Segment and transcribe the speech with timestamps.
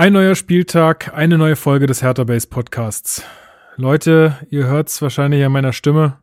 [0.00, 3.22] Ein neuer Spieltag, eine neue Folge des Hertha Base Podcasts.
[3.76, 6.16] Leute, ihr hört's wahrscheinlich an meiner Stimme.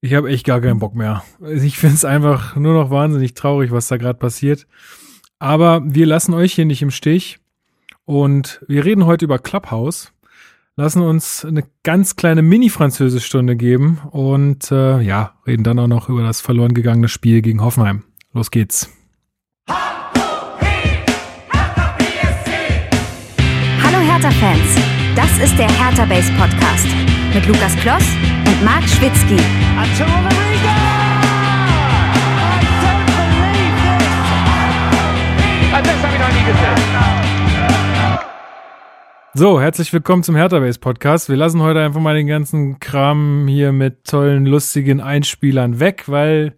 [0.00, 1.22] Ich habe echt gar keinen Bock mehr.
[1.54, 4.66] Ich find's einfach nur noch wahnsinnig traurig, was da gerade passiert.
[5.38, 7.38] Aber wir lassen euch hier nicht im Stich
[8.06, 10.12] und wir reden heute über Clubhouse.
[10.74, 16.24] Lassen uns eine ganz kleine Mini-Französisch-Stunde geben und äh, ja, reden dann auch noch über
[16.24, 18.02] das verloren gegangene Spiel gegen Hoffenheim.
[18.32, 18.90] Los geht's.
[24.00, 26.86] Hallo Hertha-Fans, das ist der Hertha Base Podcast
[27.34, 28.02] mit Lukas Kloss
[28.46, 29.36] und Marc Schwitzky.
[39.34, 41.28] So, herzlich willkommen zum Hertha Base Podcast.
[41.28, 46.56] Wir lassen heute einfach mal den ganzen Kram hier mit tollen, lustigen Einspielern weg, weil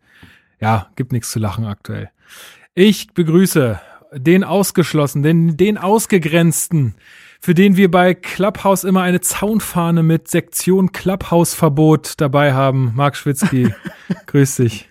[0.60, 2.08] ja, gibt nichts zu lachen aktuell.
[2.74, 3.80] Ich begrüße
[4.14, 6.94] den Ausgeschlossen, den, den Ausgegrenzten,
[7.44, 12.92] für den wir bei Clubhouse immer eine Zaunfahne mit Sektion Clubhouse-Verbot dabei haben.
[12.94, 13.74] Marc Schwitzky,
[14.26, 14.88] grüß dich.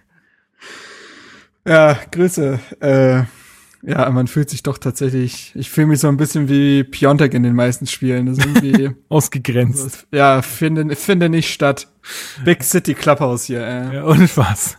[1.65, 2.59] Ja, Grüße.
[2.81, 3.23] Äh,
[3.83, 7.43] ja, man fühlt sich doch tatsächlich, ich fühle mich so ein bisschen wie Piontek in
[7.43, 8.27] den meisten Spielen.
[8.27, 10.07] Das ist irgendwie, Ausgegrenzt.
[10.11, 11.87] ja, finde, finde nicht statt.
[12.45, 13.61] Big City Clubhouse hier.
[13.65, 13.95] Äh.
[13.95, 14.77] Ja, ohne Spaß.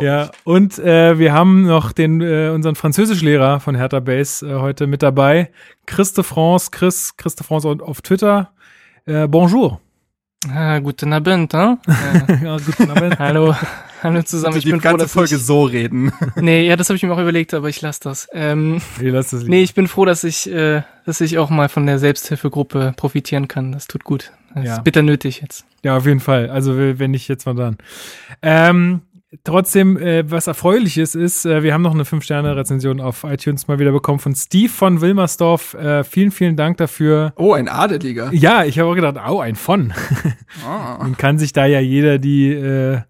[0.00, 4.86] Ja, und äh, wir haben noch den äh, unseren Französischlehrer von Hertha Base äh, heute
[4.86, 5.50] mit dabei.
[5.86, 8.50] Christe France, Chris, Christe France auf- Twitter.
[9.06, 9.80] Äh, bonjour.
[10.50, 11.78] Ah, guten Abend, hein?
[11.86, 13.18] Äh, Ja, guten Abend.
[13.18, 13.54] hallo,
[14.02, 14.56] hallo zusammen.
[14.56, 16.12] Ich die bin froh, dass Folge ich, so reden.
[16.36, 18.28] Nee, ja, das habe ich mir auch überlegt, aber ich lasse das.
[18.32, 21.68] Ähm, Nee, lass das nee, ich bin froh, dass ich, äh, dass ich auch mal
[21.68, 23.72] von der Selbsthilfegruppe profitieren kann.
[23.72, 24.32] Das tut gut.
[24.54, 24.74] Das Ja.
[24.76, 25.64] ist bitter nötig jetzt.
[25.84, 26.50] Ja, auf jeden Fall.
[26.50, 27.76] Also wenn nicht jetzt mal dann.
[28.42, 29.02] Ähm,
[29.44, 33.92] trotzdem, äh, was erfreuliches ist, äh, wir haben noch eine 5-Sterne-Rezension auf iTunes mal wieder
[33.92, 35.74] bekommen von Steve von Wilmersdorf.
[35.74, 37.32] Äh, vielen, vielen Dank dafür.
[37.36, 38.30] Oh, ein Adeliger.
[38.32, 39.92] Ja, ich habe auch gedacht, au, ein von.
[40.66, 40.98] Ah.
[41.02, 43.00] Nun kann sich da ja jeder die, äh,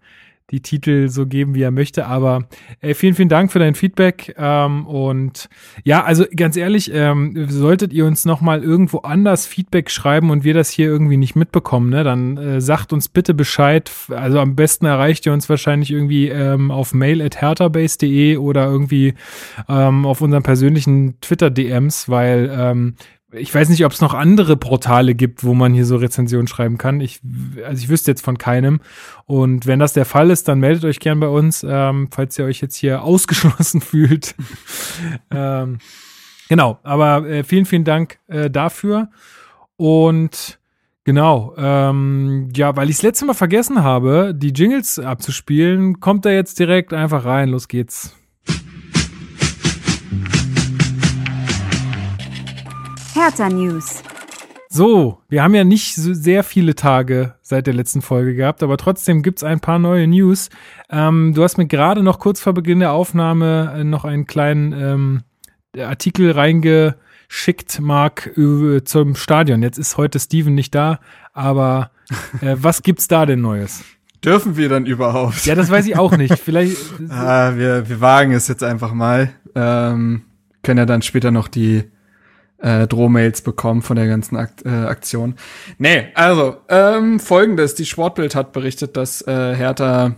[0.51, 2.05] die Titel so geben, wie er möchte.
[2.05, 2.47] Aber
[2.81, 4.35] äh, vielen, vielen Dank für dein Feedback.
[4.37, 5.49] Ähm, und
[5.83, 10.43] ja, also ganz ehrlich, ähm, solltet ihr uns noch mal irgendwo anders Feedback schreiben und
[10.43, 13.91] wir das hier irgendwie nicht mitbekommen, ne, dann äh, sagt uns bitte Bescheid.
[14.09, 19.13] Also am besten erreicht ihr uns wahrscheinlich irgendwie ähm, auf mail at herterbase.de oder irgendwie
[19.67, 22.95] ähm, auf unseren persönlichen Twitter-DMs, weil ähm,
[23.31, 26.77] ich weiß nicht, ob es noch andere Portale gibt, wo man hier so Rezensionen schreiben
[26.77, 26.99] kann.
[26.99, 27.21] Ich,
[27.63, 28.81] also ich wüsste jetzt von keinem.
[29.25, 32.45] Und wenn das der Fall ist, dann meldet euch gern bei uns, ähm, falls ihr
[32.45, 34.35] euch jetzt hier ausgeschlossen fühlt.
[35.31, 35.77] ähm,
[36.47, 39.09] genau, aber äh, vielen, vielen Dank äh, dafür.
[39.77, 40.59] Und
[41.03, 46.33] genau, ähm, ja, weil ich das letzte Mal vergessen habe, die Jingles abzuspielen, kommt er
[46.33, 47.49] jetzt direkt einfach rein.
[47.49, 48.18] Los geht's.
[53.19, 54.01] Hertha News.
[54.69, 58.77] So, wir haben ja nicht so sehr viele Tage seit der letzten Folge gehabt, aber
[58.77, 60.49] trotzdem gibt's ein paar neue News.
[60.89, 64.71] Ähm, du hast mir gerade noch kurz vor Beginn der Aufnahme äh, noch einen kleinen
[64.71, 65.21] ähm,
[65.77, 69.63] Artikel reingeschickt, Marc, über- zum Stadion.
[69.63, 70.99] Jetzt ist heute Steven nicht da,
[71.33, 71.91] aber
[72.39, 73.83] äh, was gibt's da denn Neues?
[74.23, 75.45] Dürfen wir dann überhaupt?
[75.45, 76.37] Ja, das weiß ich auch nicht.
[76.39, 76.77] Vielleicht.
[77.09, 79.31] Ah, wir, wir wagen es jetzt einfach mal.
[79.55, 80.21] Ähm,
[80.63, 81.83] können ja dann später noch die
[82.61, 85.35] äh, Drohmails bekommen von der ganzen Akt, äh, Aktion.
[85.77, 90.15] Nee, also, ähm, folgendes, die Sportbild hat berichtet, dass äh, Hertha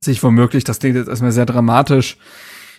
[0.00, 2.18] sich womöglich, das klingt jetzt erstmal sehr dramatisch,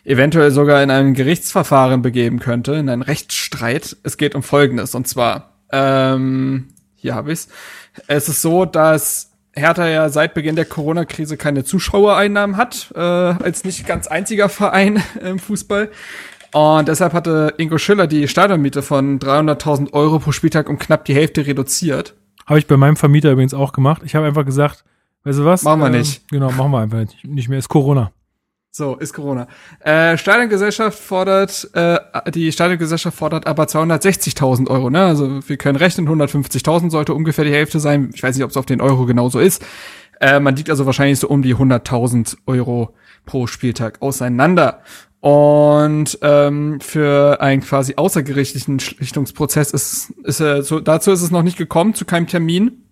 [0.06, 3.98] eventuell sogar in ein Gerichtsverfahren begeben könnte, in einen Rechtsstreit.
[4.04, 7.50] Es geht um Folgendes, und zwar, ähm, hier habe ich's.
[8.08, 13.64] Es ist so, dass Hertha ja seit Beginn der Corona-Krise keine Zuschauereinnahmen hat, äh, als
[13.64, 15.90] nicht ganz einziger Verein im Fußball.
[16.54, 21.14] Und deshalb hatte Ingo Schiller die Stadionmiete von 300.000 Euro pro Spieltag um knapp die
[21.14, 22.16] Hälfte reduziert.
[22.46, 24.02] Habe ich bei meinem Vermieter übrigens auch gemacht.
[24.04, 24.84] Ich habe einfach gesagt,
[25.24, 25.64] weißt du was?
[25.64, 26.28] Machen wir nicht.
[26.30, 27.24] Genau, machen wir einfach nicht.
[27.24, 27.60] Nicht mehr.
[27.60, 28.12] Ist Corona.
[28.72, 29.48] So, ist Corona.
[29.80, 32.00] Äh, Stadiongesellschaft fordert, äh,
[32.32, 35.06] die Stadiongesellschaft fordert aber 260.000 Euro, ne?
[35.06, 38.12] Also wir können rechnen, 150.000 sollte ungefähr die Hälfte sein.
[38.14, 39.66] Ich weiß nicht, ob es auf den Euro genauso ist.
[40.22, 42.94] Äh, man liegt also wahrscheinlich so um die 100.000 Euro
[43.26, 44.82] pro Spieltag auseinander.
[45.22, 51.44] Und ähm, für einen quasi außergerichtlichen Schlichtungsprozess ist, ist äh, so, dazu ist es noch
[51.44, 52.84] nicht gekommen, zu keinem Termin.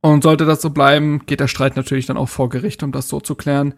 [0.00, 3.08] Und sollte das so bleiben, geht der Streit natürlich dann auch vor Gericht, um das
[3.08, 3.74] so zu klären.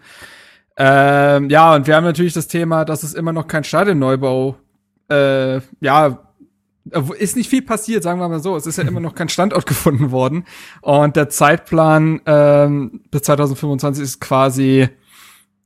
[0.76, 4.56] Ähm, ja, und wir haben natürlich das Thema, dass es immer noch kein Stadionneubau,
[5.08, 6.26] äh, ja,
[7.18, 8.56] ist nicht viel passiert, sagen wir mal so.
[8.56, 10.44] Es ist ja immer noch kein Standort gefunden worden.
[10.82, 14.88] Und der Zeitplan ähm, bis 2025 ist quasi,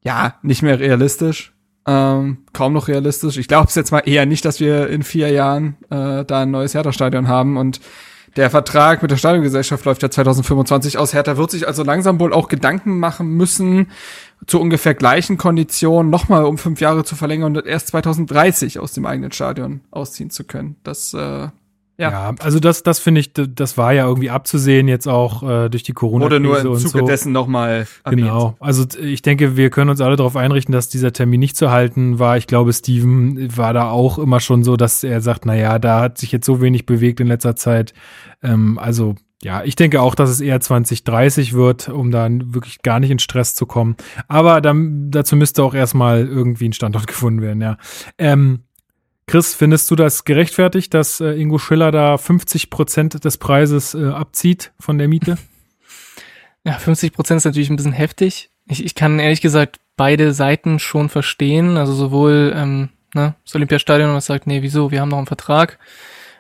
[0.02, 1.52] ja, nicht mehr realistisch.
[1.86, 3.36] Ähm, kaum noch realistisch.
[3.36, 6.50] Ich glaube es jetzt mal eher nicht, dass wir in vier Jahren äh, da ein
[6.50, 7.80] neues Hertha-Stadion haben und
[8.36, 11.12] der Vertrag mit der Stadiongesellschaft läuft ja 2025 aus.
[11.12, 13.88] Hertha wird sich also langsam wohl auch Gedanken machen müssen,
[14.46, 19.04] zu ungefähr gleichen Konditionen nochmal um fünf Jahre zu verlängern und erst 2030 aus dem
[19.04, 20.76] eigenen Stadion ausziehen zu können.
[20.84, 21.48] Das äh,
[22.00, 22.11] Ja.
[22.11, 22.35] Ja.
[22.41, 25.93] also das, das finde ich, das war ja irgendwie abzusehen jetzt auch äh, durch die
[25.93, 27.06] corona wurde nur im Zuge so.
[27.06, 27.87] dessen nochmal.
[28.08, 28.56] Genau.
[28.58, 32.19] Also ich denke, wir können uns alle darauf einrichten, dass dieser Termin nicht zu halten
[32.19, 32.38] war.
[32.38, 36.00] Ich glaube, Steven war da auch immer schon so, dass er sagt, na ja, da
[36.00, 37.93] hat sich jetzt so wenig bewegt in letzter Zeit.
[38.43, 43.00] Ähm, also ja, ich denke auch, dass es eher 2030 wird, um da wirklich gar
[43.00, 43.97] nicht in Stress zu kommen.
[44.29, 47.76] Aber dann, dazu müsste auch erstmal irgendwie ein Standort gefunden werden, ja.
[48.19, 48.61] Ähm,
[49.30, 54.08] Chris, findest du das gerechtfertigt, dass äh, Ingo Schiller da 50 Prozent des Preises äh,
[54.08, 55.38] abzieht von der Miete?
[56.62, 58.50] Ja, 50 Prozent ist natürlich ein bisschen heftig.
[58.66, 61.78] Ich, ich kann ehrlich gesagt beide Seiten schon verstehen.
[61.78, 65.78] Also sowohl ähm, ne, das Olympiastadion, was sagt, nee, wieso, wir haben noch einen Vertrag.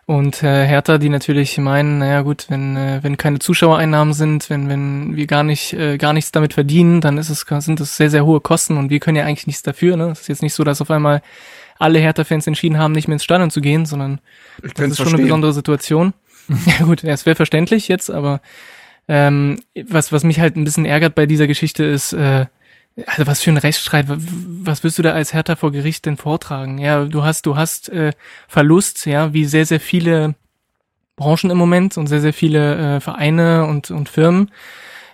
[0.04, 4.68] Und äh, Hertha, die natürlich meinen, naja gut, wenn, äh, wenn keine Zuschauereinnahmen sind, wenn,
[4.68, 8.10] wenn wir gar nicht, äh, gar nichts damit verdienen, dann ist es, sind das sehr,
[8.10, 9.96] sehr hohe Kosten und wir können ja eigentlich nichts dafür.
[9.96, 10.10] Ne?
[10.10, 11.22] Es ist jetzt nicht so, dass auf einmal
[11.80, 14.20] alle Hertha-Fans entschieden haben, nicht mehr ins Stadion zu gehen, sondern
[14.62, 16.12] Ich das ist schon eine besondere Situation.
[16.66, 18.40] ja gut, ja, es wäre verständlich jetzt, aber
[19.08, 22.46] ähm, was, was mich halt ein bisschen ärgert bei dieser Geschichte ist, äh,
[23.06, 26.16] also was für ein Rechtsstreit, wa- was wirst du da als Hertha vor Gericht denn
[26.16, 26.78] vortragen?
[26.78, 28.12] Ja, du hast, du hast äh,
[28.48, 30.34] Verlust, ja, wie sehr, sehr viele
[31.16, 34.50] Branchen im Moment und sehr, sehr viele äh, Vereine und, und Firmen.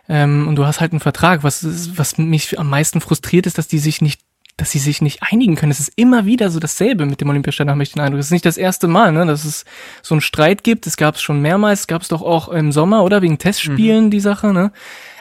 [0.09, 1.43] Ähm, und du hast halt einen Vertrag.
[1.43, 4.21] Was, was mich am meisten frustriert ist, dass die sich nicht
[4.57, 5.73] dass sie sich nicht einigen können.
[5.73, 8.21] Es ist immer wieder so dasselbe mit dem Olympiastadion, habe ich den Eindruck.
[8.21, 9.67] Es ist nicht das erste Mal, ne, dass es
[10.03, 10.87] so einen Streit gibt.
[10.87, 13.21] Es gab es schon mehrmals, gab es doch auch im Sommer, oder?
[13.21, 14.73] Wegen Testspielen, die Sache, ne?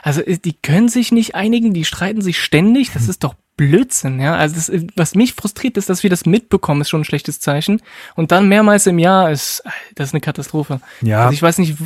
[0.02, 2.92] Also äh, die können sich nicht einigen, die streiten sich ständig.
[2.92, 4.36] Das ist doch Blödsinn, ja.
[4.36, 7.80] Also das, was mich frustriert ist, dass wir das mitbekommen, ist schon ein schlechtes Zeichen.
[8.14, 9.62] Und dann mehrmals im Jahr ist,
[9.94, 10.80] das ist eine Katastrophe.
[11.00, 11.22] Ja.
[11.22, 11.76] Also ich weiß nicht,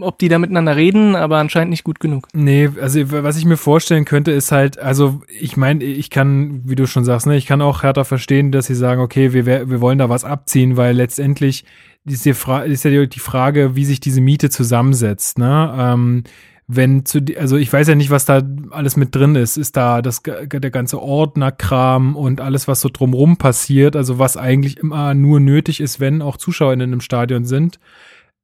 [0.00, 2.28] ob die da miteinander reden, aber anscheinend nicht gut genug.
[2.32, 6.76] Nee, also was ich mir vorstellen könnte, ist halt, also ich meine, ich kann, wie
[6.76, 9.80] du schon sagst, ne, ich kann auch härter verstehen, dass sie sagen, okay, wir, wir
[9.80, 11.64] wollen da was abziehen, weil letztendlich
[12.04, 15.74] ist, die Fra ist ja die Frage, wie sich diese Miete zusammensetzt, ne?
[15.76, 16.24] Ähm,
[16.68, 19.56] wenn zu, also ich weiß ja nicht, was da alles mit drin ist.
[19.56, 24.78] Ist da das, der ganze Ordnerkram und alles, was so drumrum passiert, also was eigentlich
[24.78, 27.78] immer nur nötig ist, wenn auch ZuschauerInnen im Stadion sind.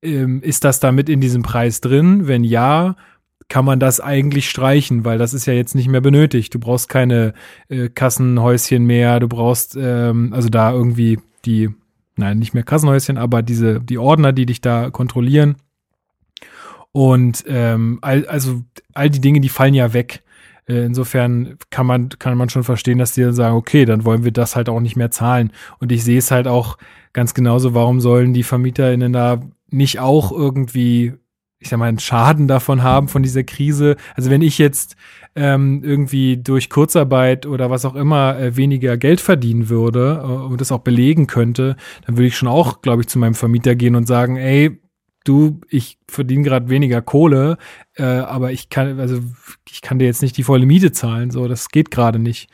[0.02, 2.28] Ähm, ist das damit in diesem Preis drin?
[2.28, 2.96] Wenn ja,
[3.48, 6.54] kann man das eigentlich streichen, weil das ist ja jetzt nicht mehr benötigt.
[6.54, 7.34] Du brauchst keine
[7.68, 11.70] äh, Kassenhäuschen mehr, du brauchst ähm, also da irgendwie die,
[12.16, 15.56] nein, nicht mehr Kassenhäuschen, aber diese, die Ordner, die dich da kontrollieren.
[16.92, 18.62] Und ähm, all, also
[18.92, 20.22] all die Dinge, die fallen ja weg.
[20.68, 24.24] Äh, Insofern kann man, kann man schon verstehen, dass die dann sagen, okay, dann wollen
[24.24, 25.52] wir das halt auch nicht mehr zahlen.
[25.78, 26.76] Und ich sehe es halt auch
[27.12, 29.40] ganz genauso, warum sollen die VermieterInnen da
[29.70, 31.14] nicht auch irgendwie,
[31.58, 33.96] ich sag mal, einen Schaden davon haben, von dieser Krise.
[34.14, 34.96] Also wenn ich jetzt
[35.34, 40.60] ähm, irgendwie durch Kurzarbeit oder was auch immer äh, weniger Geld verdienen würde äh, und
[40.60, 43.96] das auch belegen könnte, dann würde ich schon auch, glaube ich, zu meinem Vermieter gehen
[43.96, 44.81] und sagen, ey,
[45.24, 47.58] du, ich verdiene gerade weniger Kohle,
[47.94, 49.20] äh, aber ich kann, also
[49.70, 52.50] ich kann dir jetzt nicht die volle Miete zahlen, so, das geht gerade nicht.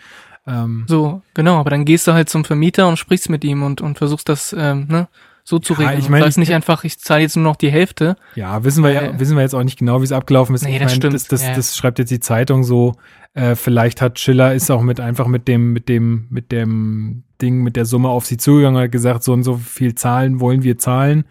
[0.47, 3.81] Ähm, So, genau, aber dann gehst du halt zum Vermieter und sprichst mit ihm und,
[3.81, 5.09] und versuchst das ähm, ne,
[5.49, 5.99] so zu regeln.
[5.99, 8.17] ich Ich meine, nicht einfach, ich zahle jetzt nur noch die Hälfte.
[8.35, 10.65] Ja, wissen wir ja, wissen wir jetzt auch nicht genau, wie es abgelaufen ist.
[10.65, 11.15] Nee, ich das mein, stimmt.
[11.15, 11.55] das, das, ja.
[11.55, 12.97] das schreibt jetzt die Zeitung so.
[13.33, 17.63] Äh, vielleicht hat Schiller ist auch mit einfach mit dem, mit dem, mit dem Ding,
[17.63, 20.63] mit der Summe auf sie zugegangen und hat gesagt, so und so viel zahlen wollen
[20.65, 21.25] wir zahlen.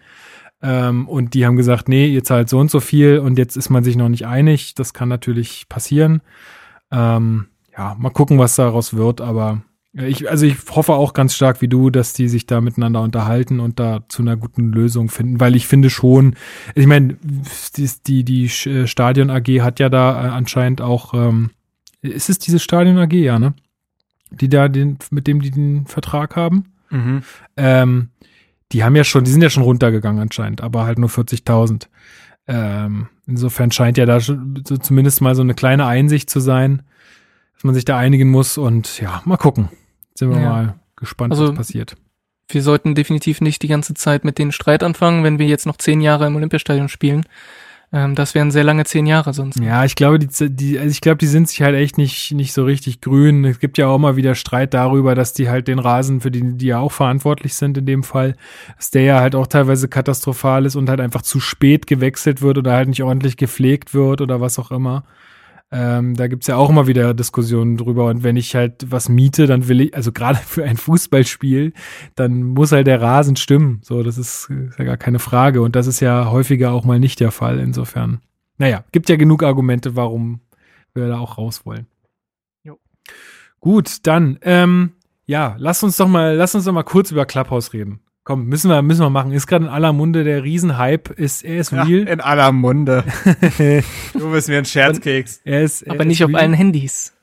[0.62, 3.70] Ähm, und die haben gesagt, nee, ihr zahlt so und so viel und jetzt ist
[3.70, 4.74] man sich noch nicht einig.
[4.74, 6.20] Das kann natürlich passieren.
[6.90, 7.46] Ähm,
[7.76, 9.62] ja, mal gucken, was daraus wird, aber
[9.94, 13.58] ich, also ich hoffe auch ganz stark wie du, dass die sich da miteinander unterhalten
[13.58, 16.36] und da zu einer guten Lösung finden, weil ich finde schon,
[16.74, 17.16] ich meine,
[17.76, 21.50] die, die, die äh, Stadion AG hat ja da äh, anscheinend auch, ähm,
[22.02, 23.54] ist es diese Stadion AG, ja, ne?
[24.30, 26.66] Die da den, mit dem die den Vertrag haben?
[26.90, 27.22] Mhm.
[27.56, 28.10] Ähm,
[28.72, 31.88] die haben ja schon, die sind ja schon runtergegangen anscheinend, aber halt nur 40.000.
[32.46, 34.34] Ähm, insofern scheint ja da so
[34.80, 36.82] zumindest mal so eine kleine Einsicht zu sein,
[37.54, 39.68] dass man sich da einigen muss und ja, mal gucken.
[40.14, 40.48] Sind wir Ja.
[40.48, 41.96] mal gespannt, Also- was passiert.
[42.50, 45.76] Wir sollten definitiv nicht die ganze Zeit mit den Streit anfangen, wenn wir jetzt noch
[45.76, 47.26] zehn Jahre im Olympiastadion spielen.
[47.90, 49.58] Ähm, das wären sehr lange zehn Jahre sonst.
[49.60, 52.52] Ja, ich glaube, die, die, also ich glaube, die sind sich halt echt nicht, nicht
[52.52, 53.44] so richtig grün.
[53.46, 56.58] Es gibt ja auch mal wieder Streit darüber, dass die halt den Rasen, für den
[56.58, 58.36] die ja auch verantwortlich sind in dem Fall,
[58.76, 62.58] dass der ja halt auch teilweise katastrophal ist und halt einfach zu spät gewechselt wird
[62.58, 65.04] oder halt nicht ordentlich gepflegt wird oder was auch immer.
[65.70, 68.06] Ähm, da gibt's ja auch immer wieder Diskussionen drüber.
[68.06, 71.72] Und wenn ich halt was miete, dann will ich, also gerade für ein Fußballspiel,
[72.14, 73.80] dann muss halt der Rasen stimmen.
[73.82, 75.60] So, das ist, ist ja gar keine Frage.
[75.62, 77.58] Und das ist ja häufiger auch mal nicht der Fall.
[77.58, 78.20] Insofern,
[78.56, 80.40] naja, gibt ja genug Argumente, warum
[80.94, 81.86] wir da auch raus wollen.
[82.62, 82.78] Jo.
[83.60, 84.92] Gut, dann, ähm,
[85.26, 88.00] ja, lass uns doch mal, lass uns doch mal kurz über Clubhouse reden.
[88.28, 89.32] Komm, müssen wir, müssen wir machen.
[89.32, 91.14] Ist gerade in aller Munde der Riesenhype.
[91.14, 92.06] Ist, er ist Ja, real.
[92.06, 93.02] in aller Munde.
[94.12, 95.40] du bist mir ein Scherzkeks.
[95.46, 96.40] er ist, er Aber ist nicht auf real.
[96.42, 97.14] allen Handys.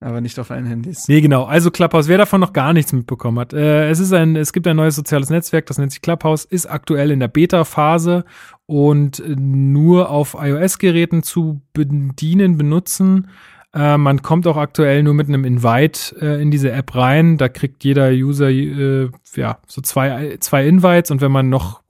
[0.00, 1.06] Aber nicht auf allen Handys.
[1.06, 1.44] Nee, genau.
[1.44, 3.52] Also Clubhouse, wer davon noch gar nichts mitbekommen hat.
[3.52, 6.66] Äh, es ist ein, es gibt ein neues soziales Netzwerk, das nennt sich Clubhouse, ist
[6.66, 8.24] aktuell in der Beta-Phase
[8.66, 13.28] und nur auf iOS-Geräten zu bedienen, benutzen.
[13.72, 17.36] Äh, man kommt auch aktuell nur mit einem Invite äh, in diese App rein.
[17.36, 21.82] Da kriegt jeder User äh, ja so zwei, zwei Invites und wenn man noch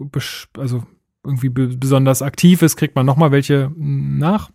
[0.59, 0.83] also
[1.25, 4.51] irgendwie be besonders aktiv ist, kriegt man noch mal welche mm, nach.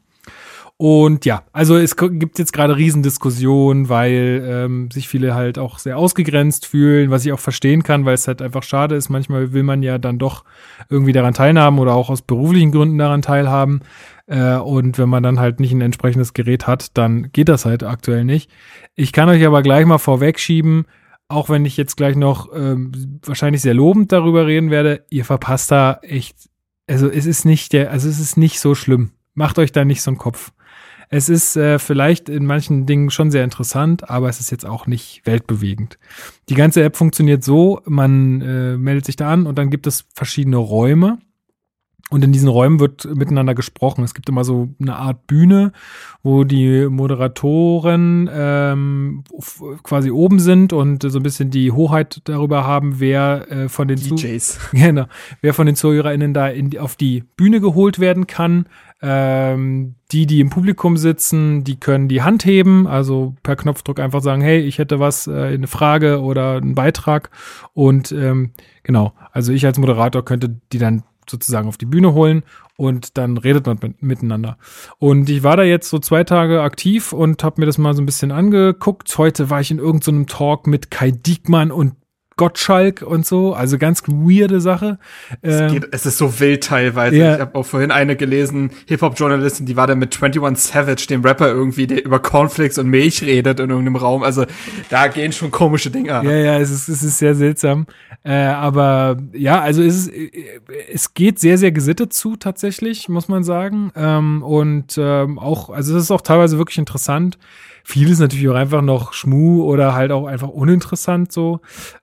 [0.78, 5.98] Und ja, also es gibt jetzt gerade Riesendiskussionen, weil ähm, sich viele halt auch sehr
[5.98, 9.08] ausgegrenzt fühlen, was ich auch verstehen kann, weil es halt einfach schade ist.
[9.08, 10.44] Manchmal will man ja dann doch
[10.90, 13.84] irgendwie daran teilhaben oder auch aus beruflichen Gründen daran teilhaben.
[14.28, 17.84] Äh, und wenn man dann halt nicht ein entsprechendes Gerät hat, dann geht das halt
[17.84, 18.52] aktuell nicht.
[18.96, 20.86] Ich kann euch aber gleich mal vorwegschieben,
[21.28, 25.72] auch wenn ich jetzt gleich noch ähm, wahrscheinlich sehr lobend darüber reden werde, ihr verpasst
[25.72, 26.50] da echt,
[26.88, 29.12] also es ist nicht der, also es ist nicht so schlimm.
[29.34, 30.52] Macht euch da nicht so einen Kopf.
[31.10, 34.88] Es ist äh, vielleicht in manchen Dingen schon sehr interessant, aber es ist jetzt auch
[34.88, 36.00] nicht weltbewegend.
[36.50, 40.06] Die ganze App funktioniert so, man äh, meldet sich da an und dann gibt es
[40.14, 41.20] verschiedene Räume.
[42.12, 44.04] Und in diesen Räumen wird miteinander gesprochen.
[44.04, 45.72] Es gibt immer so eine Art Bühne,
[46.22, 49.24] wo die Moderatoren ähm,
[49.82, 53.98] quasi oben sind und so ein bisschen die Hoheit darüber haben, wer äh, von den
[53.98, 54.60] Zu- DJs.
[54.74, 55.06] Genau.
[55.42, 58.68] Wer von den ZuhörerInnen da in, auf die Bühne geholt werden kann.
[59.02, 64.22] Ähm, die, die im Publikum sitzen, die können die Hand heben, also per Knopfdruck einfach
[64.22, 67.30] sagen, hey, ich hätte was, äh, eine Frage oder einen Beitrag.
[67.74, 68.52] Und ähm,
[68.84, 72.44] genau, also ich als Moderator könnte die dann sozusagen auf die Bühne holen
[72.78, 74.58] und dann redet man mit, miteinander.
[75.00, 78.02] Und ich war da jetzt so zwei Tage aktiv und habe mir das mal so
[78.02, 79.18] ein bisschen angeguckt.
[79.18, 81.94] Heute war ich in irgendeinem Talk mit Kai Diekmann und
[82.38, 85.00] Gottschalk und so, also ganz weirde Sache.
[85.42, 87.16] Es, Ähm, geht, es ist so wild teilweise.
[87.16, 87.36] Ja.
[87.36, 91.48] Ich habe auch vorhin eine gelesen, Hip-Hop-Journalistin, die war da mit 21 Savage, dem Rapper
[91.48, 94.24] irgendwie, der über Cornflakes und Milch redet in irgendeinem Raum.
[94.24, 94.46] Also
[94.90, 96.24] da gehen schon komische Dinge ab.
[96.26, 97.88] Ja, ja, es ist, es ist sehr seltsam.
[98.24, 100.14] Äh, aber ja, also es, ist,
[100.92, 103.92] es geht sehr, sehr gesittet zu, tatsächlich, muss man sagen.
[103.96, 107.38] Ähm, und ähm, auch, also es ist auch teilweise wirklich interessant.
[107.88, 111.62] Vieles natürlich auch einfach noch Schmu oder halt auch einfach uninteressant so.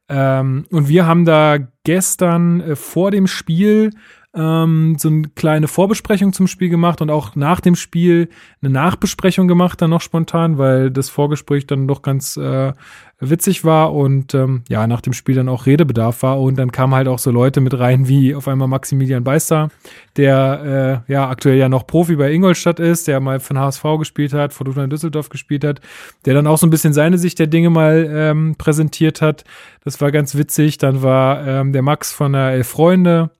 [0.09, 3.91] Ähm, und wir haben da gestern äh, vor dem Spiel
[4.35, 8.29] ähm, so eine kleine Vorbesprechung zum Spiel gemacht und auch nach dem Spiel
[8.62, 12.73] eine Nachbesprechung gemacht, dann noch spontan, weil das Vorgespräch dann doch ganz äh,
[13.21, 16.95] witzig war und ähm, ja, nach dem Spiel dann auch Redebedarf war und dann kamen
[16.95, 19.69] halt auch so Leute mit rein wie auf einmal Maximilian Beister,
[20.17, 24.33] der äh, ja aktuell ja noch Profi bei Ingolstadt ist, der mal von HSV gespielt
[24.33, 25.81] hat, Fortuna Düsseldorf gespielt hat,
[26.25, 29.45] der dann auch so ein bisschen seine Sicht der Dinge mal ähm, präsentiert hat.
[29.85, 30.79] Das war ganz witzig.
[30.79, 33.31] Dann war ähm, der Max von der Elf Freunde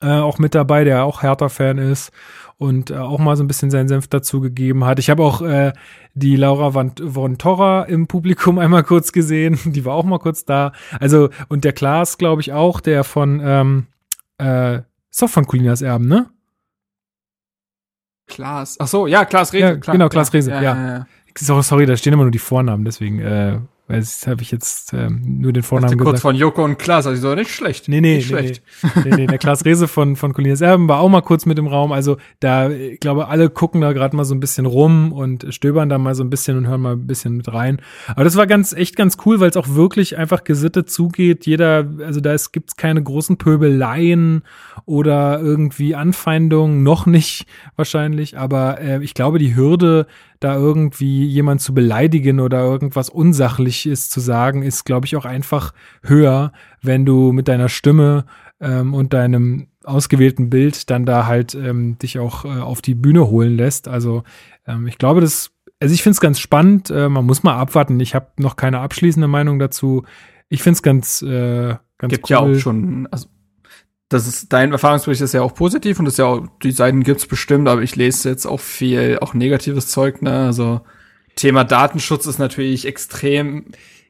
[0.00, 2.12] äh, auch mit dabei, der auch Hertha-Fan ist
[2.56, 4.98] und äh, auch mal so ein bisschen seinen Senf dazu gegeben hat.
[4.98, 5.72] Ich habe auch äh,
[6.14, 10.44] die Laura von, von Torra im Publikum einmal kurz gesehen, die war auch mal kurz
[10.44, 10.72] da.
[11.00, 13.86] Also und der Klaas, glaube ich auch, der von ähm,
[14.38, 14.78] äh,
[15.10, 16.30] ist doch von Colinas Erben, ne?
[18.26, 18.76] Klaas.
[18.78, 19.64] Ach so, ja, Klaas Rehse.
[19.64, 20.08] Ja, klar, genau.
[20.08, 21.06] Klaas Rehse, ja.
[21.34, 23.58] Sorry, sorry, da stehen immer nur die Vornamen, deswegen äh,
[23.88, 26.22] weil das habe ich jetzt ähm, nur den Vornamen kurz gesagt.
[26.22, 27.88] von Joko und Klaas, also so nicht schlecht.
[27.88, 28.62] Nee, nee, nicht nee, schlecht.
[28.82, 29.26] nee, nee, nee.
[29.26, 31.90] Der Klaas Rehse von, von Colinas Erben war auch mal kurz mit im Raum.
[31.90, 35.88] Also da, ich glaube, alle gucken da gerade mal so ein bisschen rum und stöbern
[35.88, 37.80] da mal so ein bisschen und hören mal ein bisschen mit rein.
[38.08, 41.46] Aber das war ganz, echt ganz cool, weil es auch wirklich einfach gesittet zugeht.
[41.46, 44.42] Jeder, also da ist, gibt's keine großen Pöbeleien
[44.84, 48.36] oder irgendwie Anfeindungen, noch nicht wahrscheinlich.
[48.36, 50.06] Aber äh, ich glaube, die Hürde,
[50.40, 55.72] da irgendwie jemand zu beleidigen oder irgendwas Unsachliches zu sagen, ist, glaube ich, auch einfach
[56.02, 56.52] höher,
[56.82, 58.24] wenn du mit deiner Stimme
[58.60, 63.28] ähm, und deinem ausgewählten Bild dann da halt ähm, dich auch äh, auf die Bühne
[63.28, 63.88] holen lässt.
[63.88, 64.22] Also
[64.66, 66.90] ähm, ich glaube, das, also ich finde es ganz spannend.
[66.90, 67.98] Äh, man muss mal abwarten.
[68.00, 70.04] Ich habe noch keine abschließende Meinung dazu.
[70.48, 72.30] Ich finde es ganz, äh, ganz Gibt cool.
[72.30, 73.28] ja auch schon, also
[74.08, 77.26] das ist, dein Erfahrungsbericht ist ja auch positiv und ist ja auch, die Seiten gibt's
[77.26, 80.80] bestimmt, aber ich lese jetzt auch viel, auch negatives Zeug, ne, also
[81.36, 83.66] Thema Datenschutz ist natürlich extrem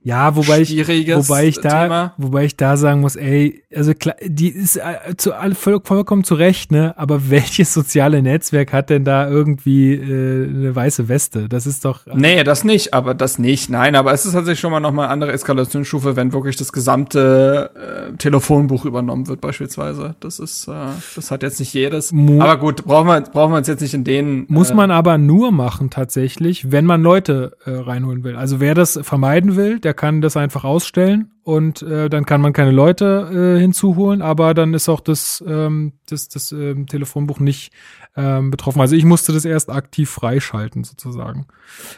[0.09, 2.15] Ja, wobei ich, wobei ich da, Thema.
[2.17, 6.35] wobei ich da sagen muss, ey, also klar, die ist äh, zu voll, vollkommen zu
[6.35, 6.95] Recht, ne?
[6.97, 11.51] Aber welches soziale Netzwerk hat denn da irgendwie äh, eine weiße Weste?
[11.51, 12.07] Das ist doch.
[12.07, 13.69] Nee, das nicht, aber das nicht.
[13.69, 16.73] Nein, aber es ist tatsächlich schon mal noch mal eine andere Eskalationsstufe, wenn wirklich das
[16.73, 20.15] gesamte äh, Telefonbuch übernommen wird beispielsweise.
[20.21, 20.73] Das ist, äh,
[21.17, 22.13] das hat jetzt nicht jedes.
[22.13, 24.47] Mu- aber gut, brauchen wir, brauchen wir uns jetzt nicht in den.
[24.49, 28.37] Muss äh, man aber nur machen tatsächlich, wenn man Leute äh, reinholen will.
[28.37, 32.55] Also wer das vermeiden will, der kann das einfach ausstellen und äh, dann kann man
[32.55, 37.73] keine Leute äh, hinzuholen, aber dann ist auch das, ähm, das, das ähm, Telefonbuch nicht
[38.17, 38.81] ähm, betroffen.
[38.81, 41.47] Also ich musste das erst aktiv freischalten sozusagen.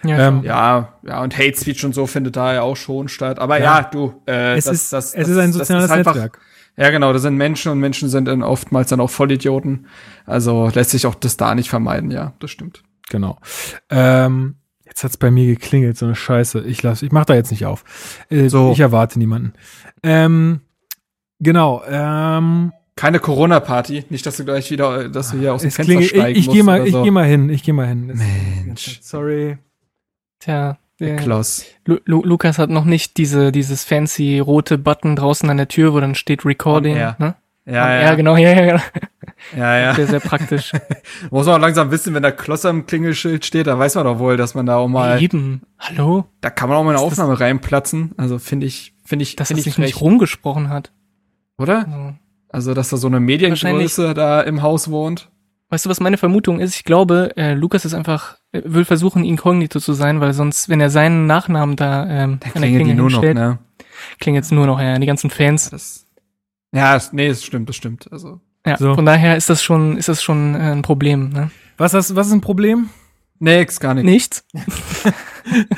[0.05, 3.39] Ja, Ähm, Ja, ja, und Hate Speech und so findet da ja auch schon statt.
[3.39, 3.79] Aber Ja.
[3.79, 6.41] ja, du, äh, Es das, ist, das, es das, ist ein soziales einfach- Netzwerk.
[6.77, 9.87] Ja, genau, das sind Menschen und Menschen sind dann oftmals dann auch Vollidioten.
[10.25, 12.83] Also lässt sich auch das da nicht vermeiden, ja, das stimmt.
[13.11, 13.39] Genau.
[13.91, 14.55] Ähm,
[14.91, 16.61] jetzt hat's bei mir geklingelt, so eine Scheiße.
[16.67, 17.85] Ich lass, ich mach da jetzt nicht auf.
[18.29, 18.73] Äh, So.
[18.73, 19.55] Ich erwarte niemanden.
[20.03, 20.61] Ähm,
[21.39, 21.83] genau.
[21.89, 26.13] Ähm, Keine Corona-Party, nicht, dass du gleich wieder, dass du hier aus dem Fenster klingelt,
[26.13, 27.03] ich, steigen ich musst gehe mal, oder ich so.
[27.03, 27.49] gehe mal hin.
[27.49, 28.07] Ich gehe mal hin.
[28.67, 28.99] Mensch.
[29.03, 29.57] Sorry.
[30.41, 31.65] Tja, der Klaus.
[31.87, 35.95] Lu Lu Lukas hat noch nicht diese, dieses fancy rote Button draußen an der Tür,
[35.95, 36.95] wo dann steht Recording.
[36.95, 37.35] Ne?
[37.71, 38.83] Ja, On ja, air, genau, ja, ja, genau.
[39.57, 39.95] ja, ja.
[39.95, 40.73] Sehr, sehr praktisch.
[41.31, 44.19] Muss man auch langsam wissen, wenn da Kloss am Klingelschild steht, dann weiß man doch
[44.19, 45.63] wohl, dass man da auch mal, Eben.
[45.79, 46.25] Hallo?
[46.41, 48.13] da kann man auch mal eine Ist das- Aufnahme reinplatzen.
[48.17, 50.93] Also finde ich, finde ich, Dass finde es ich sich nicht rumgesprochen hat.
[51.59, 51.79] oder?
[51.87, 52.15] Also,
[52.49, 55.29] Also, dass da so eine Mediengröße da im Haus wohnt.
[55.73, 56.75] Weißt du, was meine Vermutung ist?
[56.75, 60.81] Ich glaube, äh, Lukas ist einfach, äh, will versuchen, inkognito zu sein, weil sonst, wenn
[60.81, 63.59] er seinen Nachnamen da ähm, an der Klingelt die Klingel nur noch, hinstellt, ne?
[64.19, 65.71] klingelt's nur noch, ja, die ganzen Fans.
[65.71, 66.07] Das,
[66.73, 68.11] ja, es- nee, es stimmt, das stimmt.
[68.13, 68.95] Also, Ja, So.
[68.95, 71.51] von daher ist das schon, ist das schon äh, ein Problem, ne?
[71.79, 72.91] Was, hast, was ist ein Problem?
[73.39, 74.05] nix, gar nicht.
[74.05, 74.45] Nichts?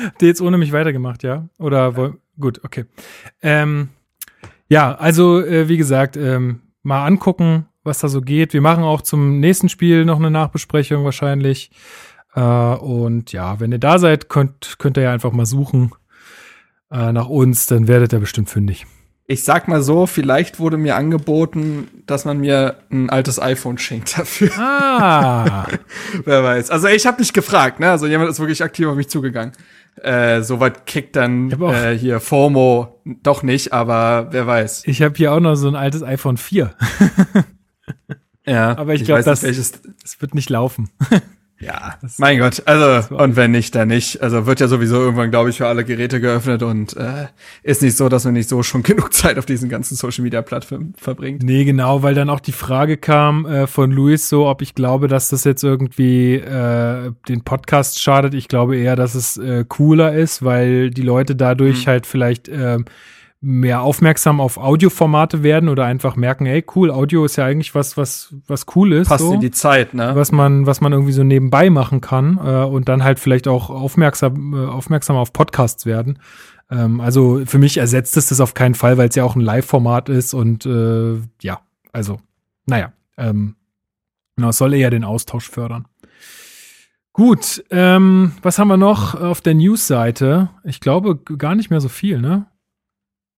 [0.04, 1.48] Habt ihr jetzt ohne mich weitergemacht, ja?
[1.58, 2.86] Oder woll- gut, okay.
[3.40, 3.90] Ähm,
[4.68, 8.52] ja, also äh, wie gesagt, ähm, mal angucken, was da so geht.
[8.52, 11.70] Wir machen auch zum nächsten Spiel noch eine Nachbesprechung wahrscheinlich.
[12.34, 15.92] Äh, und ja, wenn ihr da seid, könnt, könnt ihr ja einfach mal suchen
[16.90, 18.86] äh, nach uns, dann werdet ihr bestimmt fündig.
[19.26, 24.18] Ich sag mal so, vielleicht wurde mir angeboten, dass man mir ein altes iPhone schenkt
[24.18, 24.50] dafür.
[24.58, 25.66] Ah,
[26.24, 26.70] Wer weiß.
[26.70, 27.90] Also ich habe nicht gefragt, ne?
[27.90, 29.52] Also jemand ist wirklich aktiv auf mich zugegangen.
[30.02, 34.82] Äh, Soweit kickt dann Ich äh, hier FOMO doch nicht, aber wer weiß.
[34.86, 36.74] ich habe hier auch noch so ein altes iPhone 4.
[38.44, 39.72] Ja, Aber ich glaub, weiß nicht, das- welches.
[40.04, 40.90] Es wird nicht laufen.
[41.62, 42.62] Ja, mein Gott.
[42.66, 44.20] Also und wenn nicht, dann nicht.
[44.20, 47.28] Also wird ja sowieso irgendwann, glaube ich, für alle Geräte geöffnet und äh,
[47.62, 50.42] ist nicht so, dass man nicht so schon genug Zeit auf diesen ganzen Social Media
[50.42, 51.44] Plattformen verbringt.
[51.44, 55.06] Nee, genau, weil dann auch die Frage kam äh, von Luis so, ob ich glaube,
[55.06, 58.34] dass das jetzt irgendwie äh, den Podcast schadet.
[58.34, 62.86] Ich glaube eher, dass es äh, cooler ist, weil die Leute dadurch halt vielleicht ähm,
[63.44, 67.96] mehr aufmerksam auf Audioformate werden oder einfach merken, hey, cool, Audio ist ja eigentlich was,
[67.96, 69.08] was, was cool ist.
[69.08, 70.12] Passt so in die Zeit, ne?
[70.14, 73.68] was man, was man irgendwie so nebenbei machen kann äh, und dann halt vielleicht auch
[73.68, 76.20] aufmerksam, äh, aufmerksam auf Podcasts werden.
[76.70, 79.40] Ähm, also für mich ersetzt es das auf keinen Fall, weil es ja auch ein
[79.40, 81.60] Live-Format ist und äh, ja,
[81.92, 82.20] also,
[82.66, 83.56] naja, ähm,
[84.36, 85.86] genau, es soll eher den Austausch fördern.
[87.12, 90.50] Gut, ähm, was haben wir noch auf der News-Seite?
[90.62, 92.46] Ich glaube gar nicht mehr so viel, ne?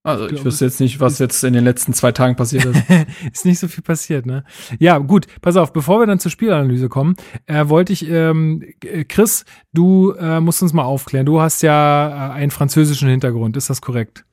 [0.04, 2.82] Also ich wüsste jetzt nicht, was jetzt in den letzten zwei Tagen passiert ist.
[3.32, 4.44] ist nicht so viel passiert, ne?
[4.78, 9.04] Ja, gut, pass auf, bevor wir dann zur Spielanalyse kommen, äh, wollte ich, ähm, äh,
[9.04, 11.24] Chris, du äh, musst uns mal aufklären.
[11.24, 14.26] Du hast ja äh, einen französischen Hintergrund, ist das korrekt?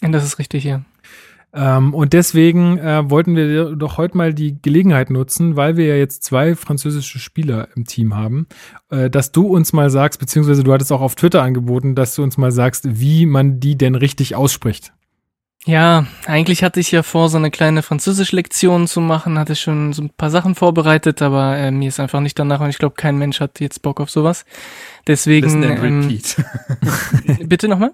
[0.00, 0.82] Das ist richtig, ja.
[1.52, 5.96] Ähm, und deswegen äh, wollten wir doch heute mal die Gelegenheit nutzen, weil wir ja
[5.96, 8.46] jetzt zwei französische Spieler im Team haben,
[8.90, 12.22] äh, dass du uns mal sagst, beziehungsweise du hattest auch auf Twitter angeboten, dass du
[12.22, 14.92] uns mal sagst, wie man die denn richtig ausspricht.
[15.66, 20.02] Ja, eigentlich hatte ich ja vor, so eine kleine Französisch-Lektion zu machen, hatte schon so
[20.02, 23.18] ein paar Sachen vorbereitet, aber äh, mir ist einfach nicht danach und ich glaube, kein
[23.18, 24.44] Mensch hat jetzt Bock auf sowas.
[25.08, 26.36] Deswegen, Listen and ähm, repeat.
[27.48, 27.90] bitte nochmal?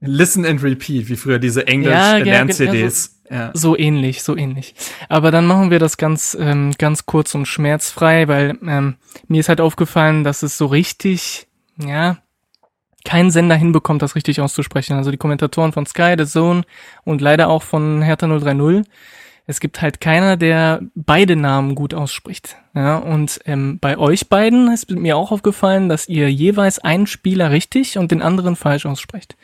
[0.00, 3.20] Listen and repeat, wie früher diese Ja, ja, Englisch-Lern-CDs.
[3.30, 4.74] Ja, So ähnlich, so ähnlich.
[5.08, 8.96] Aber dann machen wir das ganz, ähm, ganz kurz und schmerzfrei, weil ähm,
[9.28, 11.46] mir ist halt aufgefallen, dass es so richtig,
[11.78, 12.18] ja,
[13.04, 14.96] kein Sender hinbekommt, das richtig auszusprechen.
[14.96, 16.62] Also die Kommentatoren von Sky, The Zone
[17.04, 18.84] und leider auch von Hertha 030.
[19.46, 22.56] Es gibt halt keiner, der beide Namen gut ausspricht.
[22.74, 27.50] Ja, und ähm, bei euch beiden ist mir auch aufgefallen, dass ihr jeweils einen Spieler
[27.50, 29.36] richtig und den anderen falsch aussprecht.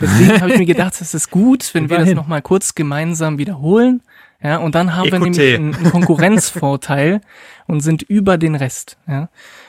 [0.00, 4.02] Deswegen habe ich mir gedacht, es ist gut, wenn wir das nochmal kurz gemeinsam wiederholen.
[4.42, 5.24] Ja, und dann haben wir Écoutez.
[5.24, 7.20] nämlich einen, einen Konkurrenzvorteil
[7.66, 8.98] und sind über den Rest.
[9.08, 9.28] Ja.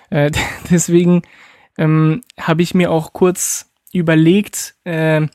[0.09, 0.29] Äh,
[0.69, 1.23] deswegen
[1.79, 5.25] ähm, habe ich mir auch kurz überlegt, äh,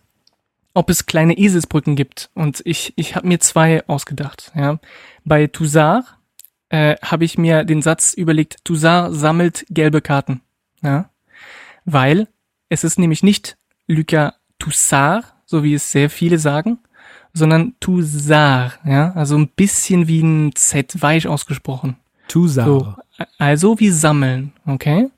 [0.75, 2.31] ob es kleine Eselsbrücken gibt.
[2.35, 4.53] Und ich, ich habe mir zwei ausgedacht.
[4.55, 4.79] Ja.
[5.25, 6.05] Bei Toussaint
[6.69, 10.43] äh, habe ich mir den Satz überlegt, Toussaint sammelt gelbe Karten.
[10.83, 11.09] Ja.
[11.87, 12.29] Weil
[12.69, 16.79] es ist nämlich nicht Lucas Toussard, so wie es sehr viele sagen,
[17.33, 21.97] sondern Toussaint, ja, also ein bisschen wie ein Z, weich ausgesprochen.
[22.29, 22.67] Tusar.
[22.67, 22.95] So,
[23.39, 25.09] also wie sammeln, okay?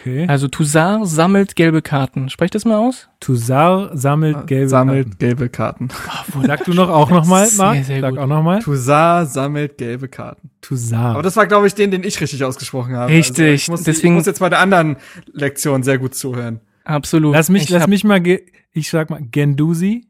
[0.00, 0.26] Okay.
[0.28, 2.28] Also Toussaint sammelt gelbe Karten.
[2.28, 3.08] Sprech das mal aus?
[3.20, 5.88] Tusar sammelt gelbe sammelt gelbe Karten.
[6.32, 6.46] Karten.
[6.46, 7.84] Sag du noch auch nochmal, Sehr, Marc?
[7.84, 8.18] sehr Sag gut.
[8.18, 8.60] auch nochmal.
[8.60, 10.50] Toussaint sammelt gelbe Karten.
[10.60, 11.12] Tusar.
[11.12, 13.12] Aber das war, glaube ich, den, den ich richtig ausgesprochen habe.
[13.12, 14.96] Richtig, Also ich, muss, deswegen- ich muss jetzt bei der anderen
[15.32, 16.60] Lektion sehr gut zuhören.
[16.84, 17.34] Absolut.
[17.34, 20.06] Lass mich, Ich lass mich mal, ge ich sag mal, Gendusi.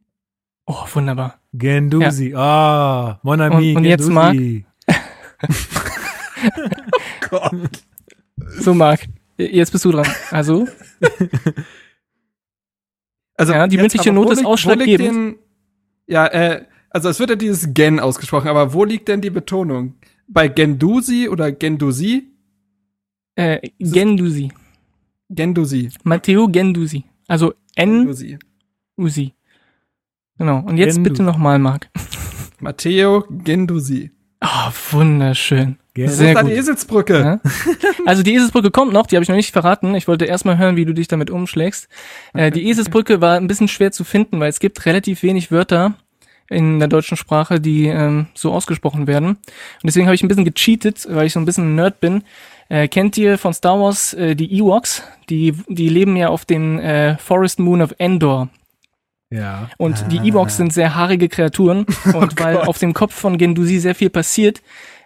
[0.66, 1.38] Oh, wunderbar.
[1.52, 2.34] Gendusi.
[2.34, 4.64] Ah, mon ami, Und- und jetzt, Gendusi.
[8.58, 9.06] So, Marc,
[9.38, 10.06] jetzt bist du dran.
[10.30, 10.66] Also,
[13.34, 15.08] Also Ja, die mündliche Note ist ausschlaggebend.
[15.08, 15.36] denn-
[16.06, 19.94] Ja, äh, also es wird ja dieses Gen ausgesprochen, aber wo liegt denn die Betonung?
[20.28, 22.28] Bei Gendusi oder Gendusi?
[23.34, 24.52] äh, Gendusi.
[25.30, 25.88] Gendusi.
[26.04, 27.04] Matteo Gendusi.
[27.28, 28.38] Also Gendusi.
[28.98, 29.32] N-Usi.
[30.36, 30.58] Genau.
[30.58, 31.10] Und jetzt Gendusi.
[31.10, 31.88] bitte nochmal, Marc.
[32.60, 34.10] Matteo Gendusi.
[34.40, 35.78] Ah, wunderschön.
[35.94, 36.52] Wo Sehr ist die.
[36.52, 37.18] Eselsbrücke?
[37.18, 37.40] Ja.
[38.06, 39.94] Also die Eselsbrücke kommt noch, die habe ich noch nicht verraten.
[39.94, 41.88] Ich wollte erstmal hören, wie du dich damit umschlägst.
[42.32, 45.94] Äh, die Eselsbrücke war ein bisschen schwer zu finden, weil es gibt relativ wenig Wörter
[46.48, 49.28] in der deutschen Sprache, die ähm, so ausgesprochen werden.
[49.28, 49.38] Und
[49.84, 52.24] deswegen habe ich ein bisschen gecheatet, weil ich so ein bisschen ein Nerd bin.
[52.68, 55.02] Äh, kennt ihr von Star Wars äh, die Ewoks?
[55.28, 58.48] Die, die leben ja auf den äh, Forest Moon of Endor.
[59.30, 59.70] Ja.
[59.78, 61.86] Und die Ewoks sind sehr haarige Kreaturen.
[62.14, 64.60] Und weil auf dem Kopf von Gendusi sehr viel passiert,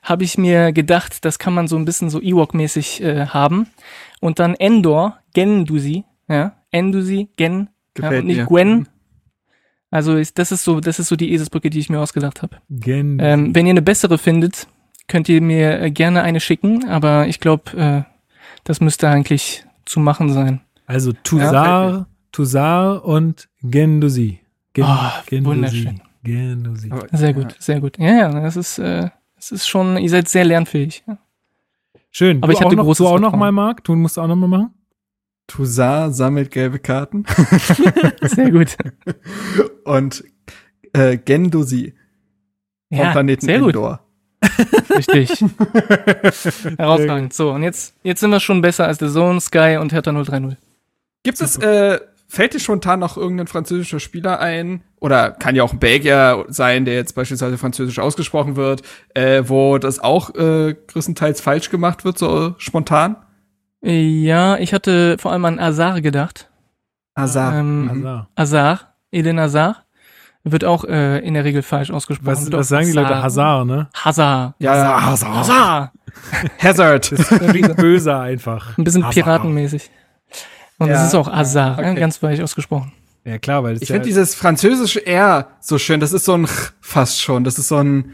[0.07, 3.67] habe ich mir gedacht, das kann man so ein bisschen so Ewok-mäßig äh, haben.
[4.21, 8.47] Und dann Endor, Gendusi, ja, Endusi, Gen, ja, Gefällt und nicht mir.
[8.47, 8.89] Gwen.
[9.91, 12.57] Also ist, das ist so, das ist so die Eselsbrücke, die ich mir ausgedacht habe.
[12.71, 14.69] Gen Ähm, wenn ihr eine bessere findet,
[15.09, 18.03] könnt ihr mir äh, gerne eine schicken, aber ich glaube, äh,
[18.65, 20.61] das müsste eigentlich zu machen sein.
[20.87, 24.41] also Tusar, Tusar und Gendusi.
[24.73, 26.01] Gen Ah, wunderschön.
[26.23, 26.91] Gendusi.
[27.13, 27.33] Sehr ja.
[27.33, 27.99] gut, sehr gut.
[27.99, 29.11] Ja, ja, das ist, äh,
[29.51, 31.05] das ist schon, ihr seid sehr lernfähig.
[31.07, 31.19] Ja.
[32.11, 32.39] Schön.
[32.43, 33.85] Aber du ich hatte auch noch, großes Du auch noch mal, Marc?
[33.85, 34.75] Du musst auch noch mal machen?
[35.47, 37.25] Toussaint sammelt gelbe Karten.
[38.23, 38.77] Sehr gut.
[39.85, 40.25] Und
[40.93, 41.95] äh, Gendusi
[42.89, 43.69] vom Ja, Planeten sehr gut.
[43.75, 44.01] Endor.
[44.91, 45.45] Richtig.
[46.79, 47.33] Herausragend.
[47.33, 50.57] So, und jetzt, jetzt sind wir schon besser als The Zone, Sky und Hertha 030.
[51.23, 54.83] Gibt es, äh, fällt dir spontan noch irgendein französischer Spieler ein?
[55.01, 58.83] Oder kann ja auch ein Belgier sein, der jetzt beispielsweise französisch ausgesprochen wird,
[59.15, 63.17] äh, wo das auch äh, größtenteils falsch gemacht wird, so spontan?
[63.83, 66.51] Ja, ich hatte vor allem an Azar gedacht.
[67.17, 67.55] Hazard.
[67.55, 68.27] Ähm, Mhm.
[68.35, 69.85] Azar, Eden Azar,
[70.45, 72.27] wird auch äh, in der Regel falsch ausgesprochen.
[72.27, 73.23] was, was sagen die Leute?
[73.23, 73.89] Hazard, ne?
[73.95, 74.55] Hazard.
[74.59, 75.35] Ja, ja, Hazard.
[75.35, 75.91] Hazard.
[76.63, 77.11] Hazard.
[77.51, 78.77] Klingt böser einfach.
[78.79, 79.15] Ein bisschen Hazard.
[79.25, 79.91] piratenmäßig.
[80.79, 81.87] Und Ja, es ist auch Azar, okay.
[81.89, 82.93] ja, ganz weich ausgesprochen.
[83.25, 86.01] Ja, klar, weil das Ich ja, finde dieses französische R so schön.
[86.01, 87.45] Das ist so ein Ch fast schon.
[87.45, 88.13] Das ist so ein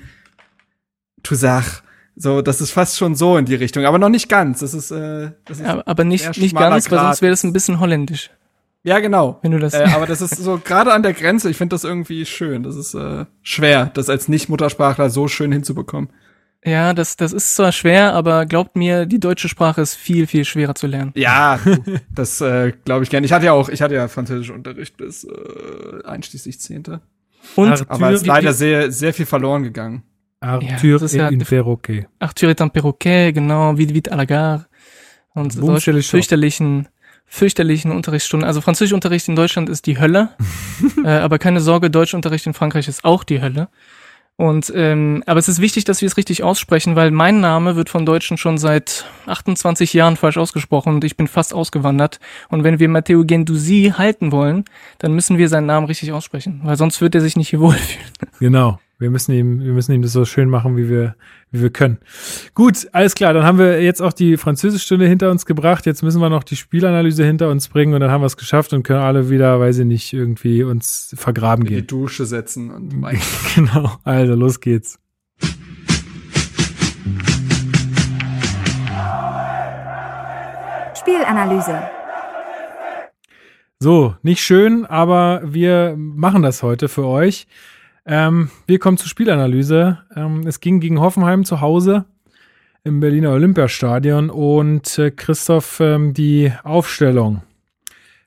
[1.22, 1.82] Toussaint.
[2.14, 4.60] So, das ist fast schon so in die Richtung, aber noch nicht ganz.
[4.60, 7.06] Das ist, äh, das ist Aber, aber nicht, nicht ganz, weil Grat.
[7.06, 8.30] sonst wäre das ein bisschen holländisch,
[8.84, 9.38] ja genau.
[9.42, 9.72] wenn du das.
[9.72, 11.48] äh, aber das ist so gerade an der Grenze.
[11.48, 12.62] Ich finde das irgendwie schön.
[12.62, 16.10] Das ist äh, schwer, das als Nicht-Muttersprachler so schön hinzubekommen.
[16.64, 20.44] Ja, das, das ist zwar schwer, aber glaubt mir, die deutsche Sprache ist viel, viel
[20.44, 21.12] schwerer zu lernen.
[21.16, 21.58] Ja,
[22.14, 23.24] das äh, glaube ich gerne.
[23.26, 25.30] Ich hatte ja auch, ich hatte ja Französischunterricht bis äh,
[26.06, 27.00] einschließlich Zehnte.
[27.56, 30.04] Und Arthur- Aber es ist wie- leider wie- sehr, sehr viel verloren gegangen.
[30.40, 32.06] Arthur das ist ja- et une perroquet.
[32.18, 34.66] Arthur est un perroquet, genau, vite vite à la gare.
[35.34, 36.88] Und Boom, solche fürchterlichen,
[37.26, 38.46] fürchterlichen Unterrichtsstunden.
[38.46, 40.30] Also Französischunterricht in Deutschland ist die Hölle.
[41.04, 43.68] äh, aber keine Sorge, Deutschunterricht in Frankreich ist auch die Hölle.
[44.36, 47.90] Und ähm, aber es ist wichtig, dass wir es richtig aussprechen, weil mein Name wird
[47.90, 52.18] von Deutschen schon seit 28 Jahren falsch ausgesprochen und ich bin fast ausgewandert.
[52.48, 54.64] Und wenn wir Matteo Gendusi halten wollen,
[54.98, 58.08] dann müssen wir seinen Namen richtig aussprechen, weil sonst wird er sich nicht hier wohlfühlen.
[58.40, 58.78] Genau.
[59.02, 61.16] Wir müssen ihm, wir müssen ihm das so schön machen, wie wir,
[61.50, 61.98] wie wir können.
[62.54, 63.34] Gut, alles klar.
[63.34, 65.86] Dann haben wir jetzt auch die Französischstunde hinter uns gebracht.
[65.86, 68.72] Jetzt müssen wir noch die Spielanalyse hinter uns bringen und dann haben wir es geschafft
[68.72, 71.86] und können alle wieder, weiß ich nicht, irgendwie uns vergraben In die gehen.
[71.88, 73.18] Dusche setzen und mein
[73.56, 73.90] genau.
[74.04, 75.00] Also, los geht's.
[80.94, 81.82] Spielanalyse.
[83.80, 87.48] So, nicht schön, aber wir machen das heute für euch.
[88.04, 89.98] Ähm, wir kommen zur Spielanalyse.
[90.16, 92.04] Ähm, es ging gegen Hoffenheim zu Hause
[92.84, 97.42] im Berliner Olympiastadion und äh, Christoph, ähm, die Aufstellung.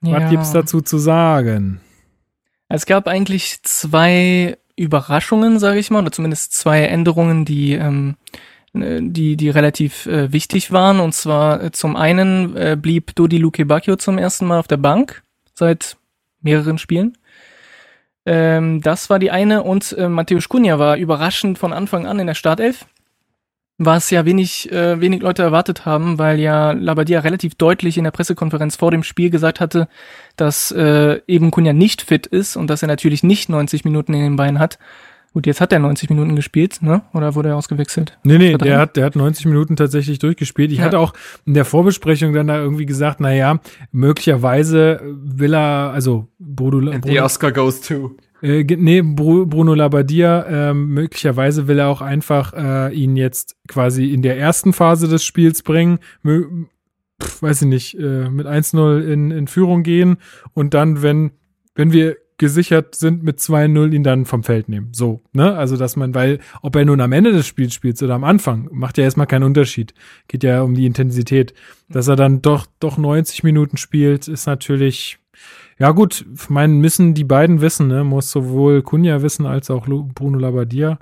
[0.01, 1.81] Was gibt's dazu zu sagen?
[2.67, 8.15] Es gab eigentlich zwei Überraschungen, sage ich mal, oder zumindest zwei Änderungen, die ähm,
[8.73, 10.99] äh, die die relativ äh, wichtig waren.
[10.99, 14.77] Und zwar äh, zum einen äh, blieb Dodi Luke Bacchio zum ersten Mal auf der
[14.77, 15.97] Bank seit
[16.41, 17.17] mehreren Spielen.
[18.25, 22.27] Ähm, das war die eine und äh, Matthäus Cunha war überraschend von Anfang an in
[22.27, 22.85] der Startelf
[23.77, 28.11] was ja wenig, äh, wenig Leute erwartet haben, weil ja Labadia relativ deutlich in der
[28.11, 29.87] Pressekonferenz vor dem Spiel gesagt hatte,
[30.37, 34.21] dass äh, eben Kunja nicht fit ist und dass er natürlich nicht 90 Minuten in
[34.21, 34.79] den Beinen hat.
[35.35, 37.01] Gut, jetzt hat er 90 Minuten gespielt, ne?
[37.13, 38.17] Oder wurde er ausgewechselt?
[38.23, 40.71] Nee, nee, der hat, der hat 90 Minuten tatsächlich durchgespielt.
[40.71, 40.85] Ich Ja.
[40.85, 41.11] hatte auch
[41.45, 43.59] in der Vorbesprechung dann da irgendwie gesagt, na ja,
[43.91, 48.15] möglicherweise will er, also Bruno, The Bruno, Oscar goes to.
[48.41, 54.13] äh, nee, Bru- Bruno Labbadia, ähm, möglicherweise will er auch einfach äh, ihn jetzt quasi
[54.13, 56.45] in der ersten Phase des Spiels bringen, mö-
[57.21, 60.17] pf, weiß ich nicht, äh, mit 1-0 in, in Führung gehen
[60.53, 61.31] und dann, wenn,
[61.75, 64.89] wenn wir gesichert sind mit 2-0, ihn dann vom Feld nehmen.
[64.91, 65.55] So, ne?
[65.55, 68.67] Also, dass man, weil, ob er nun am Ende des Spiels spielt oder am Anfang,
[68.71, 69.93] macht ja erstmal keinen Unterschied.
[70.27, 71.53] Geht ja um die Intensität.
[71.89, 75.19] Dass er dann doch, doch 90 Minuten spielt, ist natürlich,
[75.77, 78.05] ja gut, ich meine, müssen die beiden wissen, ne?
[78.05, 80.99] Muss sowohl Kunja wissen als auch Bruno Labbadia.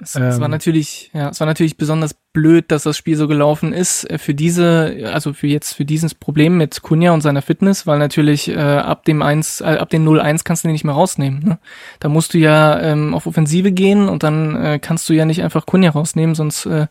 [0.00, 0.50] Es, es war Ähm.
[0.52, 4.32] natürlich, ja, es war natürlich besonders blöd, dass das Spiel so gelaufen ist äh, für
[4.32, 8.56] diese, also für jetzt für dieses Problem mit Kunja und seiner Fitness, weil natürlich äh,
[8.56, 11.40] ab dem 1, äh, ab dem 0-1 kannst du den nicht mehr rausnehmen.
[11.42, 11.58] Ne?
[11.98, 15.42] Da musst du ja ähm, auf Offensive gehen und dann äh, kannst du ja nicht
[15.42, 16.86] einfach Kunja rausnehmen, sonst, äh,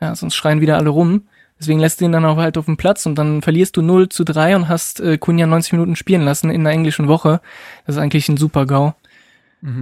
[0.00, 1.24] ja, sonst schreien wieder alle rum.
[1.64, 4.10] Deswegen lässt du ihn dann auch halt auf dem Platz und dann verlierst du 0
[4.10, 7.40] zu 3 und hast äh, Kunja 90 Minuten spielen lassen in einer englischen Woche.
[7.86, 8.92] Das ist eigentlich ein super GAU.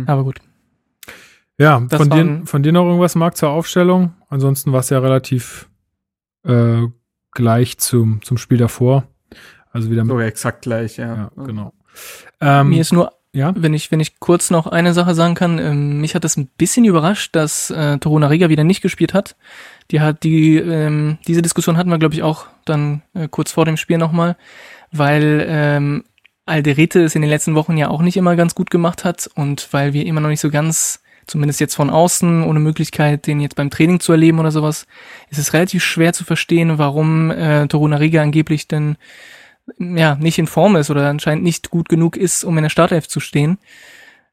[0.06, 0.40] Aber gut.
[1.58, 4.14] Ja, Das von dir, von dir noch irgendwas, Marc, zur Aufstellung?
[4.28, 5.68] Ansonsten war es ja relativ
[6.44, 6.82] äh,
[7.32, 9.08] gleich zum, zum Spiel davor.
[9.72, 11.30] Also wieder mit, Sogar exakt gleich, ja.
[11.36, 11.72] ja, genau.
[12.40, 15.58] Ähm, Mir ist nur ja, Wenn ich, wenn ich kurz noch eine Sache sagen kann,
[15.58, 19.36] ähm, mich hat es ein bisschen überrascht, dass äh, Toruna Riga wieder nicht gespielt hat.
[19.92, 23.66] Die hat die, ähm, diese Diskussion hatten wir, glaube ich, auch dann äh, kurz vor
[23.66, 24.36] dem Spiel nochmal,
[24.90, 26.04] weil ähm,
[26.46, 29.68] Alderete es in den letzten Wochen ja auch nicht immer ganz gut gemacht hat und
[29.72, 33.54] weil wir immer noch nicht so ganz, zumindest jetzt von außen, ohne Möglichkeit, den jetzt
[33.54, 34.86] beim Training zu erleben oder sowas,
[35.30, 38.96] ist es relativ schwer zu verstehen, warum äh, Toruna Riga angeblich denn
[39.78, 43.08] ja, nicht in Form ist oder anscheinend nicht gut genug ist, um in der Startelf
[43.08, 43.58] zu stehen.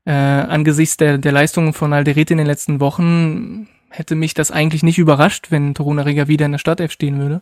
[0.06, 4.84] Äh, angesichts der, der Leistungen von Alderete in den letzten Wochen hätte mich das eigentlich
[4.84, 7.41] nicht überrascht, wenn Toruna Riga wieder in der Startelf stehen würde.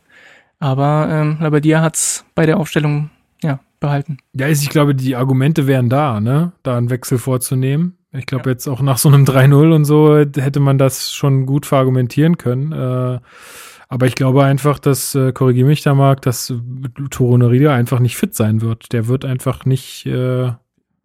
[0.60, 3.10] Aber ähm, Labadia hat's bei der Aufstellung
[3.44, 4.18] ja, behalten.
[4.34, 6.54] ja, ist, ich glaube, die Argumente wären da, ne?
[6.64, 7.98] Da einen Wechsel vorzunehmen.
[8.12, 11.66] Ich glaube, jetzt auch nach so einem 3-0 und so hätte man das schon gut
[11.66, 12.72] verargumentieren können.
[12.72, 13.20] Äh,
[13.90, 16.54] aber ich glaube einfach, dass, äh, korrigiere mich da, Marc, dass
[17.10, 18.92] Toro Nerida einfach nicht fit sein wird.
[18.92, 20.52] Der wird einfach nicht äh,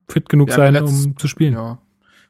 [0.08, 1.54] fit genug Ja, sein, um zu spielen.
[1.54, 1.78] Ja.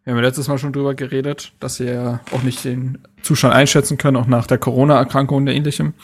[0.05, 3.55] Wir haben ja letztes Mal schon drüber geredet, dass sie ja auch nicht den Zustand
[3.55, 5.95] einschätzen können, auch nach der Corona-Erkrankung und ähnlichem.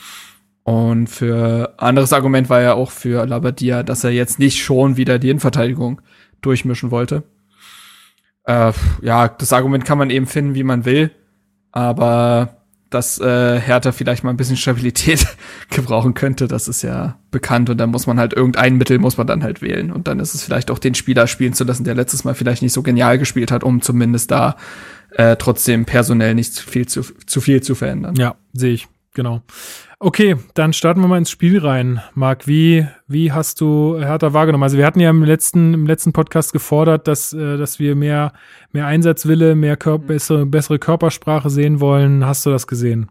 [0.63, 5.19] Und für anderes Argument war ja auch für Labadia, dass er jetzt nicht schon wieder
[5.19, 6.01] die Innenverteidigung
[6.41, 7.23] durchmischen wollte.
[8.45, 11.11] Äh, ja, das Argument kann man eben finden, wie man will,
[11.71, 12.58] aber
[12.89, 15.27] dass äh, Hertha vielleicht mal ein bisschen Stabilität
[15.69, 19.27] gebrauchen könnte, das ist ja bekannt und dann muss man halt irgendein Mittel muss man
[19.27, 21.95] dann halt wählen und dann ist es vielleicht auch den Spieler spielen zu lassen, der
[21.95, 24.55] letztes Mal vielleicht nicht so genial gespielt hat, um zumindest da
[25.11, 28.15] äh, trotzdem personell nicht zu viel zu, zu viel zu verändern.
[28.15, 29.43] Ja, sehe ich, genau.
[30.01, 32.01] Okay, dann starten wir mal ins Spiel rein.
[32.13, 34.63] Marc, wie, wie hast du Hertha wahrgenommen?
[34.63, 38.31] Also wir hatten ja im letzten, im letzten Podcast gefordert, dass, äh, dass wir mehr,
[38.71, 42.25] mehr Einsatzwille, mehr Kör bessere, bessere Körpersprache sehen wollen.
[42.25, 43.09] Hast du das gesehen?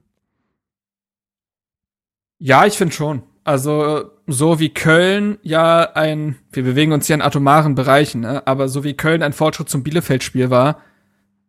[2.38, 3.22] Ja, ich finde schon.
[3.44, 8.46] Also so wie Köln ja ein, wir bewegen uns hier in atomaren Bereichen, ne?
[8.46, 10.81] aber so wie Köln ein Fortschritt zum Bielefeld-Spiel war,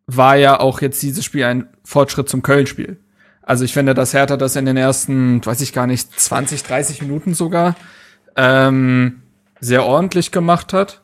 [0.05, 2.97] war ja auch jetzt dieses Spiel ein Fortschritt zum Köln-Spiel.
[3.49, 7.01] Also ich finde, dass Hertha das in den ersten, weiß ich gar nicht, 20, 30
[7.01, 7.75] Minuten sogar
[8.35, 9.23] ähm,
[9.59, 11.01] sehr ordentlich gemacht hat.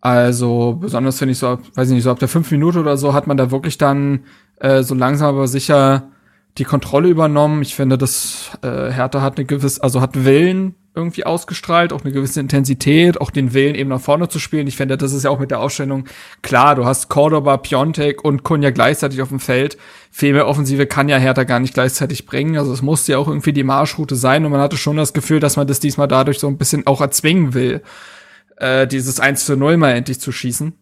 [0.00, 3.14] Also besonders finde ich so, weiß ich nicht, so ab der fünf Minute oder so
[3.14, 4.24] hat man da wirklich dann
[4.58, 6.10] äh, so langsam aber sicher
[6.58, 7.62] die Kontrolle übernommen.
[7.62, 12.12] Ich finde, dass äh, Hertha hat eine gewisse, also hat Willen irgendwie ausgestrahlt, auch eine
[12.12, 14.68] gewisse Intensität, auch den Willen eben nach vorne zu spielen.
[14.68, 16.04] Ich finde, das ist ja auch mit der Ausstellung
[16.40, 16.76] klar.
[16.76, 19.76] Du hast Cordoba, Piontek und Kunja gleichzeitig auf dem Feld.
[20.12, 22.56] Viel mehr Offensive kann ja Hertha gar nicht gleichzeitig bringen.
[22.56, 25.40] Also es musste ja auch irgendwie die Marschroute sein und man hatte schon das Gefühl,
[25.40, 27.82] dass man das diesmal dadurch so ein bisschen auch erzwingen will,
[28.58, 30.74] äh, dieses 1 zu 0 mal endlich zu schießen.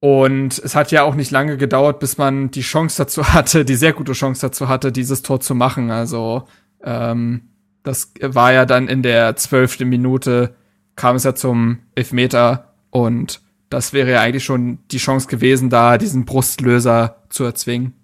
[0.00, 3.74] Und es hat ja auch nicht lange gedauert, bis man die Chance dazu hatte, die
[3.74, 5.90] sehr gute Chance dazu hatte, dieses Tor zu machen.
[5.90, 6.44] Also
[6.82, 7.50] ähm,
[7.84, 10.56] das war ja dann in der zwölften Minute,
[10.96, 15.98] kam es ja zum Elfmeter und das wäre ja eigentlich schon die Chance gewesen, da
[15.98, 17.94] diesen Brustlöser zu erzwingen.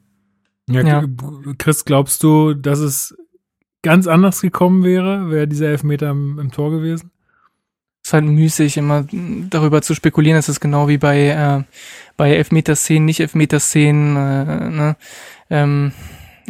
[0.68, 1.04] Ja, Ja.
[1.58, 3.16] Chris, glaubst du, dass es
[3.82, 5.30] ganz anders gekommen wäre?
[5.30, 7.10] Wäre dieser Elfmeter im, im Tor gewesen?
[8.02, 9.06] ist halt müßig, immer
[9.50, 10.38] darüber zu spekulieren.
[10.38, 11.62] Es ist genau wie bei, äh,
[12.16, 14.16] bei Elfmeterszenen, nicht Elfmeterszenen.
[14.16, 14.96] Äh, ne?
[15.50, 15.92] ähm,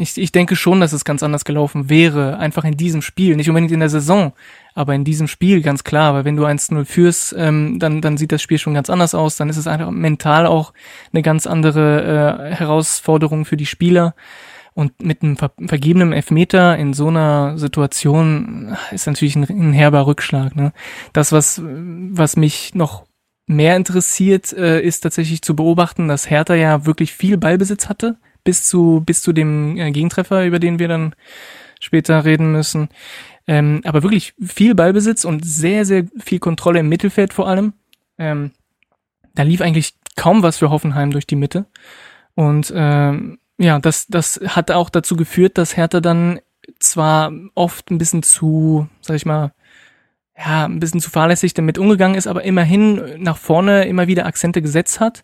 [0.00, 2.38] ich, ich denke schon, dass es ganz anders gelaufen wäre.
[2.38, 4.32] Einfach in diesem Spiel, nicht unbedingt in der Saison,
[4.74, 6.14] aber in diesem Spiel ganz klar.
[6.14, 9.36] Weil wenn du 1-0 führst, ähm, dann, dann sieht das Spiel schon ganz anders aus.
[9.36, 10.72] Dann ist es einfach mental auch
[11.12, 14.14] eine ganz andere äh, Herausforderung für die Spieler.
[14.72, 20.06] Und mit einem ver vergebenen Elfmeter in so einer Situation ist natürlich ein, ein herber
[20.06, 20.56] Rückschlag.
[20.56, 20.72] Ne?
[21.12, 23.04] Das, was, was mich noch
[23.46, 28.66] mehr interessiert, äh, ist tatsächlich zu beobachten, dass Hertha ja wirklich viel Ballbesitz hatte, bis
[28.66, 31.14] zu, bis zu dem äh, Gegentreffer, über den wir dann
[31.80, 32.88] später reden müssen.
[33.46, 37.72] Ähm, aber wirklich viel Ballbesitz und sehr, sehr viel Kontrolle im Mittelfeld vor allem.
[38.18, 38.52] Ähm,
[39.34, 41.66] da lief eigentlich kaum was für Hoffenheim durch die Mitte.
[42.34, 46.40] Und ähm, ja, das, das hat auch dazu geführt, dass Hertha dann
[46.78, 49.52] zwar oft ein bisschen zu, sag ich mal,
[50.36, 54.62] ja, ein bisschen zu fahrlässig damit umgegangen ist, aber immerhin nach vorne immer wieder Akzente
[54.62, 55.22] gesetzt hat.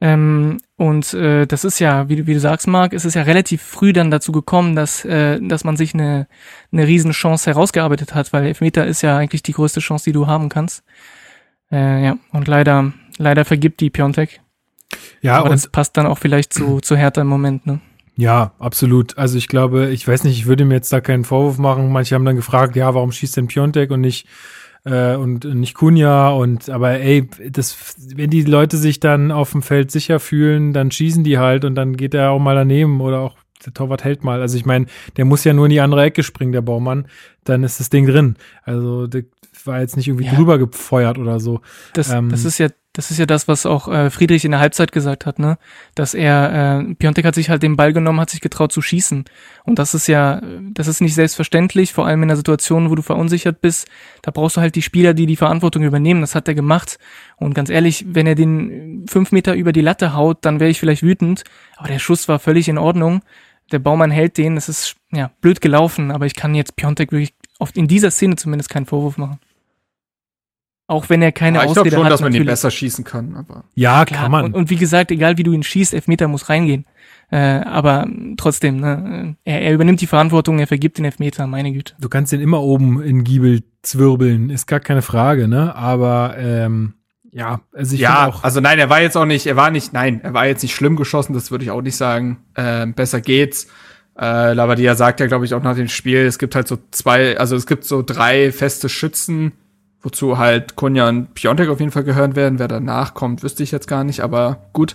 [0.00, 3.22] Ähm, und äh, das ist ja, wie, du- wie du sagst, Marc, es ist ja
[3.22, 6.28] relativ früh dann dazu gekommen, dass, äh, dass man sich eine,
[6.72, 10.48] eine Riesenchance herausgearbeitet hat, weil Elfmeter ist ja eigentlich die größte Chance, die du haben
[10.48, 10.84] kannst.
[11.72, 14.40] Äh, ja, und leider, leider vergibt die Piontek.
[15.20, 17.80] Ja, aber und das passt dann auch vielleicht zu, zu Hertha im Moment, ne?
[18.16, 19.16] Ja, absolut.
[19.18, 21.92] Also ich glaube, ich weiß nicht, ich würde mir jetzt da keinen Vorwurf machen.
[21.92, 24.26] Manche haben dann gefragt, ja, warum schießt denn Piontek und nicht
[24.88, 29.62] äh, und nicht Kunja und aber ey, das wenn die Leute sich dann auf dem
[29.62, 33.20] Feld sicher fühlen, dann schießen die halt und dann geht er auch mal daneben oder
[33.20, 34.40] auch der Torwart hält mal.
[34.40, 37.06] Also ich meine, der muss ja nur in die andere Ecke springen, der Baumann,
[37.44, 38.36] dann ist das Ding drin.
[38.62, 39.24] Also der
[39.64, 40.34] war jetzt nicht irgendwie Ja.
[40.34, 41.60] drüber gefeuert oder so.
[41.92, 44.58] Das, Ähm, das ist ja, das ist ja das, was auch äh, Friedrich in der
[44.58, 45.56] Halbzeit gesagt hat, ne?
[45.94, 49.24] Dass er, äh, Piontek hat sich halt den Ball genommen, hat sich getraut zu schießen.
[49.62, 53.02] Und das ist ja, das ist nicht selbstverständlich, vor allem in einer Situation, wo du
[53.02, 53.86] verunsichert bist.
[54.22, 56.22] Da brauchst du halt die Spieler, die die Verantwortung übernehmen.
[56.22, 56.98] Das hat er gemacht.
[57.36, 60.80] Und ganz ehrlich, wenn er den fünf Meter über die Latte haut, dann wäre ich
[60.80, 61.44] vielleicht wütend.
[61.76, 63.22] Aber der Schuss war völlig in Ordnung.
[63.70, 64.56] Der Baumann hält den.
[64.56, 68.34] Das ist ja blöd gelaufen, aber ich kann jetzt Piontek wirklich oft in dieser Szene
[68.34, 69.38] zumindest keinen Vorwurf machen.
[70.88, 72.12] Auch wenn er keine Ja, ich glaube Ausrede schon, hat.
[72.12, 72.48] dass man ihn natürlich.
[72.50, 73.64] besser schießen kann, aber.
[73.74, 74.44] Ja, Klar, kann man.
[74.46, 76.86] Und, und wie gesagt, egal wie du ihn schießt, Elfmeter muss reingehen.
[77.30, 81.94] Äh, aber trotzdem, ne, er, er übernimmt die Verantwortung, er vergibt den Elfmeter, meine Güte.
[82.00, 85.74] du kannst den immer oben in Giebel zwirbeln, ist gar keine Frage, ne?
[85.76, 86.94] Aber ähm,
[87.30, 89.92] ja, also ich ja, auch, also nein, er war jetzt auch nicht, er war nicht,
[89.92, 92.38] nein, er war jetzt nicht schlimm geschossen, das würde ich auch nicht sagen.
[92.56, 93.66] Ähm, besser geht's.
[94.18, 97.38] Äh, Labadia sagt ja, glaube ich, auch nach dem Spiel, es gibt halt so zwei,
[97.38, 99.52] also es gibt so drei feste Schützen,
[100.02, 102.58] wozu halt Kunja und Piontek auf jeden Fall gehören werden.
[102.58, 104.94] Wer danach kommt, wüsste ich jetzt gar nicht, aber gut.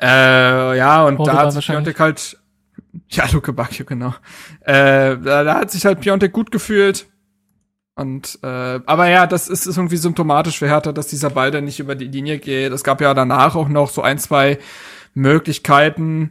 [0.00, 1.66] Äh, ja, und Cordoba da hat sich.
[1.66, 2.38] Piontek halt,
[3.10, 4.14] ja, Luke Bacchio, genau.
[4.60, 7.06] Äh, da, da hat sich halt Piontek gut gefühlt.
[7.94, 11.64] Und äh, aber ja, das ist, ist irgendwie symptomatisch für Hertha, dass dieser Ball dann
[11.64, 12.72] nicht über die Linie geht.
[12.72, 14.58] Es gab ja danach auch noch so ein, zwei
[15.12, 16.30] Möglichkeiten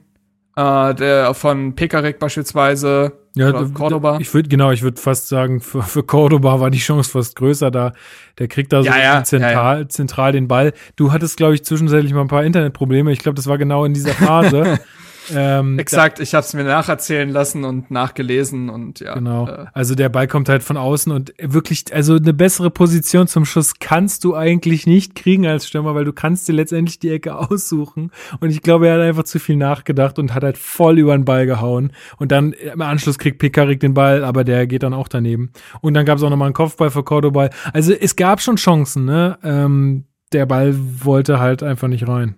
[0.55, 4.17] äh, der von Pekarik beispielsweise ja, oder Cordoba.
[4.19, 7.71] Ich würde genau, ich würde fast sagen, für, für Cordoba war die Chance fast größer
[7.71, 7.93] da.
[8.37, 10.73] Der kriegt da so Ja, ja, zentral, zentral den Ball.
[10.95, 13.11] Du hattest, glaube ich, zwischenzeitlich mal ein paar Internetprobleme.
[13.11, 14.79] Ich glaube, das war genau in dieser Phase.
[15.33, 19.15] ähm, Exakt, ich habe es mir nacherzählen lassen und nachgelesen und ja.
[19.15, 19.47] Genau.
[19.47, 23.45] Äh, Also der Ball kommt halt von außen und wirklich, also eine bessere Position zum
[23.45, 27.35] Schuss kannst du eigentlich nicht kriegen als Stürmer, weil du kannst dir letztendlich die Ecke
[27.37, 28.11] aussuchen.
[28.39, 31.25] Und ich glaube, er hat einfach zu viel nachgedacht und hat halt voll über den
[31.25, 31.91] Ball gehauen.
[32.17, 35.51] Und dann im Anschluss kriegt Pekarik den Ball, aber der geht dann auch daneben.
[35.81, 37.49] Und dann gab es auch nochmal einen Kopfball für Cordoba.
[37.73, 39.37] Also es gab schon Chancen, ne?
[39.43, 42.35] Ähm, der Ball wollte halt einfach nicht rein.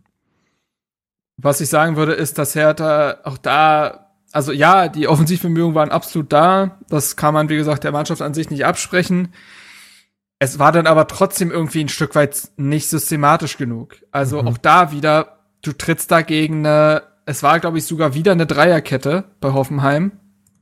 [1.44, 6.32] Was ich sagen würde, ist, dass Hertha auch da, also ja, die Offensivbemühungen waren absolut
[6.32, 6.78] da.
[6.88, 9.34] Das kann man, wie gesagt, der Mannschaft an sich nicht absprechen.
[10.38, 13.96] Es war dann aber trotzdem irgendwie ein Stück weit nicht systematisch genug.
[14.12, 18.32] Also auch da wieder, du trittst da gegen eine, es war, glaube ich, sogar wieder
[18.34, 20.12] eine Dreierkette bei Hoffenheim.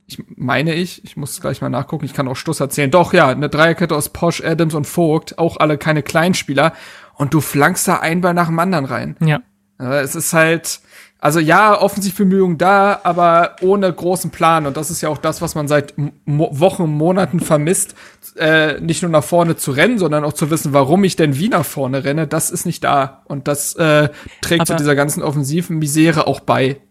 [0.05, 2.89] Ich meine ich, ich muss gleich mal nachgucken, ich kann auch Stuss erzählen.
[2.89, 6.73] Doch, ja, eine Dreierkette aus Posch, Adams und Vogt, auch alle keine Kleinspieler.
[7.15, 9.17] Und du flankst da ein Ball nach dem anderen rein.
[9.19, 9.41] Ja.
[9.79, 10.81] Es ist halt,
[11.19, 14.65] also ja, Offensivbemühungen da, aber ohne großen Plan.
[14.65, 15.93] Und das ist ja auch das, was man seit
[16.25, 17.95] Mo Wochen, Monaten vermisst,
[18.37, 21.49] äh, nicht nur nach vorne zu rennen, sondern auch zu wissen, warum ich denn wie
[21.49, 22.27] nach vorne renne.
[22.27, 23.21] Das ist nicht da.
[23.25, 24.09] Und das äh,
[24.41, 26.81] trägt zu Aber- dieser ganzen offensiven Misere auch bei.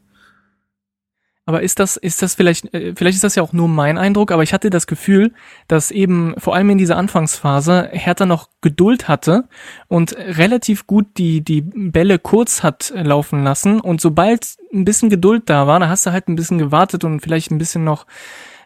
[1.48, 4.32] Aber ist das, ist das vielleicht, äh, vielleicht ist das ja auch nur mein Eindruck,
[4.32, 5.32] aber ich hatte das Gefühl,
[5.66, 9.44] dass eben vor allem in dieser Anfangsphase Hertha noch Geduld hatte
[9.88, 13.80] und relativ gut die, die Bälle kurz hat laufen lassen.
[13.80, 17.20] Und sobald ein bisschen Geduld da war, da hast du halt ein bisschen gewartet und
[17.20, 18.04] vielleicht ein bisschen noch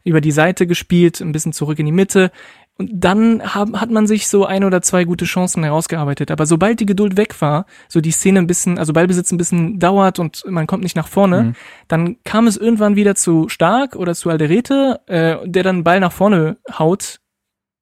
[0.02, 2.32] über die Seite gespielt, ein bisschen zurück in die Mitte.
[2.78, 6.30] Und dann haben, hat man sich so ein oder zwei gute Chancen herausgearbeitet.
[6.30, 9.78] Aber sobald die Geduld weg war, so die Szene ein bisschen, also Ballbesitz ein bisschen
[9.78, 11.54] dauert und man kommt nicht nach vorne, Mhm.
[11.88, 16.00] dann kam es irgendwann wieder zu Stark oder zu Alderete, äh, der dann einen Ball
[16.00, 17.20] nach vorne haut,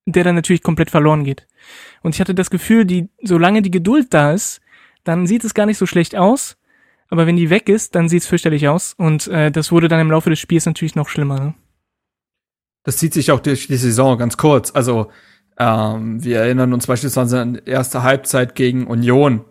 [0.06, 1.46] der dann natürlich komplett verloren geht.
[2.02, 4.60] Und ich hatte das Gefühl, die, solange die Geduld da ist,
[5.04, 6.56] dann sieht es gar nicht so schlecht aus.
[7.10, 8.94] Aber wenn die weg ist, dann sieht es fürchterlich aus.
[8.96, 11.38] Und äh, das wurde dann im Laufe des Spiels natürlich noch schlimmer.
[11.40, 11.54] Ne?
[12.82, 14.72] Das zieht sich auch durch die Saison ganz kurz.
[14.74, 15.08] Also
[15.58, 19.44] ähm, wir erinnern uns beispielsweise an die erste Halbzeit gegen Union,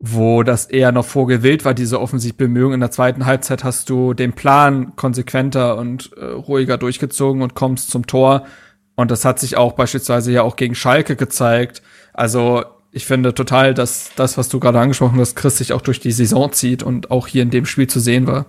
[0.00, 2.74] wo das eher noch vorgewillt war, diese Offensivbemühungen.
[2.74, 7.90] In der zweiten Halbzeit hast du den Plan konsequenter und äh, ruhiger durchgezogen und kommst
[7.90, 8.46] zum Tor.
[8.96, 11.82] Und das hat sich auch beispielsweise ja auch gegen Schalke gezeigt.
[12.12, 16.00] Also ich finde total, dass das, was du gerade angesprochen hast, Chris sich auch durch
[16.00, 18.46] die Saison zieht und auch hier in dem Spiel zu sehen war.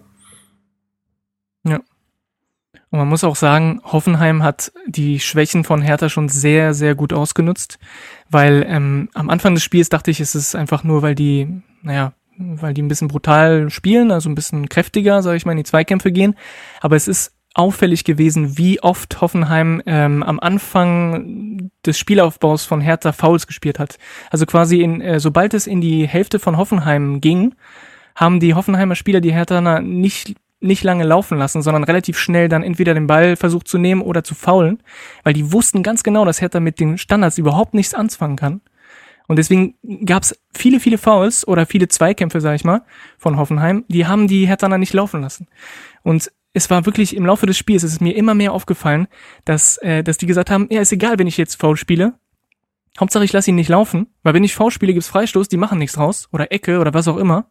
[2.92, 7.14] Und man muss auch sagen, Hoffenheim hat die Schwächen von Hertha schon sehr, sehr gut
[7.14, 7.80] ausgenutzt,
[8.30, 12.14] weil ähm, am Anfang des Spiels dachte ich, es ist einfach nur, weil die, naja,
[12.38, 15.64] weil die ein bisschen brutal spielen, also ein bisschen kräftiger, sage ich mal, in die
[15.64, 16.36] Zweikämpfe gehen.
[16.82, 23.14] Aber es ist auffällig gewesen, wie oft Hoffenheim ähm, am Anfang des Spielaufbaus von Hertha
[23.14, 23.98] Fouls gespielt hat.
[24.30, 27.56] Also quasi in, äh, sobald es in die Hälfte von Hoffenheim ging,
[28.16, 32.64] haben die Hoffenheimer Spieler die Hertha nicht nicht lange laufen lassen, sondern relativ schnell dann
[32.64, 34.82] entweder den Ball versucht zu nehmen oder zu faulen,
[35.24, 38.62] weil die wussten ganz genau, dass Hertha mit den Standards überhaupt nichts anfangen kann.
[39.28, 42.84] Und deswegen gab's viele, viele Fouls oder viele Zweikämpfe, sag ich mal,
[43.18, 45.48] von Hoffenheim, die haben die Hertha dann nicht laufen lassen.
[46.04, 49.08] Und es war wirklich im Laufe des Spiels, es ist mir immer mehr aufgefallen,
[49.46, 52.14] dass, äh, dass die gesagt haben, ja, ist egal, wenn ich jetzt Foul spiele.
[53.00, 55.80] Hauptsache, ich lasse ihn nicht laufen, weil wenn ich Foul spiele, gibt's Freistoß, die machen
[55.80, 57.50] nichts raus oder Ecke oder was auch immer.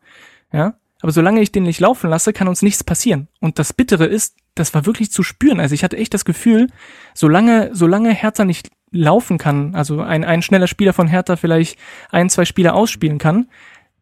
[0.53, 3.29] Ja, aber solange ich den nicht laufen lasse, kann uns nichts passieren.
[3.41, 5.61] Und das Bittere ist, das war wirklich zu spüren.
[5.61, 6.69] Also ich hatte echt das Gefühl,
[7.15, 11.79] solange, solange Hertha nicht laufen kann, also ein, ein schneller Spieler von Hertha vielleicht
[12.11, 13.49] ein, zwei Spieler ausspielen kann,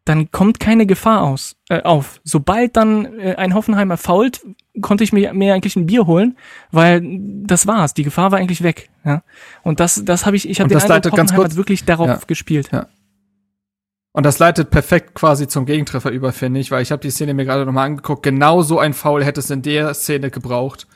[0.05, 2.21] dann kommt keine Gefahr aus, äh, auf.
[2.25, 4.41] Sobald dann äh, ein Hoffenheimer fault,
[4.81, 6.39] konnte ich mir, mir eigentlich ein Bier holen,
[6.71, 7.03] weil
[7.45, 7.93] das war's.
[7.93, 8.89] Die Gefahr war eigentlich weg.
[9.05, 9.23] Ja?
[9.63, 11.57] Und das, das habe ich, ich habe den das Eindruck, leitet ganz Hoffenheim kurz- hat
[11.59, 12.21] wirklich darauf Ja.
[12.27, 12.71] gespielt.
[12.73, 12.87] Ja.
[14.19, 17.35] Und das leitet perfekt quasi zum Gegentreffer über, finde ich, weil ich habe die Szene
[17.35, 18.25] mir gerade nochmal angeguckt.
[18.25, 20.89] Genau so ein Foul hätte es in der Szene gebraucht.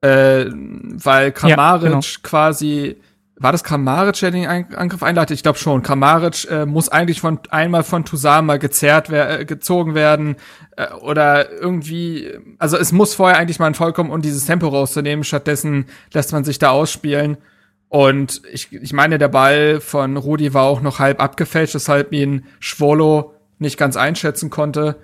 [0.00, 2.00] Äh, weil Kramaric genau.
[2.22, 3.00] quasi,
[3.34, 5.34] war das Kramaric, der den Angriff einleitet?
[5.34, 5.82] Ich glaube schon.
[5.82, 10.36] Kramaric äh, muss eigentlich von einmal von Tusama gezerrt wer äh, gezogen werden
[10.76, 12.30] äh, oder irgendwie,
[12.60, 15.24] also es muss vorher eigentlich mal ein Foul kommen, um dieses Tempo rauszunehmen.
[15.24, 17.38] Stattdessen lässt man sich da ausspielen.
[17.88, 22.44] Und ich, ich meine, der Ball von Rudi war auch noch halb abgefälscht, weshalb ihn
[22.58, 24.96] Schwolo nicht ganz einschätzen konnte.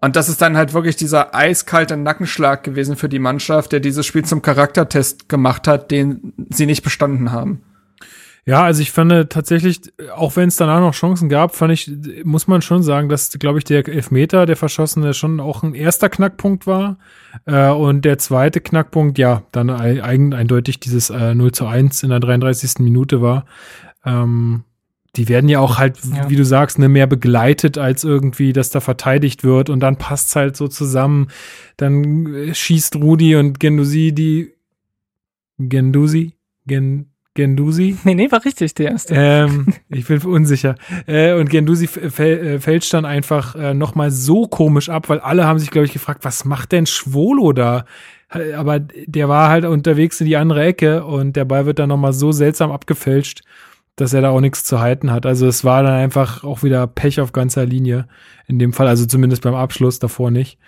[0.00, 4.06] Und das ist dann halt wirklich dieser eiskalte Nackenschlag gewesen für die Mannschaft, der dieses
[4.06, 7.62] Spiel zum Charaktertest gemacht hat, den sie nicht bestanden haben.
[8.48, 9.80] Ja, also ich fand tatsächlich,
[10.16, 11.90] auch wenn es danach noch Chancen gab, fand ich,
[12.24, 16.08] muss man schon sagen, dass, glaube ich, der Elfmeter, der verschossene, schon auch ein erster
[16.08, 16.96] Knackpunkt war.
[17.44, 22.02] Äh, und der zweite Knackpunkt, ja, dann ei- eigen, eindeutig dieses äh, 0 zu 1
[22.04, 22.78] in der 33.
[22.78, 23.44] Minute war.
[24.06, 24.64] Ähm,
[25.16, 26.30] die werden ja auch halt, Ja.
[26.30, 30.34] wie du sagst, ne, mehr begleitet, als irgendwie, dass da verteidigt wird und dann passt's
[30.36, 31.28] halt so zusammen.
[31.76, 34.54] Dann äh, schießt Rudi und Gendusi die
[35.58, 36.32] Gendusi?
[36.66, 37.96] Gen, Gendusi?
[38.02, 39.14] Nee, nee, war richtig, der erste.
[39.14, 40.74] Ähm, ich bin unsicher.
[41.06, 45.60] Äh, und Gendusi äh, fälscht dann einfach äh, nochmal so komisch ab, weil alle haben
[45.60, 47.84] sich, glaube ich, gefragt, was macht denn Schwolo da?
[48.34, 51.90] Äh, Aber der war halt unterwegs in die andere Ecke und der Ball wird dann
[51.90, 53.42] nochmal so seltsam abgefälscht,
[53.94, 55.24] dass er da auch nichts zu halten hat.
[55.24, 58.08] Also es war dann einfach auch wieder Pech auf ganzer Linie.
[58.48, 60.58] In dem Fall, also zumindest beim Abschluss, davor nicht.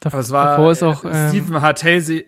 [0.00, 2.24] Dav- Aber es war davor ist auch, äh, ähm, Steven Hartelse,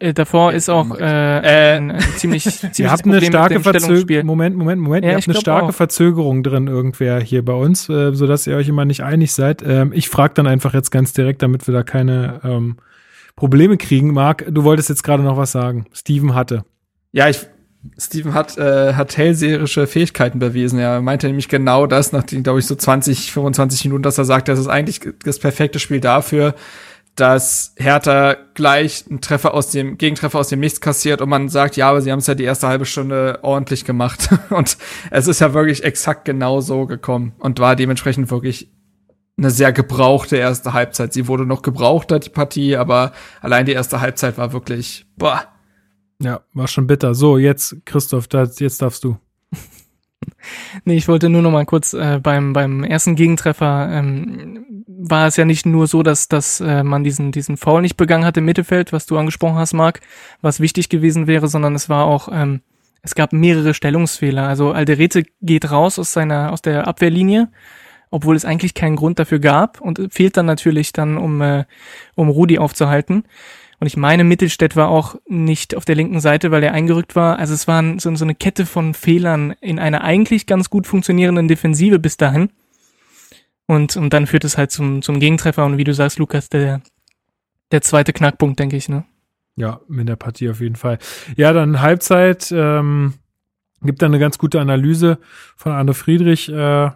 [0.00, 4.26] äh, davor ist auch äh, Äh, ein, ein ziemlich, ziemlich Ihr habt eine starke Verzögerung.
[4.26, 5.04] Moment, Moment, Moment.
[5.04, 5.74] Ja, Ihr ich habt eine starke auch.
[5.74, 9.62] Verzögerung drin, irgendwer hier bei uns, äh, sodass ihr euch immer nicht einig seid.
[9.66, 12.76] Ähm, ich frage dann einfach jetzt ganz direkt, damit wir da keine ähm,
[13.34, 14.12] Probleme kriegen.
[14.12, 15.86] Marc, du wolltest jetzt gerade noch was sagen.
[15.94, 16.64] Steven hatte.
[17.12, 17.46] Ja, ich,
[17.96, 20.78] Steven hat, äh, hat hellseherische Fähigkeiten bewiesen.
[20.78, 24.24] Er meinte nämlich genau das, nach den, glaube ich, so 20, 25 Minuten, dass er
[24.24, 26.54] sagt, das ist eigentlich das perfekte Spiel dafür,
[27.20, 31.76] dass Hertha gleich einen Treffer aus dem, Gegentreffer aus dem Nichts kassiert und man sagt,
[31.76, 34.28] ja, aber sie haben es ja die erste halbe Stunde ordentlich gemacht.
[34.50, 34.78] Und
[35.10, 38.70] es ist ja wirklich exakt genau so gekommen und war dementsprechend wirklich
[39.36, 41.12] eine sehr gebrauchte erste Halbzeit.
[41.12, 45.44] Sie wurde noch gebrauchter, die Partie, aber allein die erste Halbzeit war wirklich, boah.
[46.20, 47.14] Ja, war schon bitter.
[47.14, 49.16] So, jetzt, Christoph, das, jetzt darfst du.
[50.84, 54.66] Nee, ich wollte nur noch mal kurz äh, beim beim ersten Gegentreffer ähm,
[55.00, 58.24] war es ja nicht nur so, dass dass äh, man diesen diesen Foul nicht begangen
[58.24, 60.00] hat im Mittelfeld, was du angesprochen hast, Marc,
[60.42, 62.60] was wichtig gewesen wäre, sondern es war auch ähm,
[63.02, 64.48] es gab mehrere Stellungsfehler.
[64.48, 67.48] Also Alderete geht raus aus seiner aus der Abwehrlinie,
[68.10, 71.64] obwohl es eigentlich keinen Grund dafür gab und fehlt dann natürlich dann um äh,
[72.16, 73.24] um Rudi aufzuhalten.
[73.80, 77.38] Und ich meine, Mittelstädt war auch nicht auf der linken Seite, weil er eingerückt war.
[77.38, 81.46] Also es waren so, so eine Kette von Fehlern in einer eigentlich ganz gut funktionierenden
[81.46, 82.50] Defensive bis dahin.
[83.68, 85.64] Und, und dann führt es halt zum, zum Gegentreffer.
[85.64, 86.80] Und wie du sagst, Lukas, der,
[87.70, 89.04] der zweite Knackpunkt, denke ich, ne?
[89.54, 90.98] Ja, in der Partie auf jeden Fall.
[91.36, 92.50] Ja, dann Halbzeit.
[92.50, 93.14] Ähm,
[93.82, 95.18] gibt da eine ganz gute Analyse
[95.56, 96.48] von Arne Friedrich.
[96.48, 96.90] Äh,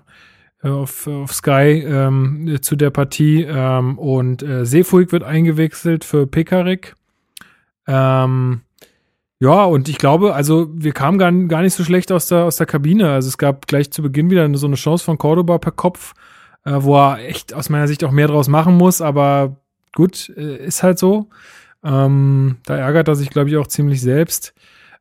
[0.63, 6.95] auf, auf Sky ähm, zu der Partie ähm, und äh, Seefuig wird eingewechselt für Pekarik.
[7.87, 8.61] Ähm,
[9.41, 12.57] ja, und ich glaube, also wir kamen gar, gar nicht so schlecht aus der, aus
[12.57, 13.11] der Kabine.
[13.11, 16.15] Also es gab gleich zu Beginn wieder so eine Chance von Cordoba per Kopf,
[16.65, 19.57] äh, wo er echt aus meiner Sicht auch mehr draus machen muss, aber
[19.95, 21.29] gut, äh, ist halt so.
[21.85, 24.55] Ähm, da ärgert er sich, glaube ich, auch ziemlich selbst.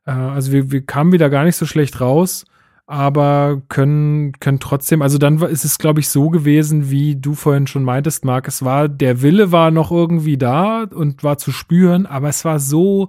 [0.06, 2.46] Äh, also wir, wir kamen wieder gar nicht so schlecht raus
[2.92, 7.66] aber können, können trotzdem, also dann ist es, glaube ich, so gewesen, wie du vorhin
[7.66, 12.06] schon meintest, Marc, es war, der Wille war noch irgendwie da und war zu spüren,
[12.06, 13.08] aber es war so,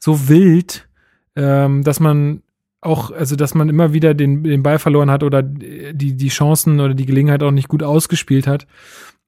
[0.00, 0.88] so wild,
[1.36, 2.42] ähm, dass man
[2.84, 6.80] auch, also dass man immer wieder den, den Ball verloren hat oder die, die Chancen
[6.80, 8.66] oder die Gelegenheit auch nicht gut ausgespielt hat.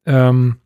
[0.04, 0.56] Ähm,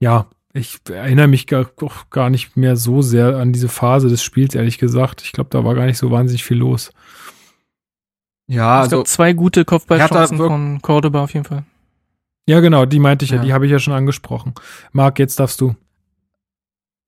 [0.00, 1.66] ja, ich erinnere mich gar,
[2.10, 5.22] gar nicht mehr so sehr an diese Phase des Spiels, ehrlich gesagt.
[5.22, 6.92] Ich glaube, da war gar nicht so wahnsinnig viel los.
[8.48, 11.64] Ja, ich also glaub, zwei gute Kopfballchancen von Cordoba auf jeden Fall.
[12.48, 13.42] Ja, genau, die meinte ich ja, Ja.
[13.44, 14.54] die habe ich ja schon angesprochen.
[14.92, 15.76] Marc, jetzt darfst du.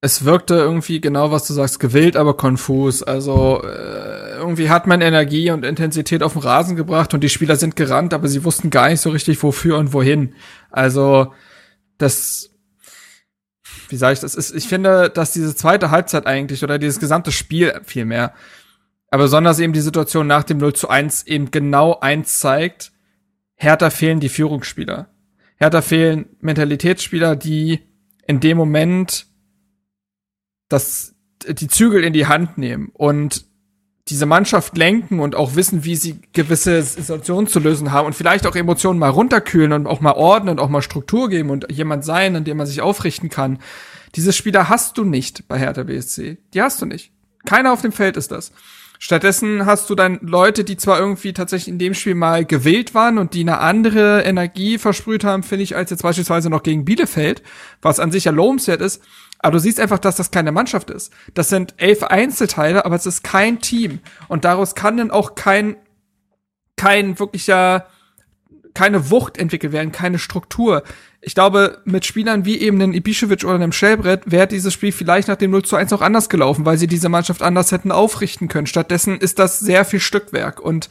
[0.00, 3.02] es wirkte irgendwie genau, was du sagst, gewillt, aber konfus.
[3.02, 4.11] Also äh,
[4.52, 8.12] irgendwie hat man Energie und Intensität auf den Rasen gebracht und die Spieler sind gerannt,
[8.12, 10.34] aber sie wussten gar nicht so richtig, wofür und wohin.
[10.70, 11.32] Also
[11.96, 12.50] das,
[13.88, 14.34] wie sage ich das?
[14.34, 18.34] Ist, ich finde, dass diese zweite Halbzeit eigentlich oder dieses gesamte Spiel vielmehr,
[19.10, 22.92] aber besonders eben die Situation nach dem 0 zu 1 eben genau eins zeigt,
[23.54, 25.08] Hertha fehlen die Führungsspieler.
[25.56, 27.80] Hertha fehlen Mentalitätsspieler, die
[28.26, 29.26] in dem Moment
[30.68, 31.14] das,
[31.48, 33.46] die Zügel in die Hand nehmen und
[34.08, 38.46] diese Mannschaft lenken und auch wissen, wie sie gewisse Situationen zu lösen haben und vielleicht
[38.46, 42.04] auch Emotionen mal runterkühlen und auch mal ordnen und auch mal Struktur geben und jemand
[42.04, 43.58] sein, an dem man sich aufrichten kann.
[44.16, 46.38] Diese Spieler hast du nicht bei Hertha BSC.
[46.52, 47.12] Die hast du nicht.
[47.44, 48.52] Keiner auf dem Feld ist das.
[48.98, 53.18] Stattdessen hast du dann Leute, die zwar irgendwie tatsächlich in dem Spiel mal gewählt waren
[53.18, 57.42] und die eine andere Energie versprüht haben, finde ich, als jetzt beispielsweise noch gegen Bielefeld,
[57.80, 59.02] was an sich ja lobenswert ist.
[59.42, 61.12] Aber du siehst einfach, dass das keine Mannschaft ist.
[61.34, 63.98] Das sind elf Einzelteile, aber es ist kein Team.
[64.28, 65.76] Und daraus kann dann auch kein,
[66.76, 67.86] kein wirklicher,
[68.72, 70.84] keine Wucht entwickelt werden, keine Struktur.
[71.20, 75.26] Ich glaube, mit Spielern wie eben einem Ibišević oder einem Schellbrett wäre dieses Spiel vielleicht
[75.26, 78.46] nach dem 0 zu 1 auch anders gelaufen, weil sie diese Mannschaft anders hätten aufrichten
[78.46, 78.68] können.
[78.68, 80.60] Stattdessen ist das sehr viel Stückwerk.
[80.60, 80.88] Und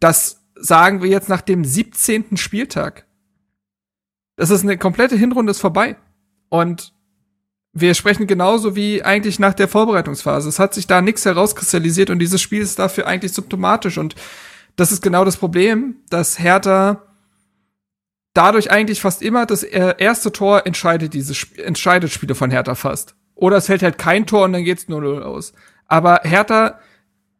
[0.00, 2.36] das sagen wir jetzt nach dem 17.
[2.36, 3.06] Spieltag.
[4.36, 5.96] Das ist eine komplette Hinrunde ist vorbei.
[6.48, 6.92] Und
[7.74, 10.48] wir sprechen genauso wie eigentlich nach der Vorbereitungsphase.
[10.48, 13.98] Es hat sich da nichts herauskristallisiert und dieses Spiel ist dafür eigentlich symptomatisch.
[13.98, 14.14] Und
[14.76, 17.02] das ist genau das Problem, dass Hertha
[18.32, 22.76] dadurch eigentlich fast immer das äh, erste Tor entscheidet diese Sp entscheidet Spiele von Hertha
[22.76, 23.16] fast.
[23.34, 25.52] Oder es fällt halt kein Tor und dann geht's 0-0 aus.
[25.88, 26.78] Aber Hertha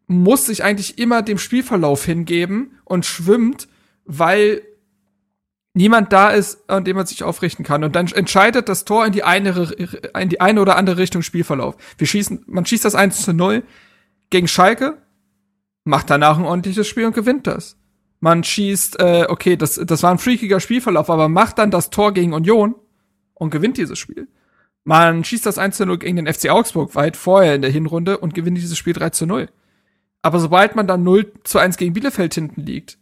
[0.08, 3.68] muss sich eigentlich immer dem Spielverlauf hingeben und schwimmt,
[4.04, 4.62] weil
[5.74, 7.84] niemand da ist, an dem man sich aufrichten kann.
[7.84, 9.72] Und dann entscheidet das Tor in die eine,
[10.18, 11.76] in die eine oder andere Richtung Spielverlauf.
[11.98, 13.64] Wir schießen, man schießt das 1 zu 0
[14.30, 14.98] gegen Schalke,
[15.84, 17.76] macht danach ein ordentliches Spiel und gewinnt das.
[18.20, 22.14] Man schießt, äh, okay, das, das war ein freakiger Spielverlauf, aber macht dann das Tor
[22.14, 22.74] gegen Union
[23.34, 24.28] und gewinnt dieses Spiel.
[24.84, 28.18] Man schießt das 1 zu 0 gegen den FC Augsburg weit vorher in der Hinrunde
[28.18, 29.48] und gewinnt dieses Spiel 3 zu 0.
[30.22, 32.98] Aber sobald man dann 0 zu 1 gegen Bielefeld hinten liegt,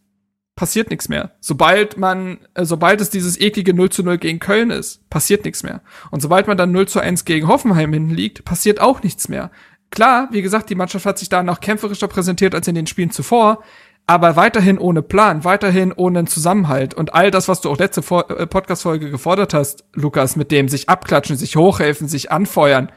[0.55, 1.33] passiert nichts mehr.
[1.41, 5.63] Sobald man, äh, sobald es dieses eklige 0 zu 0 gegen Köln ist, passiert nichts
[5.63, 5.81] mehr.
[6.11, 9.51] Und sobald man dann 0 zu 1 gegen Hoffenheim hinten liegt, passiert auch nichts mehr.
[9.91, 13.11] Klar, wie gesagt, die Mannschaft hat sich da noch kämpferischer präsentiert als in den Spielen
[13.11, 13.63] zuvor,
[14.07, 16.95] aber weiterhin ohne Plan, weiterhin ohne Zusammenhalt.
[16.95, 20.89] Und all das, was du auch letzte äh, Podcast-Folge gefordert hast, Lukas, mit dem sich
[20.89, 22.91] abklatschen, sich hochhelfen, sich anfeuern,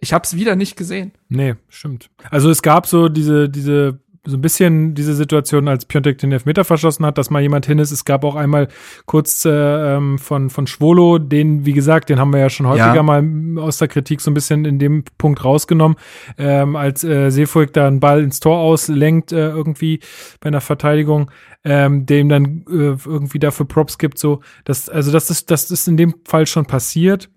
[0.00, 1.12] ich hab's wieder nicht gesehen.
[1.28, 2.10] Nee, stimmt.
[2.30, 6.64] Also es gab so diese, diese so ein bisschen diese Situation, als Piontek den Elfmeter
[6.64, 7.90] verschossen hat, dass mal jemand hin ist.
[7.90, 8.68] Es gab auch einmal
[9.06, 12.94] kurz äh, ähm, von, von Schwolo, den, wie gesagt, den haben wir ja schon häufiger
[12.96, 13.02] Ja.
[13.02, 13.22] mal
[13.58, 15.96] aus der Kritik so ein bisschen in dem Punkt rausgenommen,
[16.36, 20.00] ähm, als äh, Seefolk da einen Ball ins Tor auslenkt, äh, irgendwie
[20.40, 21.30] bei einer Verteidigung,
[21.64, 25.88] ähm, dem dann äh, irgendwie dafür Props gibt, so, das, also das ist, das ist
[25.88, 27.28] in dem Fall schon passiert.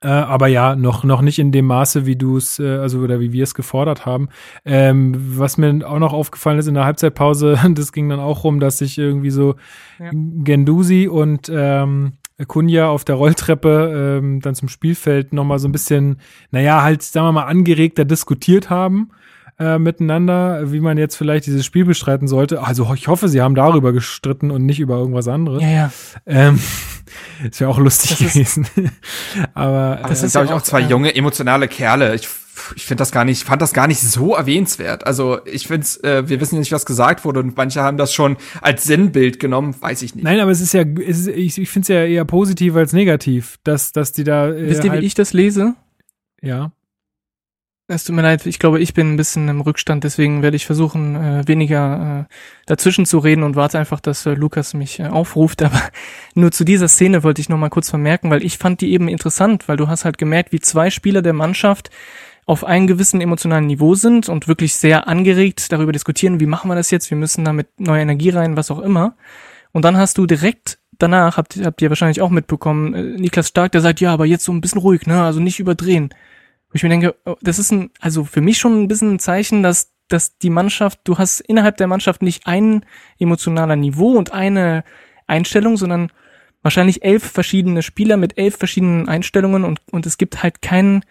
[0.00, 3.18] Äh, aber ja, noch, noch nicht in dem Maße, wie du es, äh, also oder
[3.18, 4.28] wie wir es gefordert haben.
[4.64, 8.60] Ähm, was mir auch noch aufgefallen ist in der Halbzeitpause, das ging dann auch rum,
[8.60, 9.56] dass sich irgendwie so
[9.98, 10.10] Ja.
[10.12, 12.12] Gendusi und ähm,
[12.46, 16.20] Kunja auf der Rolltreppe ähm, dann zum Spielfeld nochmal so ein bisschen,
[16.52, 19.10] naja, halt, sagen wir mal, angeregter diskutiert haben
[19.58, 22.62] äh, miteinander, wie man jetzt vielleicht dieses Spiel bestreiten sollte.
[22.62, 25.62] Also ich hoffe, sie haben darüber gestritten und nicht über irgendwas anderes.
[25.62, 25.92] Ja, ja.
[26.26, 26.58] Ähm,
[27.50, 28.66] ist ja auch lustig Das ist- gewesen.
[29.54, 32.14] Aber Das Das sind, ist glaube ich, auch zwei äh, junge, emotionale Kerle.
[32.14, 32.28] Ich,
[32.76, 35.06] ich finde das gar nicht, fand das gar nicht so erwähnenswert.
[35.06, 38.12] Also ich finde äh, wir wissen ja nicht, was gesagt wurde und manche haben das
[38.12, 40.24] schon als Sinnbild genommen, weiß ich nicht.
[40.24, 42.92] Nein, aber es ist ja, es ist, ich, ich finde es ja eher positiv als
[42.92, 44.48] negativ, dass, dass die da.
[44.48, 45.74] Äh, Wisst ihr, wie halt, ich das lese?
[46.42, 46.72] Ja.
[47.90, 50.66] Es tut mir leid, ich glaube, ich bin ein bisschen im Rückstand, deswegen werde ich
[50.66, 52.34] versuchen, äh, weniger äh,
[52.66, 55.62] dazwischen zu reden und warte einfach, dass äh, Lukas mich äh, aufruft.
[55.64, 55.80] Aber
[56.34, 59.08] nur zu dieser Szene wollte ich noch mal kurz vermerken, weil ich fand die eben
[59.08, 61.88] interessant, weil du hast halt gemerkt, wie zwei Spieler der Mannschaft
[62.44, 66.74] auf einem gewissen emotionalen Niveau sind und wirklich sehr angeregt darüber diskutieren, wie machen wir
[66.74, 69.16] das jetzt, wir müssen da mit neuer Energie rein, was auch immer.
[69.72, 73.72] Und dann hast du direkt danach, habt, habt ihr wahrscheinlich auch mitbekommen, äh, Niklas Stark,
[73.72, 76.10] der sagt, ja, aber jetzt so ein bisschen ruhig, ne, also nicht überdrehen.
[76.70, 79.18] Wo ich mir denke, oh, das ist ein, also für mich schon ein bisschen ein
[79.18, 82.84] Zeichen, dass, dass die Mannschaft, du hast innerhalb der Mannschaft nicht ein
[83.18, 84.84] emotionaler Niveau und eine
[85.26, 86.10] Einstellung, sondern
[86.62, 91.04] wahrscheinlich elf verschiedene Spieler mit elf verschiedenen Einstellungen und, und es gibt halt kein,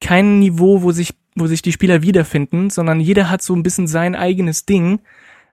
[0.00, 3.86] kein Niveau, wo sich, wo sich die Spieler wiederfinden, sondern jeder hat so ein bisschen
[3.86, 5.00] sein eigenes Ding.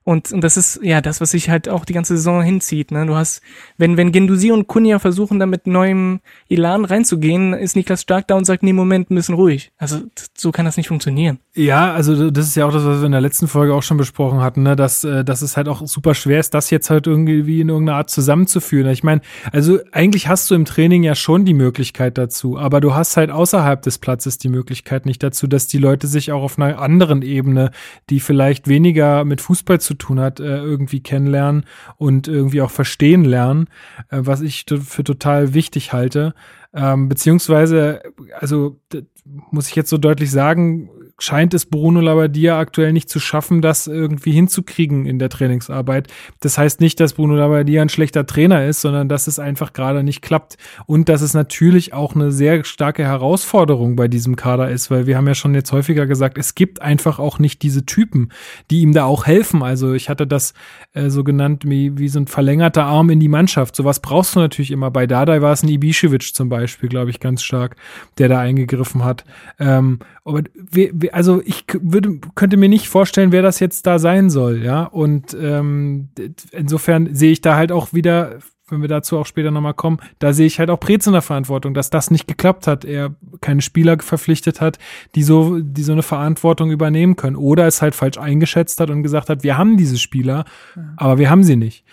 [0.08, 2.92] Und, und das ist ja das, was sich halt auch die ganze Saison hinzieht.
[2.92, 3.04] Ne?
[3.04, 3.42] Du hast,
[3.76, 8.34] wenn, wenn Gendusi und Kunja versuchen, da mit neuem Elan reinzugehen, ist Niklas Stark da
[8.36, 9.70] und sagt, nee, Moment, ein bisschen ruhig.
[9.76, 10.00] Also
[10.34, 11.40] so kann das nicht funktionieren.
[11.54, 13.98] Ja, also das ist ja auch das, was wir in der letzten Folge auch schon
[13.98, 14.76] besprochen hatten, ne?
[14.76, 17.98] dass, äh, dass es halt auch super schwer ist, das jetzt halt irgendwie in irgendeiner
[17.98, 18.90] Art zusammenzuführen.
[18.90, 19.20] Ich meine,
[19.52, 23.30] also eigentlich hast du im Training ja schon die Möglichkeit dazu, aber du hast halt
[23.30, 27.20] außerhalb des Platzes die Möglichkeit nicht dazu, dass die Leute sich auch auf einer anderen
[27.20, 27.72] Ebene,
[28.08, 31.64] die vielleicht weniger mit Fußball zu tun hat, äh, irgendwie kennenlernen
[31.96, 33.68] und irgendwie auch verstehen lernen,
[34.10, 36.34] äh, was ich für total wichtig halte.
[36.72, 38.02] Ähm, beziehungsweise,
[38.38, 38.78] also
[39.50, 43.88] muss ich jetzt so deutlich sagen, scheint es Bruno Labbadia aktuell nicht zu schaffen, das
[43.88, 46.08] irgendwie hinzukriegen in der Trainingsarbeit.
[46.40, 50.04] Das heißt nicht, dass Bruno Labbadia ein schlechter Trainer ist, sondern dass es einfach gerade
[50.04, 50.56] nicht klappt
[50.86, 55.16] und dass es natürlich auch eine sehr starke Herausforderung bei diesem Kader ist, weil wir
[55.16, 58.30] haben ja schon jetzt häufiger gesagt, es gibt einfach auch nicht diese Typen,
[58.70, 59.64] die ihm da auch helfen.
[59.64, 60.54] Also ich hatte das
[60.92, 63.74] äh, so genannt wie, wie so ein verlängerter Arm in die Mannschaft.
[63.74, 64.92] Sowas brauchst du natürlich immer.
[64.92, 67.74] Bei Dardai war es ein Ibišević zum Beispiel, glaube ich, ganz stark,
[68.18, 69.24] der da eingegriffen hat.
[69.58, 73.98] Ähm, aber wir, wir, also ich würde, könnte mir nicht vorstellen, wer das jetzt da
[73.98, 74.84] sein soll, ja.
[74.84, 76.08] Und ähm,
[76.52, 78.38] insofern sehe ich da halt auch wieder,
[78.68, 81.22] wenn wir dazu auch später nochmal kommen, da sehe ich halt auch Prez in der
[81.22, 82.84] Verantwortung, dass das nicht geklappt hat.
[82.84, 84.78] Er keine Spieler verpflichtet hat,
[85.14, 87.36] die so, die so eine Verantwortung übernehmen können.
[87.36, 90.44] Oder es halt falsch eingeschätzt hat und gesagt hat, wir haben diese Spieler,
[90.96, 91.84] aber wir haben sie nicht.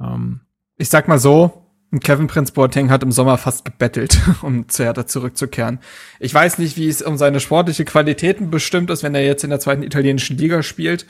[0.00, 0.40] Ähm,
[0.78, 1.61] Ich sag mal so,
[2.00, 5.78] Kevin Prince Boateng hat im Sommer fast gebettelt, um zu Hertha zurückzukehren.
[6.20, 9.50] Ich weiß nicht, wie es um seine sportliche Qualitäten bestimmt ist, wenn er jetzt in
[9.50, 11.06] der zweiten italienischen Liga spielt.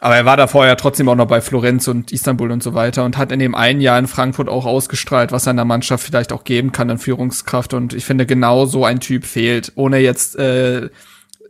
[0.00, 3.04] Aber er war da vorher trotzdem auch noch bei Florenz und Istanbul und so weiter
[3.04, 6.04] und hat in dem einen Jahr in Frankfurt auch ausgestrahlt, was er in der Mannschaft
[6.04, 7.72] vielleicht auch geben kann an Führungskraft.
[7.72, 9.72] Und ich finde, genau so ein Typ fehlt.
[9.74, 10.90] Ohne jetzt, äh,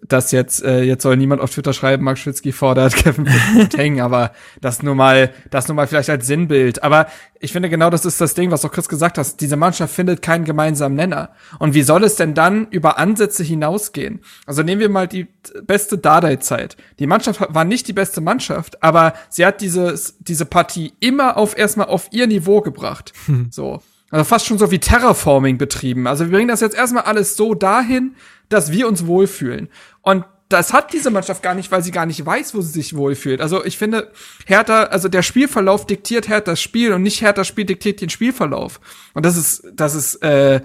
[0.03, 4.33] dass jetzt, äh, jetzt soll niemand auf Twitter schreiben, Mark Schwitzky fordert Kevin Boateng, aber
[4.61, 6.83] das nur mal, das nur mal vielleicht als Sinnbild.
[6.83, 7.07] Aber
[7.41, 9.41] ich finde genau das ist das Ding, was auch Chris gesagt hat.
[9.41, 11.31] Diese Mannschaft findet keinen gemeinsamen Nenner.
[11.59, 14.21] Und wie soll es denn dann über Ansätze hinausgehen?
[14.47, 15.27] Also nehmen wir mal die
[15.67, 16.77] beste Dardai-Zeit.
[16.99, 21.57] Die Mannschaft war nicht die beste Mannschaft, aber sie hat dieses, diese Partie immer auf
[21.57, 23.13] erstmal auf ihr Niveau gebracht.
[23.51, 23.81] So.
[24.11, 26.07] Also fast schon so wie Terraforming betrieben.
[26.07, 28.15] Also wir bringen das jetzt erstmal alles so dahin,
[28.49, 29.69] dass wir uns wohlfühlen.
[30.03, 32.97] Und das hat diese Mannschaft gar nicht, weil sie gar nicht weiß, wo sie sich
[32.97, 33.41] wohlfühlt.
[33.41, 34.13] Also ich finde,
[34.47, 38.81] Hertha, also der Spielverlauf diktiert Herthas Spiel und nicht Herthas Spiel diktiert den Spielverlauf.
[39.15, 40.61] Und das ist, das ist, äh,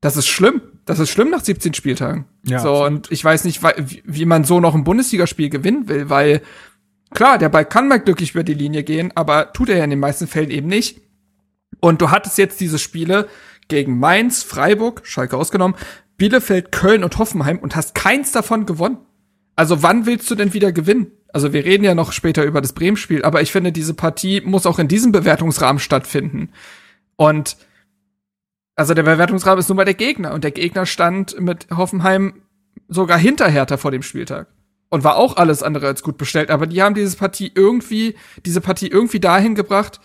[0.00, 0.62] das ist schlimm.
[0.84, 2.26] Das ist schlimm nach 17 Spieltagen.
[2.44, 2.88] Ja, so, absolut.
[2.88, 6.42] und ich weiß nicht, wie, wie man so noch ein Bundesligaspiel gewinnen will, weil
[7.14, 9.90] klar, der Ball kann mal glücklich über die Linie gehen, aber tut er ja in
[9.90, 11.00] den meisten Fällen eben nicht.
[11.80, 13.28] Und du hattest jetzt diese Spiele
[13.68, 15.76] gegen Mainz, Freiburg, Schalke ausgenommen,
[16.16, 18.98] Bielefeld, Köln und Hoffenheim und hast keins davon gewonnen.
[19.56, 21.12] Also wann willst du denn wieder gewinnen?
[21.32, 24.66] Also wir reden ja noch später über das Bremen-Spiel, aber ich finde, diese Partie muss
[24.66, 26.50] auch in diesem Bewertungsrahmen stattfinden.
[27.16, 27.56] Und
[28.74, 32.42] also der Bewertungsrahmen ist nun mal der Gegner und der Gegner stand mit Hoffenheim
[32.88, 34.48] sogar hinter Hertha vor dem Spieltag
[34.88, 38.60] und war auch alles andere als gut bestellt, aber die haben diese Partie irgendwie, diese
[38.60, 40.00] Partie irgendwie dahin gebracht,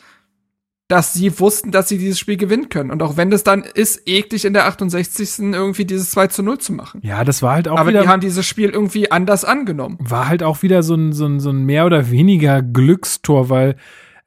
[0.87, 2.91] dass sie wussten, dass sie dieses Spiel gewinnen können.
[2.91, 5.39] Und auch wenn das dann ist, eklig in der 68.
[5.53, 7.01] irgendwie dieses 2 zu 0 zu machen.
[7.03, 8.03] Ja, das war halt auch Aber wieder.
[8.03, 9.97] die haben dieses Spiel irgendwie anders angenommen.
[9.99, 13.75] war halt auch wieder so ein, so ein, so ein mehr oder weniger Glückstor, weil,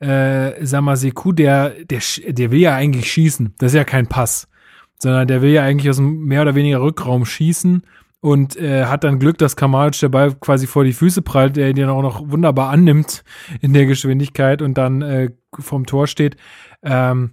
[0.01, 3.55] äh, sag mal, Seku, der, der, der will ja eigentlich schießen.
[3.59, 4.47] Das ist ja kein Pass.
[4.99, 7.85] Sondern der will ja eigentlich aus dem mehr oder weniger Rückraum schießen
[8.21, 11.71] und äh, hat dann Glück, dass Kamaric der Ball quasi vor die Füße prallt, der
[11.71, 13.25] ihn dann auch noch wunderbar annimmt
[13.61, 16.37] in der Geschwindigkeit und dann äh, vom Tor steht.
[16.83, 17.33] Ähm,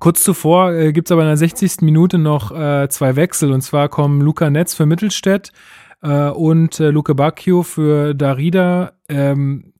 [0.00, 1.82] Kurz zuvor äh, gibt's aber in der 60.
[1.82, 3.52] Minute noch äh, zwei Wechsel.
[3.52, 5.52] Und zwar kommen Luca Netz für Mittelstädt
[6.02, 8.92] äh, und äh, Luke Bacchio für Darida.
[9.10, 9.74] Ähm,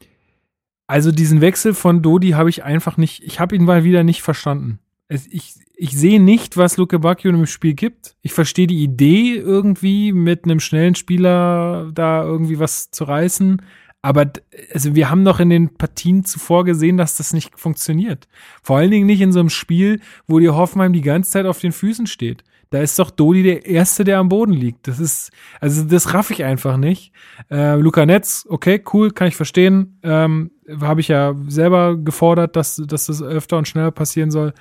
[0.87, 4.21] also diesen Wechsel von Dodi habe ich einfach nicht, ich habe ihn mal wieder nicht
[4.21, 4.81] verstanden.
[5.11, 8.15] Es, ich, ich sehe nicht, was Luke Bacchio im Spiel gibt.
[8.23, 13.61] Ich verstehe die Idee irgendwie, mit einem schnellen Spieler da irgendwie was zu reißen.
[14.03, 14.31] Aber
[14.73, 18.29] also wir haben doch in den Partien zuvor gesehen, dass das nicht funktioniert.
[18.63, 21.59] Vor allen Dingen nicht in so einem Spiel, wo die Hoffenheim die ganze Zeit auf
[21.59, 22.45] den Füßen steht.
[22.71, 24.87] Da ist doch Dodi der Erste, der am Boden liegt.
[24.87, 27.13] Das ist, also das raff ich einfach nicht.
[27.51, 29.99] Äh, Luca Netz, okay, cool, kann ich verstehen.
[30.05, 34.55] Ähm, Habe ich ja selber gefordert, dass, dass das öfter und schneller passieren soll.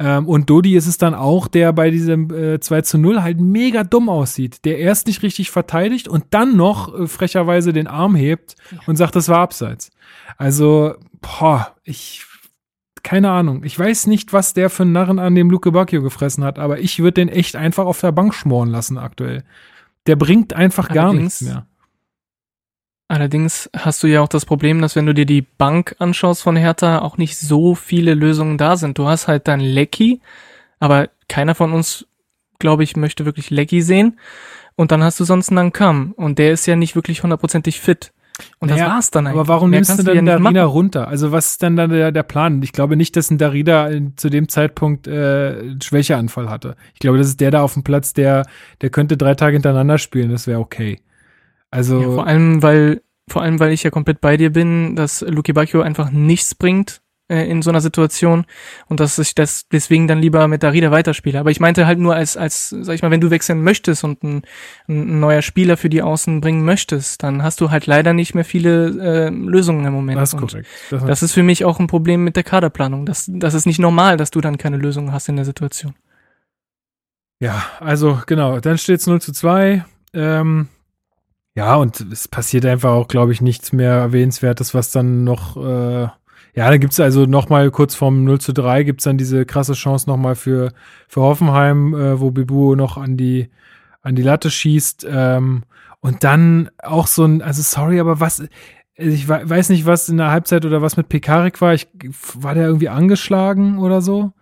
[0.00, 3.40] Ähm, und Dodi ist es dann auch, der bei diesem äh, 2 zu 0 halt
[3.40, 4.64] mega dumm aussieht.
[4.64, 8.54] Der erst nicht richtig verteidigt und dann noch äh, frecherweise den Arm hebt
[8.86, 9.90] und sagt, das war abseits.
[10.36, 12.24] Also, boah, ich,
[13.02, 13.64] keine Ahnung.
[13.64, 16.78] Ich weiß nicht, was der für einen Narren an dem Luke Bacchio gefressen hat, aber
[16.78, 19.42] ich würde den echt einfach auf der Bank schmoren lassen aktuell.
[20.06, 21.66] Der bringt einfach gar Allerdings- nichts mehr.
[23.08, 26.56] Allerdings hast du ja auch das Problem, dass wenn du dir die Bank anschaust von
[26.56, 28.98] Hertha, auch nicht so viele Lösungen da sind.
[28.98, 30.20] Du hast halt dann Lecky,
[30.78, 32.06] aber keiner von uns,
[32.58, 34.18] glaube ich, möchte wirklich Lecky sehen.
[34.76, 38.12] Und dann hast du sonst einen Kam und der ist ja nicht wirklich hundertprozentig fit.
[38.58, 39.40] Und Naja, das war's dann eigentlich.
[39.40, 40.56] Aber warum Mehr nimmst du denn Darida machen.
[40.58, 41.08] runter?
[41.08, 42.62] Also was ist denn dann der, der Plan?
[42.62, 46.76] Ich glaube nicht, dass ein Darida zu dem Zeitpunkt äh, einen Schwächeanfall hatte.
[46.94, 48.46] Ich glaube, das ist der da auf dem Platz, der,
[48.80, 51.00] der könnte drei Tage hintereinander spielen, das wäre okay.
[51.70, 55.20] Also, Ja, vor allem, weil, vor allem, weil ich ja komplett bei dir bin, dass
[55.20, 58.46] Luki Bacchio einfach nichts bringt äh, in so einer Situation
[58.88, 61.38] und dass ich das deswegen dann lieber mit Darida weiterspiele.
[61.38, 64.22] Aber ich meinte halt nur als, als, sag ich mal, wenn du wechseln möchtest und
[64.22, 64.42] ein,
[64.88, 68.44] ein neuer Spieler für die Außen bringen möchtest, dann hast du halt leider nicht mehr
[68.44, 70.18] viele äh, Lösungen im Moment.
[70.18, 70.68] das ist Und korrekt.
[70.90, 73.04] Das, Das ist für mich auch ein Problem mit der Kaderplanung.
[73.04, 75.94] Das, das ist nicht normal, dass du dann keine Lösung hast in der Situation.
[77.40, 79.84] ja, also genau, dann steht's 0 zu 2.
[80.14, 80.68] Ähm,
[81.58, 86.02] ja, und es passiert einfach auch, glaube ich, nichts mehr Erwähnenswertes, was dann noch, äh,
[86.02, 89.72] ja, da gibt's also noch mal kurz vorm 0 zu 3 gibt's dann diese krasse
[89.72, 90.72] Chance noch mal für,
[91.08, 93.48] für Hoffenheim, äh, wo Bibu noch an die,
[94.02, 95.04] an die Latte schießt.
[95.10, 95.64] Ähm,
[96.00, 98.44] und dann auch so ein, also sorry, aber was,
[98.94, 101.74] ich wei- weiß nicht, was in der Halbzeit oder was mit Pekarik war.
[101.74, 101.88] Ich,
[102.34, 104.32] war der irgendwie angeschlagen oder so?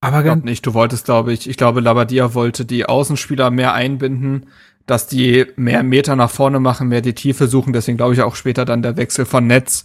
[0.00, 3.50] Aber Ich ganz, glaube nicht, du wolltest, glaube ich, ich glaube, Labadia wollte die Außenspieler
[3.50, 4.46] mehr einbinden,
[4.86, 8.36] dass die mehr Meter nach vorne machen, mehr die Tiefe suchen, deswegen glaube ich auch
[8.36, 9.84] später dann der Wechsel von Netz.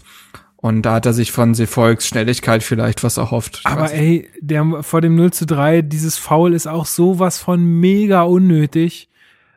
[0.61, 3.59] Und da hat er sich von Sefolks Schnelligkeit vielleicht was erhofft.
[3.59, 7.63] Ich Aber ey, der vor dem 0 zu 3, dieses Foul ist auch sowas von
[7.63, 9.07] mega unnötig.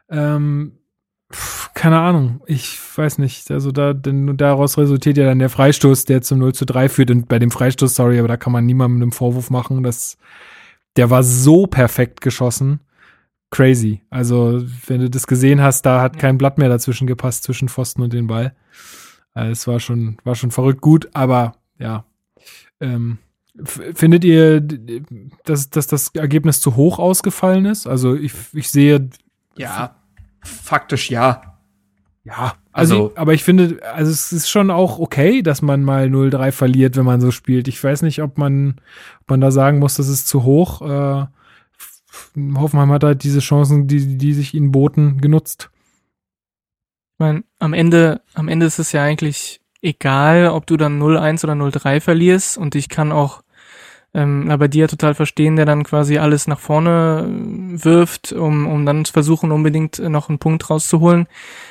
[0.09, 0.79] Ähm,
[1.33, 3.51] pf, keine Ahnung, ich weiß nicht.
[3.51, 7.11] Also da, denn daraus resultiert ja dann der Freistoß, der zum 0 zu 3 führt.
[7.11, 9.83] Und bei dem Freistoß, sorry, aber da kann man niemandem einen Vorwurf machen.
[9.83, 10.19] dass
[10.97, 12.81] der war so perfekt geschossen.
[13.53, 14.01] Crazy.
[14.11, 18.01] Also, wenn du das gesehen hast, da hat kein Blatt mehr dazwischen gepasst, zwischen Pfosten
[18.03, 18.55] und den Ball.
[19.35, 22.05] Also, es war schon, war schon verrückt gut, aber ja.
[22.81, 23.19] Ähm,
[23.65, 24.61] findet ihr,
[25.45, 27.87] dass, dass das Ergebnis zu hoch ausgefallen ist?
[27.87, 29.11] Also, ich, ich sehe,
[29.59, 29.97] ja,
[30.41, 31.59] faktisch ja.
[32.25, 36.07] ja, also, Also- aber ich finde, also es ist schon auch okay, dass man mal
[36.09, 37.69] 0-3 verliert, wenn man so spielt.
[37.69, 38.81] Ich weiß nicht, ob man,
[39.21, 40.81] ob man da sagen muss, das ist zu hoch.
[40.81, 41.27] Äh,
[42.57, 45.71] Hoffenheim hat halt diese Chancen, die, die sich ihnen boten, genutzt.
[47.15, 51.45] Ich meine, am Ende, am Ende ist es ja eigentlich egal, ob du dann 0-1
[51.45, 53.43] oder 0-3 verlierst und ich kann auch
[54.15, 58.85] ähm, aber dir total verstehen, der dann quasi alles nach vorne äh, wirft, um, um
[58.85, 61.27] dann zu versuchen, unbedingt noch einen Punkt rauszuholen.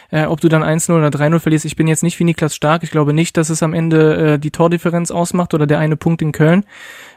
[0.09, 2.81] Äh, ob du dann 1-0 oder 3-0 verlierst, ich bin jetzt nicht wie Niklas Stark.
[2.81, 6.23] Ich glaube nicht, dass es am Ende äh, die Tordifferenz ausmacht oder der eine Punkt
[6.23, 6.65] in Köln.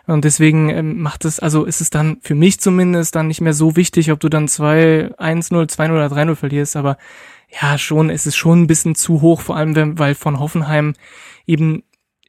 [0.06, 3.54] Und deswegen ähm, macht es, also ist es dann für mich zumindest dann nicht mehr
[3.54, 6.98] so wichtig, ob du dann 2, 1-0, 2-0 oder 3-0 verlierst, aber
[7.62, 10.94] ja, schon, es ist schon ein bisschen zu hoch, vor allem, wenn, weil von Hoffenheim
[11.46, 11.82] eben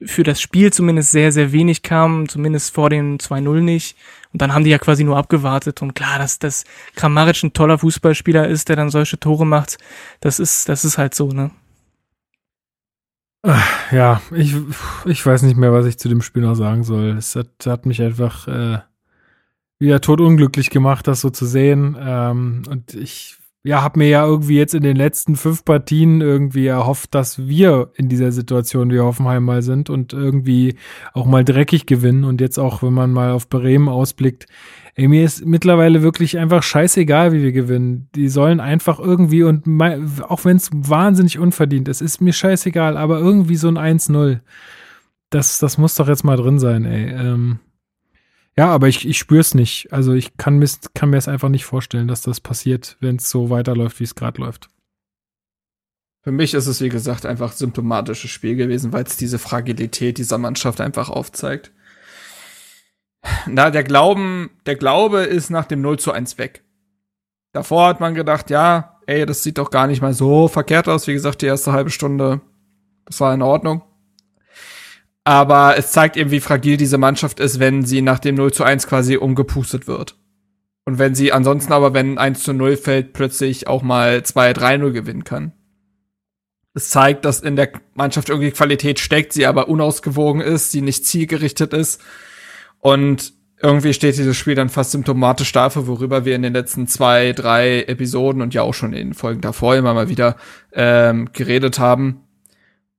[0.04, 3.98] für das Spiel zumindest sehr, sehr wenig kam, zumindest vor den 2-0 nicht.
[4.34, 5.82] Und dann haben die ja quasi nur abgewartet.
[5.82, 6.66] Und klar, dass, dass
[6.96, 9.78] Kramaric ein toller Fußballspieler ist, der dann solche Tore macht,
[10.20, 11.52] das ist, das ist halt so, ne?
[13.91, 14.56] Ja, ich,
[15.06, 17.16] ich weiß nicht mehr, was ich zu dem Spiel noch sagen soll.
[17.18, 18.80] Es hat, hat mich einfach äh,
[19.78, 21.96] wieder totunglücklich gemacht, das so zu sehen.
[22.00, 26.68] Ähm, und ich ja, habe mir ja irgendwie jetzt in den letzten fünf Partien irgendwie
[26.68, 30.76] erhofft, dass wir in dieser Situation wie Hoffenheim mal sind und irgendwie
[31.13, 32.26] auch mal dreckig gewinnen.
[32.26, 34.45] Und jetzt auch, wenn man mal auf Bremen ausblickt,
[34.93, 38.07] ey, mir ist mittlerweile wirklich einfach scheißegal, wie wir gewinnen.
[38.13, 39.63] Die sollen einfach irgendwie und
[40.22, 44.41] auch wenn es wahnsinnig unverdient ist, ist mir scheißegal, aber irgendwie so ein 1-0.
[45.32, 47.09] Das, das muss doch jetzt mal drin sein, ey.
[47.09, 47.57] Ähm,
[48.58, 49.91] ja, aber ich, ich spüre es nicht.
[49.91, 53.30] Also ich kann, mir kann mir es einfach nicht vorstellen, dass das passiert, wenn es
[53.30, 54.70] so weiterläuft, wie es gerade läuft.
[56.24, 60.39] Für mich ist es, wie gesagt, einfach symptomatisches Spiel gewesen, weil es diese Fragilität dieser
[60.39, 61.72] Mannschaft einfach aufzeigt.
[63.45, 66.64] Na, der Glauben, der Glaube ist nach dem 0 zu 1 weg.
[67.51, 71.08] Davor hat man gedacht, ja, ey, das sieht doch gar nicht mal so verkehrt aus.
[71.08, 72.41] Wie gesagt, die erste halbe Stunde,
[73.06, 73.84] das war in Ordnung.
[75.26, 78.63] Aber es zeigt eben, wie fragil diese Mannschaft ist, wenn sie nach dem 0 zu
[78.63, 80.15] 1 quasi umgepustet wird.
[80.86, 85.23] Und wenn sie ansonsten aber, wenn 1 zu 0 fällt, plötzlich auch mal 2-3-0 gewinnen
[85.23, 85.51] kann.
[86.76, 91.07] Es zeigt, dass in der Mannschaft irgendwie Qualität steckt, sie aber unausgewogen ist, sie nicht
[91.07, 92.03] zielgerichtet ist.
[92.80, 97.34] Und irgendwie steht dieses Spiel dann fast symptomatisch dafür, worüber wir in den letzten zwei,
[97.34, 100.36] drei Episoden und ja auch schon in Folgen davor immer mal wieder
[100.71, 102.24] ähm, geredet haben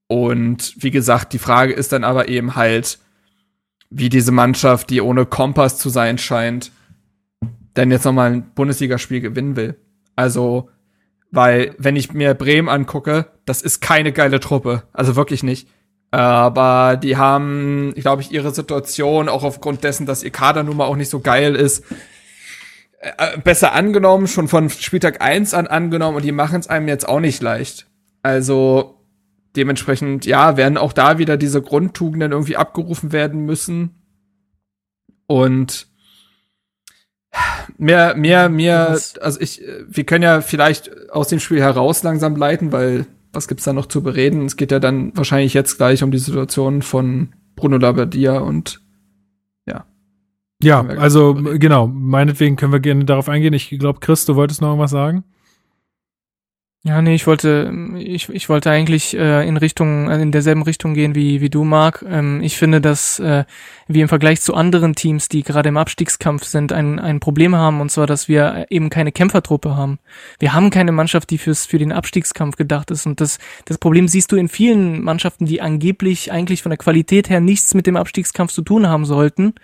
[0.09, 2.99] und wie gesagt, die Frage ist dann aber eben halt,
[3.91, 6.73] wie diese Mannschaft, die ohne Kompass zu sein scheint,
[7.77, 9.77] denn jetzt nochmal ein Bundesligaspiel gewinnen will.
[10.15, 10.71] Also,
[11.31, 14.85] weil, wenn ich mir Bremen angucke, das ist keine geile Truppe.
[14.93, 15.69] Also wirklich nicht.
[16.11, 20.87] Aber die haben, glaube ich, ihre Situation, auch aufgrund dessen, dass ihr Kader nun mal
[20.87, 21.85] auch nicht so geil ist,
[23.01, 27.09] äh, besser angenommen, schon von Spieltag 1 an angenommen und die machen es einem jetzt
[27.09, 27.87] auch nicht leicht.
[28.23, 28.96] Also,
[29.57, 34.03] dementsprechend, ja, werden auch da wieder diese Grundtugenden irgendwie abgerufen werden müssen.
[35.27, 35.89] Und
[37.79, 42.73] mehr, mehr, mehr, also ich, wir können ja vielleicht aus dem Spiel heraus langsam leiten,
[42.73, 44.47] weil was gibt's da noch zu bereden?
[44.47, 48.81] Es geht ja dann wahrscheinlich jetzt gleich um die Situation von Bruno Labbadia und
[49.67, 49.85] ja.
[50.63, 53.53] Ja, also genau, meinetwegen können wir gerne darauf eingehen.
[53.53, 55.25] Ich glaube, Chris, du wolltest noch was sagen?
[56.87, 60.95] Ja, nee, ich wollte, ich, ich wollte eigentlich äh, in Richtung, äh, in derselben Richtung
[60.95, 62.05] gehen wie, wie du, Marc.
[62.09, 63.45] Ähm, ich finde, dass äh,
[63.89, 67.81] wir im Vergleich zu anderen Teams, die gerade im Abstiegskampf sind, ein, ein Problem haben,
[67.81, 69.99] und zwar, dass wir eben keine Kämpfertruppe haben.
[70.39, 73.05] Wir haben keine Mannschaft, die fürs, für den Abstiegskampf gedacht ist.
[73.05, 77.29] Und das, das Problem siehst du in vielen Mannschaften, die angeblich eigentlich von der Qualität
[77.29, 79.55] her nichts mit dem Abstiegskampf zu tun haben sollten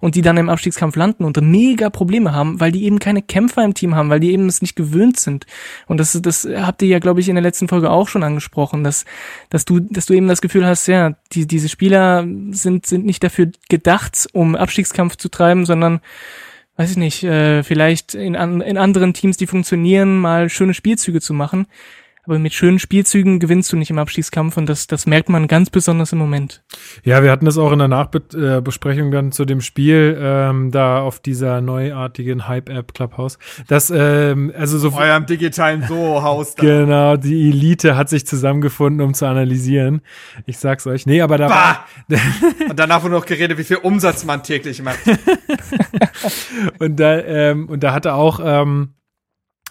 [0.00, 3.64] und die dann im Abstiegskampf landen und mega Probleme haben, weil die eben keine Kämpfer
[3.64, 5.46] im Team haben, weil die eben es nicht gewöhnt sind.
[5.86, 8.84] Und das, das habt ihr ja, glaube ich, in der letzten Folge auch schon angesprochen,
[8.84, 9.04] dass,
[9.50, 13.22] dass du, dass du eben das Gefühl hast, ja, die, diese Spieler sind, sind nicht
[13.22, 16.00] dafür gedacht, um Abstiegskampf zu treiben, sondern
[16.76, 21.20] weiß ich nicht, äh, vielleicht in, an, in anderen Teams, die funktionieren, mal schöne Spielzüge
[21.20, 21.66] zu machen.
[22.28, 25.70] Aber mit schönen Spielzügen gewinnst du nicht im Abstiegskampf und das, das merkt man ganz
[25.70, 26.62] besonders im Moment.
[27.02, 31.20] Ja, wir hatten das auch in der Nachbesprechung dann zu dem Spiel ähm, da auf
[31.20, 33.38] dieser neuartigen Hype-App Clubhouse.
[33.66, 36.54] Das, ähm, also so eurem digitalen So-Haus.
[36.56, 40.02] Genau, die Elite hat sich zusammengefunden, um zu analysieren.
[40.44, 41.06] Ich sag's euch.
[41.06, 41.86] Nee, aber da bah!
[42.68, 45.00] Und danach wurde noch geredet, wie viel Umsatz man täglich macht.
[46.78, 48.90] und da, ähm, und da hatte auch ähm,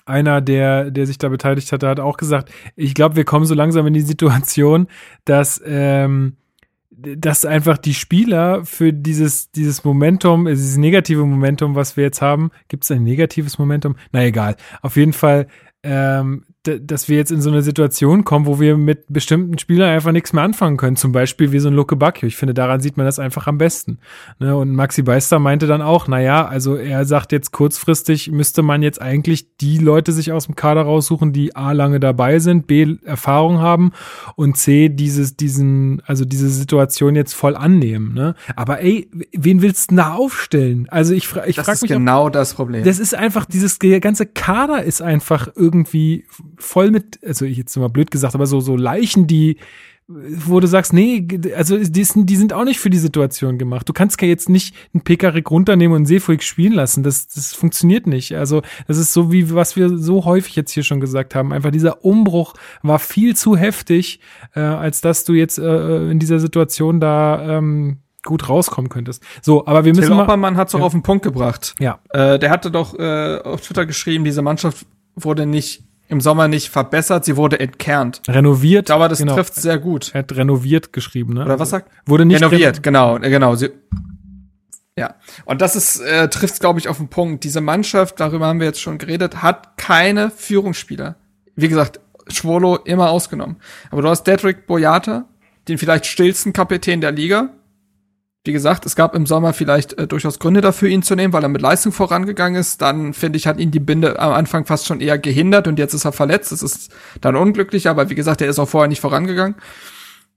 [0.08, 3.56] einer, der, der sich da beteiligt hatte, hat auch gesagt, ich glaube, wir kommen so
[3.56, 4.88] langsam in die Situation,
[5.26, 6.38] dass, ähm,
[6.90, 12.22] dass einfach die Spieler für dieses, dieses Momentum, also dieses negative Momentum, was wir jetzt
[12.22, 13.96] haben, gibt es ein negatives Momentum?
[14.12, 14.56] Na egal.
[14.82, 15.48] Auf jeden Fall,
[15.84, 20.12] ähm, dass wir jetzt in so eine Situation kommen, wo wir mit bestimmten Spielern einfach
[20.12, 20.96] nichts mehr anfangen können.
[20.96, 22.28] Zum Beispiel wie so ein Luke Bacchio.
[22.28, 24.00] Ich finde, daran sieht man das einfach am besten.
[24.40, 24.56] Ne?
[24.56, 28.82] Und Maxi Beister meinte dann auch, na ja, also er sagt jetzt kurzfristig müsste man
[28.84, 32.98] jetzt eigentlich die Leute sich aus dem Kader raussuchen, die A lange dabei sind, B
[33.04, 33.92] Erfahrung haben
[34.36, 38.14] und C dieses, diesen, also diese Situation jetzt voll annehmen.
[38.14, 38.36] Ne?
[38.56, 40.88] Aber ey, wen willst du da aufstellen?
[40.90, 41.80] Also ich, fra ich frage mich.
[41.80, 42.84] Das ist genau ob, das Problem.
[42.84, 46.26] Das ist einfach, dieses ganze Kader ist einfach irgendwie
[46.58, 49.58] voll mit, also ich jetzt mal blöd gesagt, aber so, so Leichen, die
[50.10, 51.28] wo du sagst, nee,
[51.58, 53.90] also die, sind- die sind auch nicht für die Situation gemacht.
[53.90, 57.04] Du kannst ja jetzt nicht einen Pekarik runternehmen und einen Seefuig spielen lassen.
[57.04, 58.34] Das, das funktioniert nicht.
[58.38, 61.52] Also das ist so wie was wir so häufig jetzt hier schon gesagt haben.
[61.52, 62.54] Einfach dieser Umbruch
[62.84, 64.22] war viel zu heftig,
[64.56, 69.22] äh, als dass du jetzt äh, in dieser Situation da ähm, gut rauskommen könntest.
[69.42, 70.86] So, aber wir Till müssen mal, Oppermann hat's doch Ja.
[70.86, 71.76] auf den Punkt gebracht.
[71.82, 74.86] ja, Äh, der hatte doch äh, auf Twitter geschrieben, diese Mannschaft
[75.18, 78.22] wurde nicht im Sommer nicht verbessert, sie wurde entkernt.
[78.28, 78.88] renoviert.
[78.88, 79.36] Glaube, das genau.
[79.36, 80.12] trifft sehr gut.
[80.14, 81.46] Er hat renoviert geschrieben, ne?
[81.46, 81.92] Oder was sagt?
[82.06, 83.56] Wurde nicht Renoviert, genau, genau.
[83.56, 83.72] Sie,
[84.98, 87.44] ja, und das ist äh, trifft, glaube ich, auf den Punkt.
[87.44, 91.16] Diese Mannschaft, darüber haben wir jetzt schon geredet, hat keine Führungsspieler.
[91.56, 92.00] Wie gesagt,
[92.30, 93.58] Schwolo immer ausgenommen.
[93.92, 95.26] Aber du hast Dedrick Boyata,
[95.68, 97.50] den vielleicht stillsten Kapitän der Liga.
[98.48, 101.44] Wie gesagt, es gab im Sommer vielleicht äh, durchaus Gründe dafür, ihn zu nehmen, weil
[101.44, 102.82] er mit Leistung vorangegangen ist.
[102.82, 105.94] Dann, finde ich, hat ihn die Binde am Anfang fast schon eher gehindert und jetzt
[105.94, 106.54] ist er verletzt.
[106.54, 109.56] Das ist dann unglücklich, aber wie gesagt, er ist auch vorher nicht vorangegangen.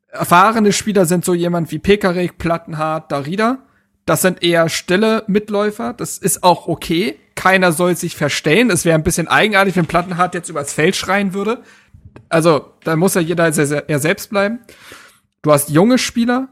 [0.08, 3.58] Erfahrene Spieler sind so jemand wie Pekarek, Plattenhardt, Darida.
[4.06, 5.92] Das sind eher stille Mitläufer.
[5.92, 7.16] Das ist auch okay.
[7.36, 8.70] Keiner soll sich verstellen.
[8.70, 11.62] Es wäre ein bisschen eigenartig, wenn Plattenhardt jetzt übers Feld schreien würde.
[12.28, 14.58] Also, da muss ja jeder eher selbst bleiben.
[15.42, 16.48] Du hast junge Spieler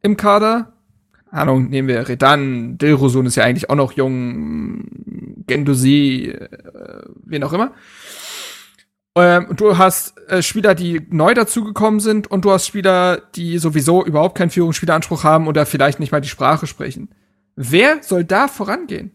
[0.00, 0.71] im Kader.
[1.32, 4.84] Ahnung, nehmen wir Redan, Dilrosun ist ja eigentlich auch noch jung,
[5.46, 6.48] Gendosi, äh,
[7.24, 7.72] wen auch immer.
[9.14, 14.04] Ähm, du hast äh, Spieler, die neu dazugekommen sind und du hast Spieler, die sowieso
[14.04, 17.10] überhaupt keinen Führungsspieleranspruch haben oder vielleicht nicht mal die Sprache sprechen.
[17.56, 19.12] Wer soll da vorangehen?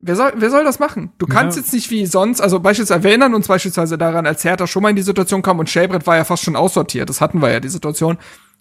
[0.00, 1.12] Wer soll, wer soll das machen?
[1.16, 1.62] Du kannst Ja.
[1.62, 4.96] jetzt nicht wie sonst, also beispielsweise erinnern uns beispielsweise daran, als Hertha schon mal in
[4.96, 7.08] die Situation kam und Schellbrett war ja fast schon aussortiert.
[7.08, 8.18] Das hatten wir ja, die Situation.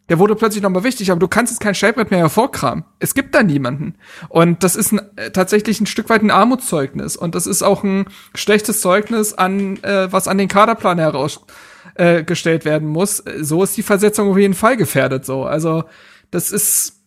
[0.10, 2.86] Der wurde plötzlich nochmal wichtig, aber du kannst jetzt kein Schellbrett mehr hervorkramen.
[3.00, 3.96] Es gibt da niemanden.
[4.30, 7.16] Und das ist ein, äh, tatsächlich ein Stück weit ein Armutszeugnis.
[7.16, 12.66] Und das ist auch ein schlechtes Zeugnis an, äh, was an den Kaderplan herausgestellt äh,
[12.66, 13.24] werden muss.
[13.42, 15.46] So ist die Versetzung auf jeden Fall gefährdet, so.
[15.46, 15.86] Also,
[16.30, 17.02] das ist,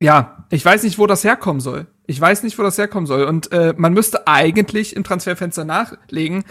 [0.00, 1.86] ja, ich weiß nicht, wo das herkommen soll.
[2.06, 3.24] Ich weiß nicht, wo das herkommen soll.
[3.24, 6.44] Und äh, man müsste eigentlich im Transferfenster nachlegen.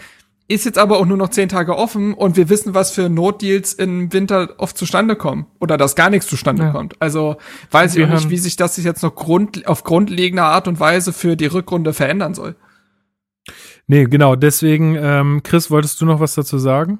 [0.46, 3.72] Ist jetzt aber auch nur noch zehn Tage offen und wir wissen, was für Notdeals
[3.72, 5.46] im Winter oft zustande kommen.
[5.58, 6.70] Oder dass gar nichts zustande Ja.
[6.70, 7.00] kommt.
[7.00, 7.36] Also
[7.70, 10.78] weiß Wir ich auch nicht, wie sich das jetzt noch grund, auf grundlegender Art und
[10.80, 12.56] Weise für die Rückrunde verändern soll.
[13.86, 16.98] Nee, genau, deswegen, ähm, Chris, wolltest du noch was dazu sagen?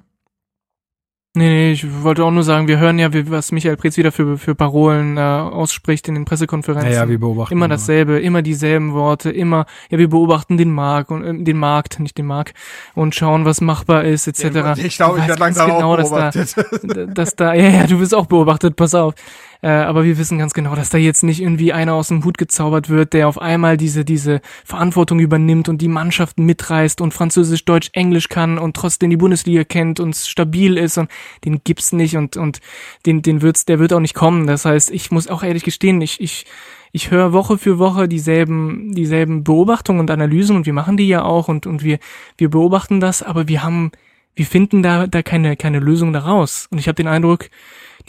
[1.36, 4.12] Nee, nee, ich wollte auch nur sagen, wir hören ja, wie, was Michael Preetz wieder
[4.12, 6.88] für, für Parolen äh, ausspricht in den Pressekonferenzen.
[6.88, 7.52] Naja, wir beobachten.
[7.52, 11.98] Immer dasselbe, immer dieselben Worte, immer, ja, wir beobachten den Markt und ähm, den Markt,
[11.98, 12.54] nicht den Markt
[12.94, 14.78] und schauen, was machbar ist, etc.
[14.80, 17.08] Ich glaube, ich werde langsam ganz auch dass da, beobachtet.
[17.18, 19.14] dass da, ja, ja, du bist auch beobachtet, pass auf.
[19.64, 22.36] Äh, aber wir wissen ganz genau, dass da jetzt nicht irgendwie einer aus dem Hut
[22.36, 27.64] gezaubert wird, der auf einmal diese, diese Verantwortung übernimmt und die Mannschaft mitreißt und Französisch,
[27.64, 31.08] Deutsch, Englisch kann und trotzdem die Bundesliga kennt und stabil ist und
[31.46, 32.60] den gibt's nicht und, und
[33.06, 34.46] den, den wird's, der wird auch nicht kommen.
[34.46, 36.44] Das heißt, ich muss auch ehrlich gestehen, ich, ich,
[36.92, 41.24] ich höre Woche für Woche dieselben, dieselben Beobachtungen und Analysen und wir machen die ja
[41.24, 42.00] auch und, und wir,
[42.36, 43.92] wir beobachten das, aber wir haben,
[44.34, 46.68] wir finden da, da keine, keine Lösung daraus.
[46.70, 47.48] Und ich habe den Eindruck,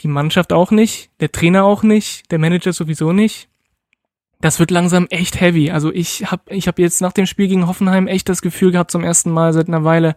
[0.01, 3.49] die Mannschaft auch nicht, der Trainer auch nicht, der Manager sowieso nicht.
[4.41, 5.71] Das wird langsam echt heavy.
[5.71, 8.91] Also ich habe ich hab jetzt nach dem Spiel gegen Hoffenheim echt das Gefühl gehabt,
[8.91, 10.15] zum ersten Mal seit einer Weile,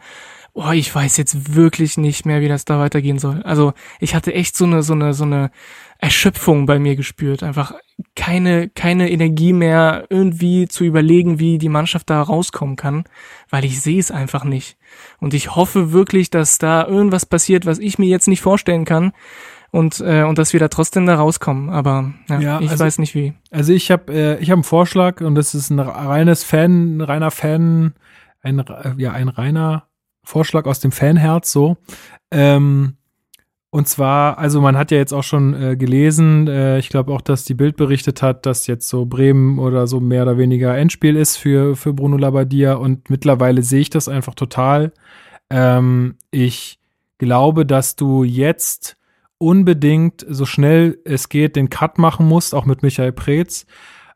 [0.55, 3.43] oh, ich weiß jetzt wirklich nicht mehr, wie das da weitergehen soll.
[3.45, 5.51] Also ich hatte echt so eine, so eine, so eine
[5.99, 7.45] Erschöpfung bei mir gespürt.
[7.45, 7.75] Einfach
[8.17, 13.05] keine, keine Energie mehr, irgendwie zu überlegen, wie die Mannschaft da rauskommen kann,
[13.51, 14.77] weil ich sehe es einfach nicht.
[15.21, 19.13] Und ich hoffe wirklich, dass da irgendwas passiert, was ich mir jetzt nicht vorstellen kann
[19.71, 21.69] und, äh, und dass wir da trotzdem da rauskommen.
[21.71, 23.35] Aber ja, Ja, ich also- weiß nicht wie.
[23.51, 27.01] Also ich habe äh, ich habe einen Vorschlag und das ist ein reines Fan, ein
[27.03, 27.95] reiner Fan,
[28.43, 29.85] ein äh, ja ein reiner
[30.25, 31.77] Vorschlag aus dem Fanherz so.
[32.31, 32.95] Ähm,
[33.71, 37.21] und zwar, also man hat ja jetzt auch schon äh, gelesen, äh, ich glaube auch,
[37.21, 41.17] dass die Bild berichtet hat, dass jetzt so Bremen oder so mehr oder weniger Endspiel
[41.17, 44.93] ist für für Bruno Labbadia und mittlerweile sehe ich das einfach total.
[45.51, 46.79] Ähm, ich
[47.19, 48.97] glaube, dass du jetzt
[49.39, 53.67] unbedingt so schnell es geht den Cut machen musst, auch mit Michael Preetz.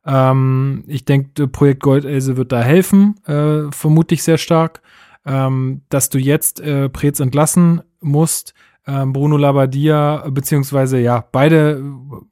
[0.05, 4.83] Ähm, ich denke, Projekt Goldelse wird da helfen, äh, vermutlich sehr stark,
[5.25, 8.55] ähm, dass du jetzt äh, Preetz entlassen musst,
[8.85, 11.81] ähm, Bruno Labbadia, beziehungsweise ja, beide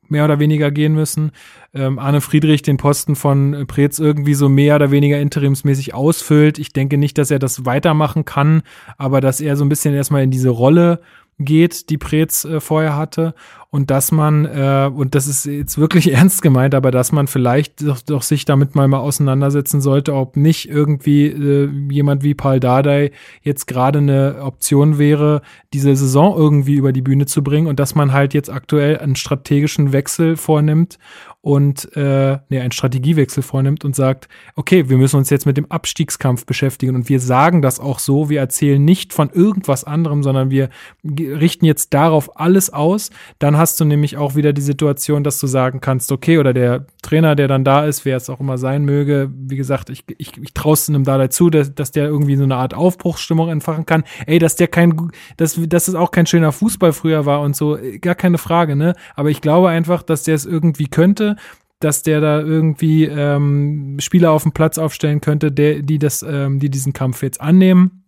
[0.08, 1.30] mehr oder weniger gehen müssen.
[1.72, 6.58] Ähm, Arne Friedrich den Posten von Preetz irgendwie so mehr oder weniger interimsmäßig ausfüllt.
[6.58, 8.62] Ich denke nicht, dass er das weitermachen kann,
[8.98, 11.00] aber dass er so ein bisschen erstmal in diese Rolle
[11.40, 13.34] geht, die Preetz äh, vorher hatte.
[13.72, 17.82] und dass man, äh, und das ist jetzt wirklich ernst gemeint, aber dass man vielleicht
[17.82, 22.58] doch, doch sich damit mal, mal auseinandersetzen sollte, ob nicht irgendwie äh, jemand wie Paul
[22.58, 23.12] Dardai
[23.42, 27.94] jetzt gerade eine Option wäre, diese Saison irgendwie über die Bühne zu bringen und dass
[27.94, 30.98] man halt jetzt aktuell einen strategischen Wechsel vornimmt
[31.42, 35.70] und äh, nee, einen Strategiewechsel vornimmt und sagt, okay, wir müssen uns jetzt mit dem
[35.70, 40.50] Abstiegskampf beschäftigen und wir sagen das auch so, wir erzählen nicht von irgendwas anderem, sondern
[40.50, 40.68] wir
[41.02, 45.46] richten jetzt darauf alles aus, dann hast du nämlich auch wieder die Situation, dass du
[45.46, 48.84] sagen kannst, okay, oder der Trainer, der dann da ist, wer es auch immer sein
[48.84, 52.36] möge, wie gesagt, ich, ich, ich traue es einem da dazu, dass, dass der irgendwie
[52.36, 54.04] so eine Art Aufbruchsstimmung entfachen kann.
[54.26, 57.78] Ey, dass der kein, dass, dass es auch kein schöner Fußball früher war und so,
[58.02, 58.94] gar keine Frage, ne?
[59.14, 61.29] Aber ich glaube einfach, dass der es irgendwie könnte
[61.80, 66.60] dass der da irgendwie ähm, Spieler auf dem Platz aufstellen könnte, der, die das, ähm,
[66.60, 67.99] die diesen Kampf jetzt annehmen.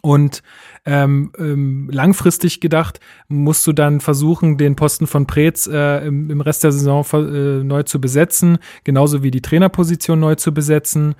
[0.00, 0.42] Und
[0.86, 6.40] ähm, ähm, langfristig gedacht musst du dann versuchen, den Posten von Preetz äh, im, im
[6.40, 11.14] Rest der Saison äh, neu zu besetzen, genauso wie die Trainerposition neu zu besetzen.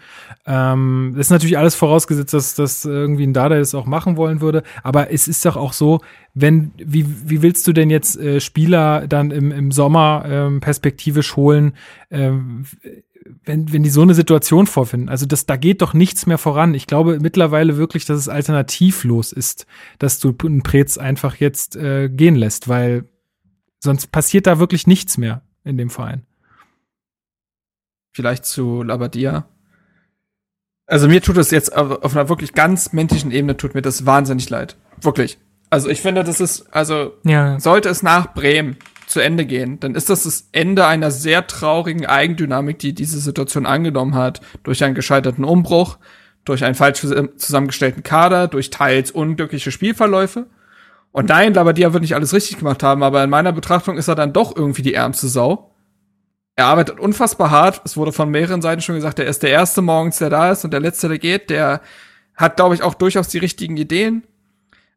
[0.46, 4.40] Ähm, das ist natürlich alles vorausgesetzt, dass das irgendwie ein Dada das auch machen wollen
[4.40, 4.62] würde.
[4.82, 6.00] Aber es ist doch auch so,
[6.32, 11.36] wenn, wie, wie willst du denn jetzt äh, Spieler dann im, im Sommer ähm, perspektivisch
[11.36, 11.74] holen?
[12.10, 12.64] Ähm,
[13.44, 16.74] wenn, wenn die so eine Situation vorfinden, also das, da geht doch nichts mehr voran.
[16.74, 19.66] Ich glaube mittlerweile wirklich, dass es alternativlos ist,
[19.98, 23.04] dass du einen Prez einfach jetzt äh, gehen lässt, weil
[23.78, 26.26] sonst passiert da wirklich nichts mehr in dem Verein.
[28.12, 29.48] Vielleicht zu Labadia.
[30.86, 34.50] Also mir tut es jetzt auf einer wirklich ganz menschlichen Ebene tut mir das wahnsinnig
[34.50, 34.76] leid.
[35.00, 35.38] Wirklich.
[35.70, 37.60] Also ich finde, das ist, also Ja.
[37.60, 38.76] sollte es nach Bremen
[39.11, 43.66] zu Ende gehen, dann ist das das Ende einer sehr traurigen Eigendynamik, die diese Situation
[43.66, 45.98] angenommen hat, durch einen gescheiterten Umbruch,
[46.44, 50.46] durch einen falsch zusammengestellten Kader, durch teils unglückliche Spielverläufe.
[51.12, 54.14] Und nein, Labadia wird nicht alles richtig gemacht haben, aber in meiner Betrachtung ist er
[54.14, 55.74] dann doch irgendwie die ärmste Sau.
[56.54, 57.82] Er arbeitet unfassbar hart.
[57.84, 60.64] Es wurde von mehreren Seiten schon gesagt, er ist der Erste morgens, der da ist
[60.64, 61.50] und der Letzte, der geht.
[61.50, 61.80] Der
[62.36, 64.22] hat, glaube ich, auch durchaus die richtigen Ideen.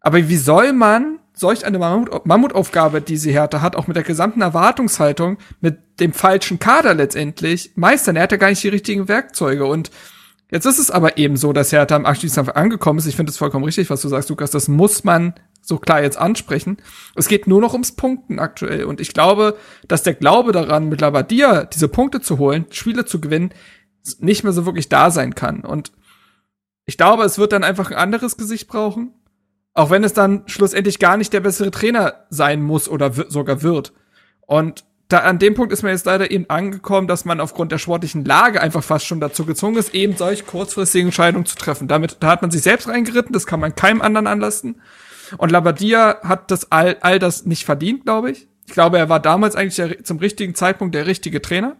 [0.02, 4.04] Aber wie soll man solch eine Mammut Mammutaufgabe, die sie Hertha hat, auch mit der
[4.04, 8.16] gesamten Erwartungshaltung, mit dem falschen Kader letztendlich meistern?
[8.16, 9.66] Er hat ja gar nicht die richtigen Werkzeuge.
[9.66, 9.92] Und
[10.52, 13.08] jetzt ist es aber eben so, dass Hertha am Abstiegskampf angekommen ist.
[13.08, 14.52] Ich finde es vollkommen richtig, was du sagst, Lukas.
[14.52, 16.78] Das muss man so klar jetzt ansprechen.
[17.16, 18.84] Es geht nur noch ums Punkten aktuell.
[18.84, 19.58] Und ich glaube,
[19.88, 23.54] dass der Glaube daran, mit Labadia diese Punkte zu holen, Spiele zu gewinnen,
[24.20, 25.62] nicht mehr so wirklich da sein kann.
[25.62, 25.94] Und
[26.86, 29.14] ich glaube, es wird dann einfach ein anderes Gesicht brauchen.
[29.74, 33.94] Auch wenn es dann schlussendlich gar nicht der bessere Trainer sein muss oder sogar wird.
[34.46, 37.78] Und da an dem Punkt ist man jetzt leider eben angekommen, dass man aufgrund der
[37.78, 41.88] sportlichen Lage einfach fast schon dazu gezwungen ist, eben solch kurzfristige Entscheidungen zu treffen.
[41.88, 44.82] Damit, da hat man sich selbst reingeritten, das kann man keinem anderen anlasten.
[45.38, 48.48] Und Labadia hat das all, all das nicht verdient, glaube ich.
[48.66, 51.76] Ich glaube, er war damals eigentlich der, zum richtigen Zeitpunkt der richtige Trainer.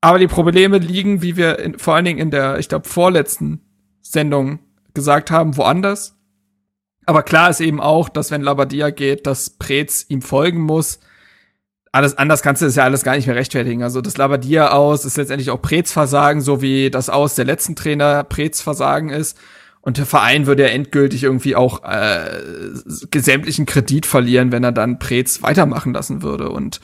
[0.00, 3.60] Aber die Probleme liegen, wie wir in, vor allen Dingen in der, ich glaube, vorletzten
[4.02, 4.60] Sendung
[4.94, 6.15] gesagt haben, woanders.
[7.06, 10.98] Aber klar ist eben auch, dass wenn Labadia geht, dass Preetz ihm folgen muss.
[11.92, 13.84] Alles anders kannst du das ja alles gar nicht mehr rechtfertigen.
[13.84, 17.76] Also das Labadia aus ist letztendlich auch Preetz Versagen, so wie das aus der letzten
[17.76, 19.38] Trainer Preetz Versagen ist.
[19.80, 22.40] Und der Verein würde ja endgültig irgendwie auch äh,
[22.84, 26.50] sämtlichen Kredit verlieren, wenn er dann Preetz weitermachen lassen würde.
[26.50, 26.80] Und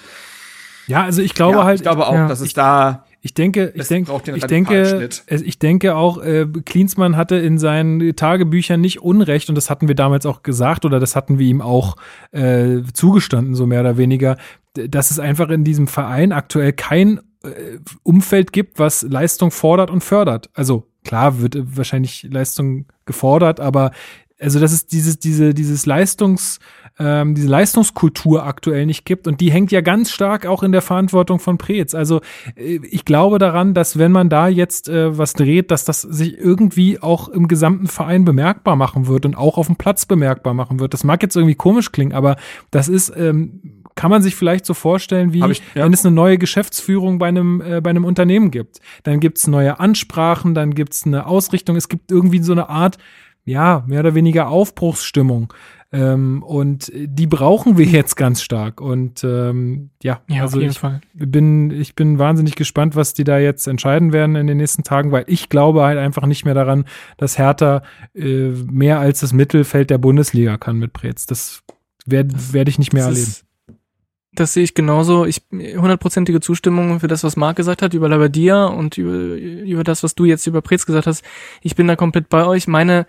[0.86, 2.28] Ja, also ich glaube ja, halt, ich glaube auch, ja.
[2.28, 7.36] dass es da Ich denke, ich denke, ich denke, ich denke auch, äh, Klinsmann hatte
[7.36, 11.38] in seinen Tagebüchern nicht Unrecht und das hatten wir damals auch gesagt oder das hatten
[11.38, 11.96] wir ihm auch
[12.32, 14.38] äh, zugestanden, so mehr oder weniger,
[14.74, 20.02] dass es einfach in diesem Verein aktuell kein äh, Umfeld gibt, was Leistung fordert und
[20.02, 20.50] fördert.
[20.54, 23.92] Also klar wird äh, wahrscheinlich Leistung gefordert, aber
[24.40, 26.58] also dass es dieses diese dieses Leistungs
[26.98, 30.82] ähm, diese Leistungskultur aktuell nicht gibt und die hängt ja ganz stark auch in der
[30.82, 31.94] Verantwortung von Preetz.
[31.94, 32.20] Also
[32.56, 36.36] äh, ich glaube daran, dass wenn man da jetzt äh, was dreht, dass das sich
[36.38, 40.80] irgendwie auch im gesamten Verein bemerkbar machen wird und auch auf dem Platz bemerkbar machen
[40.80, 40.92] wird.
[40.94, 42.36] Das mag jetzt irgendwie komisch klingen, aber
[42.70, 45.84] das ist ähm, kann man sich vielleicht so vorstellen, wie ich- ja.
[45.84, 48.80] wenn es eine neue Geschäftsführung bei einem, äh, bei einem Unternehmen gibt.
[49.02, 52.96] Dann gibt's neue Ansprachen, dann gibt's eine Ausrichtung, es gibt irgendwie so eine Art,
[53.44, 55.52] ja, mehr oder weniger Aufbruchsstimmung.
[55.94, 58.80] Ähm, und die brauchen wir jetzt ganz stark.
[58.80, 61.02] Und ähm, ja, Ja, also auf jeden ich Fall.
[61.12, 65.12] bin, ich bin wahnsinnig gespannt, was die da jetzt entscheiden werden in den nächsten Tagen,
[65.12, 66.86] weil ich glaube halt einfach nicht mehr daran,
[67.18, 67.82] dass Hertha
[68.14, 71.26] äh, mehr als das Mittelfeld der Bundesliga kann mit Preetz.
[71.26, 71.62] Das
[72.06, 73.22] werde werd ich nicht mehr erleben.
[73.22, 73.44] ist-
[74.34, 75.26] Das sehe ich genauso.
[75.26, 80.02] Ich hundertprozentige Zustimmung für das, was Marc gesagt hat über Labadia und über, über das,
[80.02, 81.22] was du jetzt über Preetz gesagt hast.
[81.60, 82.66] Ich bin da komplett bei euch.
[82.66, 83.06] Meine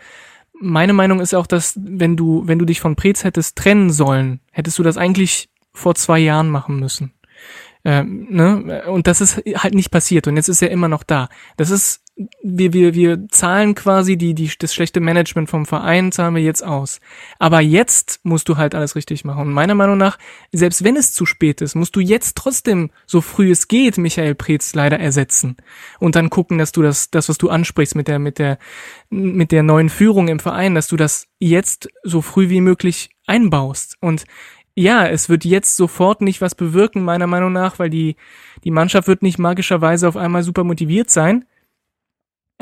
[0.59, 4.39] meine Meinung ist auch, dass wenn du wenn du dich von Preetz hättest trennen sollen,
[4.51, 7.13] hättest du das eigentlich vor zwei Jahren machen müssen.
[7.85, 8.83] Ähm, ne?
[8.87, 11.29] Und das ist halt nicht passiert und jetzt ist er immer noch da.
[11.57, 12.01] Das ist,
[12.43, 16.63] wir, wir, wir zahlen quasi die, die, das schlechte Management vom Verein zahlen wir jetzt
[16.63, 16.99] aus.
[17.39, 19.47] Aber jetzt musst du halt alles richtig machen.
[19.47, 20.19] Und meiner Meinung nach,
[20.51, 24.35] selbst wenn es zu spät ist, musst du jetzt trotzdem, so früh es geht, Michael
[24.35, 25.57] Preetz leider ersetzen.
[25.99, 28.59] Und dann gucken, dass du das, das, was du ansprichst mit der, mit der,
[29.09, 33.97] mit der neuen Führung im Verein, dass du das jetzt so früh wie möglich einbaust.
[34.01, 34.25] Und
[34.75, 38.17] ja, es wird jetzt sofort nicht was bewirken, meiner Meinung nach, weil die,
[38.63, 41.45] die Mannschaft wird nicht magischerweise auf einmal super motiviert sein.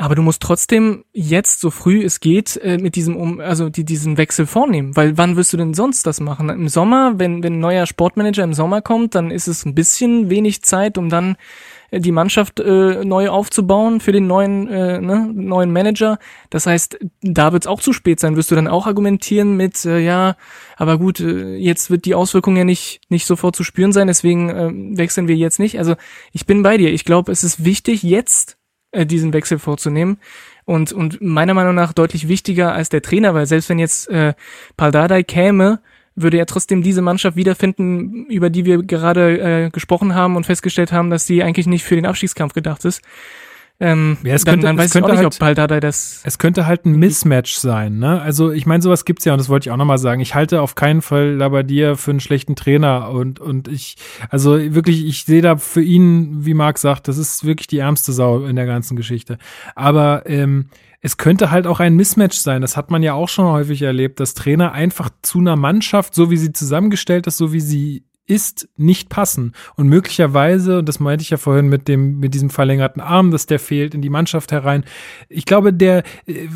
[0.02, 3.84] Aber du musst trotzdem jetzt, so früh es geht, äh, mit diesem um, also die,
[3.84, 4.96] diesen Wechsel vornehmen.
[4.96, 6.48] Weil wann wirst du denn sonst das machen?
[6.48, 10.28] Im Sommer, wenn, wenn ein neuer Sportmanager im Sommer kommt, dann ist es ein bisschen
[10.28, 11.36] wenig Zeit, um dann
[11.92, 16.18] äh, die Mannschaft äh, neu aufzubauen für den neuen, äh, ne, neuen Manager.
[16.50, 18.34] Das heißt, da wird es auch zu spät sein.
[18.34, 20.34] Wirst du dann auch argumentieren mit, äh, ja,
[20.76, 24.50] aber gut, äh, jetzt wird die Auswirkung ja nicht, nicht sofort zu spüren sein, deswegen
[24.50, 25.78] äh, wechseln wir jetzt nicht.
[25.78, 25.94] Also
[26.32, 26.92] ich bin bei dir.
[26.92, 28.58] Ich glaube, es ist wichtig, jetzt
[28.92, 30.18] äh, diesen Wechsel vorzunehmen.
[30.64, 34.34] Und, und meiner Meinung nach deutlich wichtiger als der Trainer, weil selbst wenn jetzt äh,
[34.76, 35.80] Paldadei käme,
[36.14, 40.92] würde er trotzdem diese Mannschaft wiederfinden, über die wir gerade äh, gesprochen haben und festgestellt
[40.92, 43.02] haben, dass sie eigentlich nicht für den Abstiegskampf gedacht ist.
[43.82, 46.20] Ähm, Ja, es dann, könnte- dann es ich auch könnte nicht, halt- ob Paldadei das
[46.24, 48.20] Es könnte halt ein Mismatch sein, ne?
[48.22, 50.20] Also ich meine, sowas gibt's ja und das wollte ich auch nochmal sagen.
[50.20, 53.96] Ich halte auf keinen Fall Labadia für einen schlechten Trainer und und ich,
[54.30, 58.12] also wirklich, ich sehe da für ihn, wie Marc sagt, das ist wirklich die ärmste
[58.12, 59.38] Sau in der ganzen Geschichte.
[59.74, 60.66] Aber ähm,
[61.00, 62.62] es könnte halt auch ein Mismatch sein.
[62.62, 66.30] Das hat man ja auch schon häufig erlebt, dass Trainer einfach zu einer Mannschaft, so
[66.30, 69.52] wie sie zusammengestellt ist, so wie sie ist, nicht passen.
[69.76, 73.46] Und möglicherweise, und das meinte ich ja vorhin mit dem, mit diesem verlängerten Arm, dass
[73.46, 74.84] der fehlt in die Mannschaft herein.
[75.28, 76.48] Ich glaube, der, äh,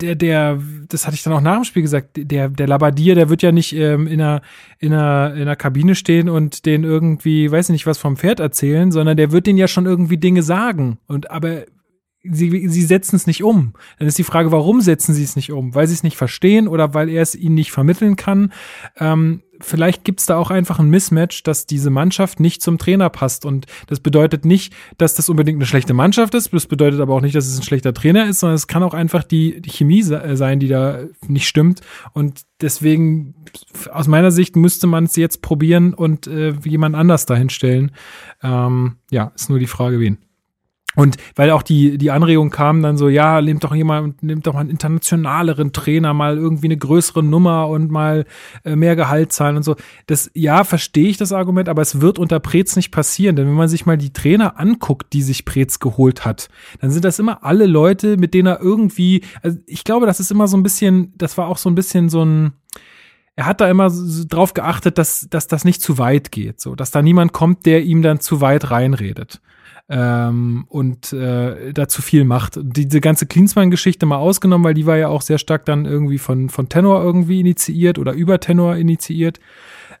[0.00, 0.58] der, der,
[0.88, 3.52] das hatte ich dann auch nach dem Spiel gesagt, der, der Labadier, der wird ja
[3.52, 4.40] nicht ähm, in einer,
[4.78, 8.40] in einer, in einer Kabine stehen und den irgendwie, weiß ich nicht, was vom Pferd
[8.40, 10.98] erzählen, sondern der wird denen ja schon irgendwie Dinge sagen.
[11.06, 11.64] Und aber
[12.30, 13.74] sie, sie setzen es nicht um.
[13.98, 15.74] Dann ist die Frage, warum setzen sie es nicht um?
[15.74, 18.52] Weil sie es nicht verstehen oder weil er es ihnen nicht vermitteln kann.
[18.98, 23.10] Ähm, vielleicht gibt es da auch einfach ein Mismatch, dass diese Mannschaft nicht zum Trainer
[23.10, 23.44] passt.
[23.44, 26.52] Und das bedeutet nicht, dass das unbedingt eine schlechte Mannschaft ist.
[26.52, 28.94] Das bedeutet aber auch nicht, dass es ein schlechter Trainer ist, sondern es kann auch
[28.94, 31.80] einfach die, die Chemie äh, sein, die da nicht stimmt.
[32.12, 33.34] Und deswegen,
[33.90, 37.92] aus meiner Sicht, müsste man es jetzt probieren und äh, jemand anders dahin stellen.
[38.42, 40.18] Ähm, ja, ist nur die Frage, wen.
[40.96, 44.54] Und weil auch die, die Anregung kam dann so, ja, nehmt doch jemand, nehmt doch
[44.54, 48.24] mal einen internationaleren Trainer, mal irgendwie eine größere Nummer und mal
[48.64, 49.76] äh, mehr Gehalt zahlen und so.
[50.06, 53.54] Das, ja, verstehe ich das Argument, aber es wird unter Preetz nicht passieren, denn wenn
[53.54, 56.48] man sich mal die Trainer anguckt, die sich Preetz geholt hat,
[56.80, 60.30] dann sind das immer alle Leute, mit denen er irgendwie, also ich glaube, das ist
[60.30, 62.54] immer so ein bisschen, das war auch so ein bisschen so ein,
[63.34, 66.74] er hat da immer so drauf geachtet, dass, dass das nicht zu weit geht, so,
[66.74, 69.42] dass da niemand kommt, der ihm dann zu weit reinredet
[69.88, 72.58] ähm, und äh, da zu viel macht.
[72.60, 76.48] Diese ganze Klinsmann-Geschichte mal ausgenommen, weil die war ja auch sehr stark dann irgendwie von,
[76.48, 79.38] von Tenor irgendwie initiiert oder über Tenor initiiert.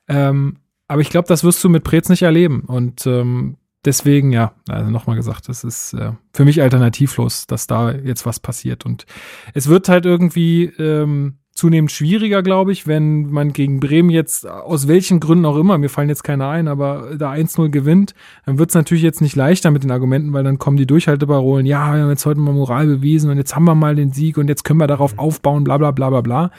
[0.08, 0.56] Ähm,
[0.88, 2.60] aber ich glaube, das wirst du mit Preetz nicht erleben.
[2.60, 7.92] Und ähm, deswegen, ja, also nochmal gesagt, das ist äh, für mich alternativlos, dass da
[7.92, 8.84] jetzt was passiert.
[8.84, 9.06] Und
[9.54, 14.88] es wird halt irgendwie ähm, zunehmend schwieriger, glaube ich, wenn man gegen Bremen jetzt aus
[14.88, 18.14] welchen Gründen auch immer, mir fallen jetzt keine ein, aber da 1-0 gewinnt,
[18.44, 21.64] dann wird es natürlich jetzt nicht leichter mit den Argumenten, weil dann kommen die Durchhalteparolen,
[21.64, 24.36] ja, wir haben jetzt heute mal Moral bewiesen und jetzt haben wir mal den Sieg
[24.36, 26.50] und jetzt können wir darauf aufbauen, bla bla bla bla bla.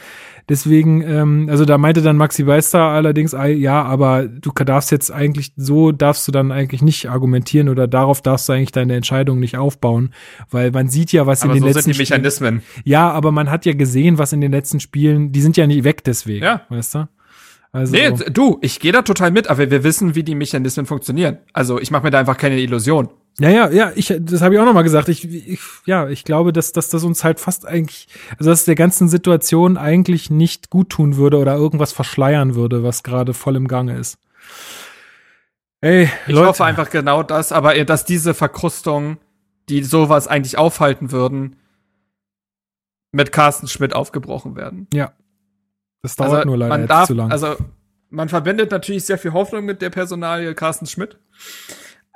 [0.49, 5.51] Deswegen, ähm, also da meinte dann Maxi Beister allerdings, ja, aber du darfst jetzt eigentlich,
[5.57, 9.57] so darfst du dann eigentlich nicht argumentieren oder darauf darfst du eigentlich deine Entscheidung nicht
[9.57, 10.13] aufbauen,
[10.49, 12.61] weil man sieht ja, was Aber in den so letzten sind die Spielen- Mechanismen.
[12.85, 15.83] ja, aber man hat ja gesehen, was in den letzten Spielen, die sind ja nicht
[15.83, 16.61] weg deswegen, Ja.
[16.69, 17.09] weißt du?
[17.73, 21.39] Also, Nee, du, ich gehe da total mit, aber wir wissen, wie die Mechanismen funktionieren.
[21.51, 23.09] Also ich mache mir da einfach keine Illusion.
[23.39, 25.09] Ja, ja, ja, ich, das habe ich auch nochmal gesagt.
[25.09, 28.07] Ich, ich, ja, ich glaube, dass, dass das uns halt fast eigentlich,
[28.37, 32.83] also dass es der ganzen Situation eigentlich nicht gut tun würde oder irgendwas verschleiern würde,
[32.83, 34.17] was gerade voll im Gange ist.
[35.81, 39.17] Ey, Ich Leute, hoffe einfach genau das, aber dass diese Verkrustungen,
[39.69, 41.57] die sowas eigentlich aufhalten würden,
[43.11, 44.87] mit Carsten Schmidt aufgebrochen werden.
[44.93, 45.11] ja,
[46.01, 47.31] das dauert nur leider darf, zu lang.
[47.31, 47.55] Also
[48.09, 51.17] man verbindet natürlich sehr viel Hoffnung mit der Personalie Carsten Schmidt.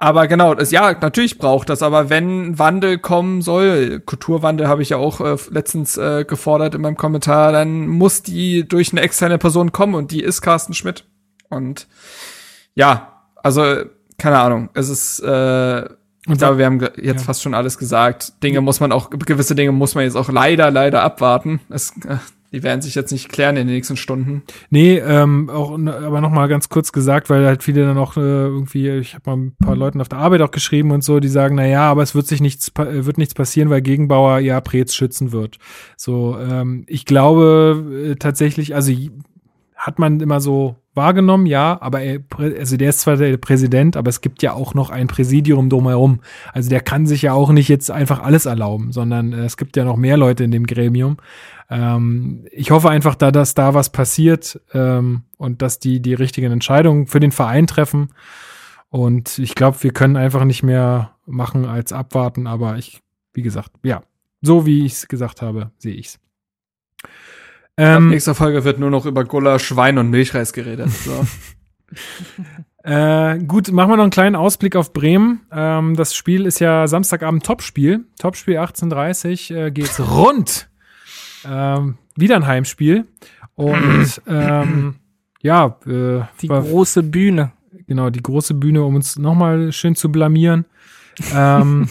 [0.01, 4.89] Aber genau, das, ja, natürlich braucht das, aber wenn Wandel kommen soll, Kulturwandel habe ich
[4.89, 9.37] ja auch äh, letztens äh, gefordert in meinem Kommentar, dann muss die durch eine externe
[9.37, 11.05] Person kommen und die ist Carsten Schmidt.
[11.49, 11.87] Und
[12.73, 13.75] ja, also
[14.17, 17.25] keine Ahnung, es ist äh, ich glaube, wir haben jetzt ja.
[17.25, 18.41] fast schon alles gesagt.
[18.41, 21.59] Dinge muss man auch, gewisse Dinge muss man jetzt auch leider, leider abwarten.
[21.69, 22.17] Es, äh,
[22.51, 24.43] Die werden sich jetzt nicht klären in den nächsten Stunden.
[24.69, 28.19] Nee, ähm, auch, aber noch mal ganz kurz gesagt, weil halt viele dann auch äh,
[28.19, 31.29] irgendwie, ich habe mal ein paar Leuten auf der Arbeit auch geschrieben und so, die
[31.29, 34.59] sagen, na ja, aber es wird sich nichts, äh, wird nichts passieren, weil Gegenbauer ja
[34.59, 35.59] Preetz schützen wird.
[35.95, 38.91] So, ähm, ich glaube äh, tatsächlich, also
[39.75, 44.09] hat man immer so wahrgenommen, ja, aber er, also der ist zwar der Präsident, aber
[44.09, 46.19] es gibt ja auch noch ein Präsidium drumherum.
[46.53, 49.77] Also der kann sich ja auch nicht jetzt einfach alles erlauben, sondern äh, es gibt
[49.77, 51.17] ja noch mehr Leute in dem Gremium.
[51.71, 56.51] Ähm, ich hoffe einfach, da, dass da was passiert ähm, und dass die die richtigen
[56.51, 58.09] Entscheidungen für den Verein treffen.
[58.89, 62.45] Und ich glaube, wir können einfach nicht mehr machen als abwarten.
[62.45, 63.01] Aber ich,
[63.33, 64.03] wie gesagt, ja,
[64.41, 66.19] so wie ich es gesagt habe, sehe ich's.
[67.77, 70.89] Ähm, Nächste Folge wird nur noch über Gulasch, Wein und Milchreis geredet.
[70.89, 71.25] So.
[72.83, 75.41] Äh, gut, machen wir noch einen kleinen Ausblick auf Bremen.
[75.51, 78.05] Ähm, das Spiel ist ja Samstagabend Topspiel.
[78.19, 80.70] Topspiel 18.30 äh, geht's rund.
[81.47, 83.05] Ähm, wieder ein Heimspiel.
[83.55, 84.95] Und ähm,
[85.41, 87.51] ja, äh, Die war- große Bühne.
[87.87, 90.65] genau, die große Bühne, um uns nochmal schön zu blamieren.
[91.35, 91.87] ähm,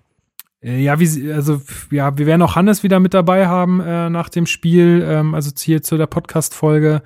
[0.62, 1.60] äh, ja, wie, also,
[1.90, 5.50] ja, wir werden auch Hannes wieder mit dabei haben äh, nach dem Spiel, ähm, also
[5.58, 7.02] hier zu der Podcast-Folge,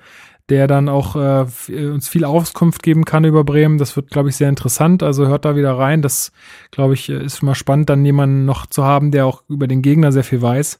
[0.49, 3.77] der dann auch äh, äh, uns viel Auskunft geben kann über Bremen.
[3.77, 5.03] Das wird, glaube ich, sehr interessant.
[5.03, 6.01] Also hört da wieder rein.
[6.01, 6.31] Das,
[6.71, 9.81] glaube ich, äh, ist immer spannend, dann jemanden noch zu haben, der auch über den
[9.83, 10.79] Gegner sehr viel weiß.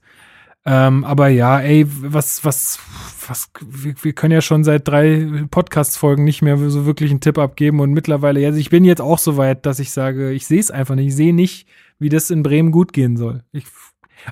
[0.66, 2.80] Ähm, aber ja, ey, was, was,
[3.28, 7.38] was, wir, wir können ja schon seit drei Podcast-Folgen nicht mehr so wirklich einen Tipp
[7.38, 10.60] abgeben und mittlerweile, also ich bin jetzt auch so weit, dass ich sage, ich sehe
[10.60, 11.08] es einfach nicht.
[11.08, 11.68] Ich sehe nicht,
[11.98, 13.44] wie das in Bremen gut gehen soll.
[13.54, 13.66] Ich,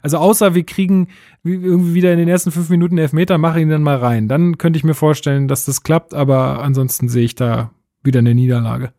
[0.01, 1.07] also außer wir kriegen
[1.43, 4.27] wie- irgendwie wieder in den ersten fünf Minuten Elfmeter, mache ihn dann mal rein.
[4.27, 7.71] Dann könnte ich mir vorstellen, dass das klappt, aber ansonsten sehe ich da
[8.03, 8.91] wieder eine Niederlage.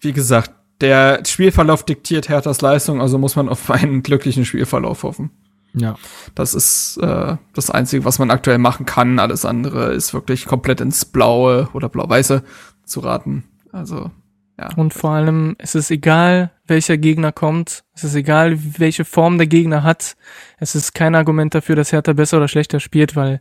[0.00, 5.30] Wie gesagt, der Spielverlauf diktiert Herthas Leistung, also muss man auf einen glücklichen Spielverlauf hoffen.
[5.72, 5.96] Ja.
[6.34, 9.18] Das ist äh, das Einzige, was man aktuell machen kann.
[9.18, 12.42] Alles andere ist wirklich komplett ins Blaue oder Blau-Weiße
[12.84, 13.44] zu raten.
[13.72, 14.10] Also,
[14.58, 14.68] ja.
[14.76, 17.84] Und vor allem, es ist egal, welcher Gegner kommt.
[17.94, 20.16] Es ist egal, welche Form der Gegner hat.
[20.58, 23.40] Es ist kein Argument dafür, dass Hertha besser oder schlechter spielt, weil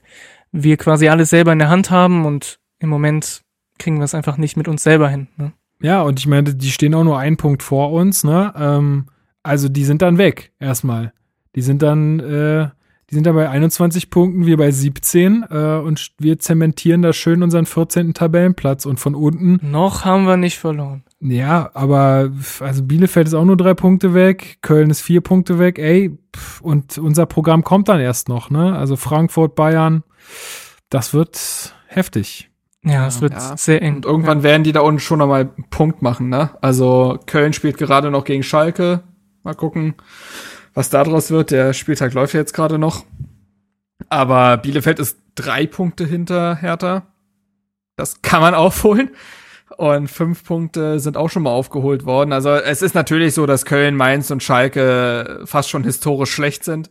[0.51, 3.41] wir quasi alles selber in der Hand haben und im Moment
[3.77, 5.27] kriegen wir es einfach nicht mit uns selber hin.
[5.37, 5.51] Ne?
[5.81, 8.53] Ja, und ich meine, die stehen auch nur einen Punkt vor uns, ne?
[8.55, 9.07] Ähm,
[9.43, 11.13] also die sind dann weg, erstmal.
[11.55, 12.69] Die sind dann, äh,
[13.09, 17.41] die sind dann bei 21 Punkten, wir bei 17 äh, und wir zementieren da schön
[17.41, 18.13] unseren 14.
[18.13, 21.03] Tabellenplatz und von unten, Noch haben wir nicht verloren.
[21.19, 25.79] ja, aber also Bielefeld ist auch nur drei Punkte weg, Köln ist vier Punkte weg,
[25.79, 28.77] ey, pf, und unser Programm kommt dann erst noch, ne?
[28.77, 30.03] Also Frankfurt, Bayern,
[30.91, 32.51] das wird heftig.
[32.83, 33.57] Ja, es wird Ja.
[33.57, 33.95] sehr eng.
[33.97, 36.51] Und irgendwann werden die da unten schon noch mal einen Punkt machen, ne?
[36.61, 39.01] Also Köln spielt gerade noch gegen Schalke.
[39.43, 39.95] Mal gucken,
[40.79, 41.51] was da draus wird.
[41.51, 43.03] Der Spieltag läuft ja jetzt gerade noch.
[44.07, 47.05] Aber Bielefeld ist drei Punkte hinter Hertha.
[47.97, 49.09] Das kann man aufholen.
[49.75, 52.31] Und fünf Punkte sind auch schon mal aufgeholt worden.
[52.31, 56.89] Also es ist natürlich so, dass Köln, Mainz und Schalke fast schon historisch schlecht sind.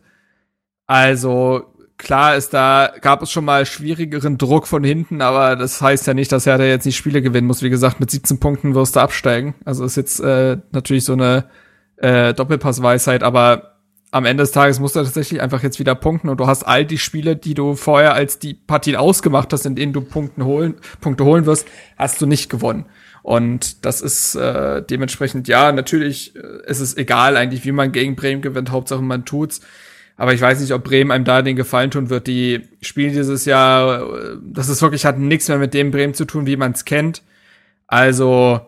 [0.85, 6.05] Also klar ist da, gab es schon mal schwierigeren Druck von hinten, aber das heißt
[6.05, 7.63] ja nicht, dass Hertha jetzt nicht Spiele gewinnen muss.
[7.63, 9.55] Wie gesagt, mit 17 Punkten wirst du absteigen.
[9.65, 11.45] Also ist jetzt äh, natürlich so eine
[11.97, 13.68] äh, Doppelpassweisheit, aber
[14.11, 16.85] am Ende des Tages musst du tatsächlich einfach jetzt wieder punkten und du hast all
[16.85, 20.75] die Spiele, die du vorher als die Partien ausgemacht hast, in denen du Punkten holen,
[20.99, 21.67] Punkte holen wirst,
[21.97, 22.85] hast du nicht gewonnen.
[23.21, 28.15] Und das ist äh, dementsprechend, ja, natürlich äh, ist es egal eigentlich, wie man gegen
[28.15, 29.61] Bremen gewinnt, Hauptsache man tut's.
[30.17, 32.27] Aber ich weiß nicht, ob Bremen einem da den Gefallen tun wird.
[32.27, 36.25] Die spielen dieses Jahr, äh, das ist wirklich, hat nichts mehr mit dem Bremen zu
[36.25, 37.21] tun, wie man es kennt.
[37.87, 38.61] Also,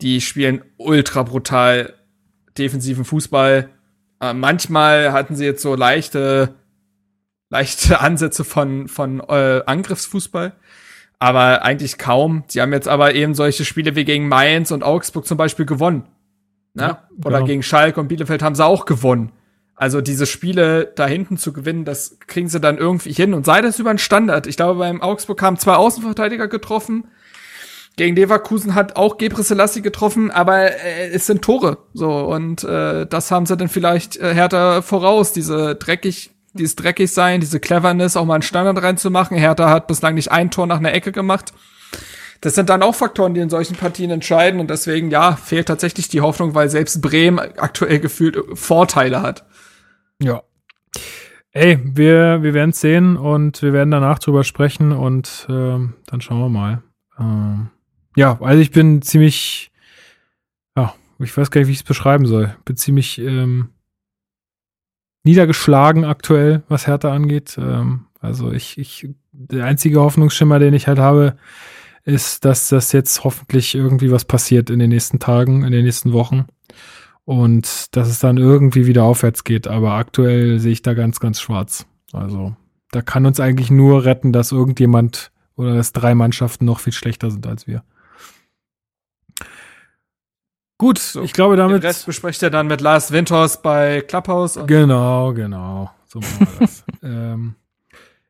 [0.00, 1.94] die spielen ultra brutal
[2.56, 3.70] defensiven Fußball.
[4.20, 6.54] Äh, manchmal hatten sie jetzt so leichte,
[7.50, 10.52] leichte Ansätze von, von äh, Angriffsfußball.
[11.18, 12.44] Aber eigentlich kaum.
[12.48, 16.04] Sie haben jetzt aber eben solche Spiele wie gegen Mainz und Augsburg zum Beispiel gewonnen.
[16.74, 16.82] Ne?
[16.82, 17.46] Ja, Oder genau.
[17.46, 19.32] gegen Schalke und Bielefeld haben sie auch gewonnen.
[19.76, 23.34] Also diese Spiele da hinten zu gewinnen, das kriegen sie dann irgendwie hin.
[23.34, 24.46] Und sei das über einen Standard.
[24.46, 27.08] Ich glaube, beim Augsburg haben zwei Außenverteidiger getroffen.
[27.96, 31.78] Gegen Leverkusen hat auch Gebre Selassie getroffen, aber äh, es sind Tore.
[31.94, 37.10] So, und äh, das haben sie dann vielleicht äh, härter voraus, diese dreckig, dieses dreckig
[37.10, 39.38] sein, diese Cleverness, auch mal einen Standard reinzumachen.
[39.38, 41.54] Hertha hat bislang nicht ein Tor nach einer Ecke gemacht.
[42.42, 46.08] Das sind dann auch Faktoren, die in solchen Partien entscheiden und deswegen, ja, fehlt tatsächlich
[46.08, 49.46] die Hoffnung, weil selbst Bremen aktuell gefühlt Vorteile hat.
[50.20, 50.42] Ja.
[51.52, 56.40] Ey, wir, wir werden sehen und wir werden danach drüber sprechen und ähm, dann schauen
[56.40, 56.82] wir mal.
[57.18, 57.70] Ähm,
[58.16, 59.70] ja, also ich bin ziemlich,
[60.76, 62.56] ja, ich weiß gar nicht, wie ich es beschreiben soll.
[62.64, 63.68] Bin ziemlich ähm,
[65.22, 67.56] niedergeschlagen aktuell, was Hertha angeht.
[67.58, 71.36] Ähm, Also ich, ich, der einzige Hoffnungsschimmer, den ich halt habe,
[72.04, 76.12] ist, dass das jetzt hoffentlich irgendwie was passiert in den nächsten Tagen, in den nächsten
[76.12, 76.46] Wochen.
[77.24, 79.66] Und dass es dann irgendwie wieder aufwärts geht.
[79.66, 81.86] Aber aktuell sehe ich da ganz, ganz schwarz.
[82.12, 82.54] Also
[82.92, 87.30] da kann uns eigentlich nur retten, dass irgendjemand oder dass drei Mannschaften noch viel schlechter
[87.30, 87.82] sind als wir.
[90.78, 91.82] Gut, ich glaube damit.
[91.82, 94.56] Den Rest besprecht ihr dann mit Lars Winters bei Clubhouse.
[94.56, 95.90] Und Genau, genau.
[96.06, 96.84] So machen wir das.
[97.02, 97.54] ähm,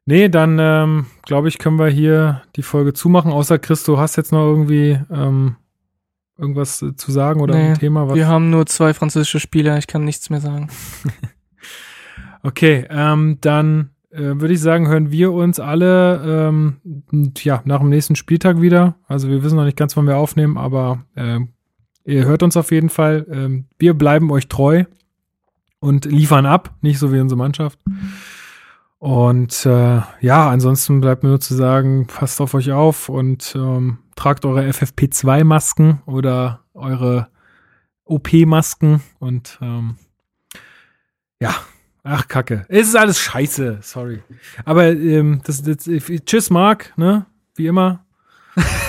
[0.05, 3.33] nee, dann ähm, glaube ich, können wir hier die Folge zumachen.
[3.33, 5.57] Außer Christo, hast jetzt noch irgendwie ähm,
[6.39, 8.09] irgendwas äh, zu sagen oder Nee, ein Thema?
[8.09, 8.15] Was?
[8.15, 10.69] Wir haben nur zwei französische Spieler, ich kann nichts mehr sagen.
[12.47, 16.77] Okay, ähm, dann äh, würde ich sagen, hören wir uns alle ähm,
[17.11, 18.95] und ja, nach dem nächsten Spieltag wieder.
[19.09, 21.49] Also wir wissen noch nicht ganz, wann wir aufnehmen, aber ähm,
[22.07, 23.27] ihr hört uns auf jeden Fall.
[23.31, 24.85] Ähm, wir bleiben euch treu
[25.81, 27.79] und liefern ab, nicht so wie unsere Mannschaft.
[28.99, 33.99] Und äh, ja, ansonsten bleibt mir nur zu sagen, passt auf euch auf und ähm,
[34.17, 37.29] tragt eure FFP2-Masken oder eure
[38.05, 39.97] OP-Masken und ähm,
[41.41, 41.55] ja,
[42.03, 42.65] ach Kacke.
[42.69, 44.23] Es ist alles scheiße, sorry.
[44.65, 45.85] Aber ähm, das, das,
[46.25, 47.27] tschüss Marc, ne?
[47.55, 48.05] Wie immer.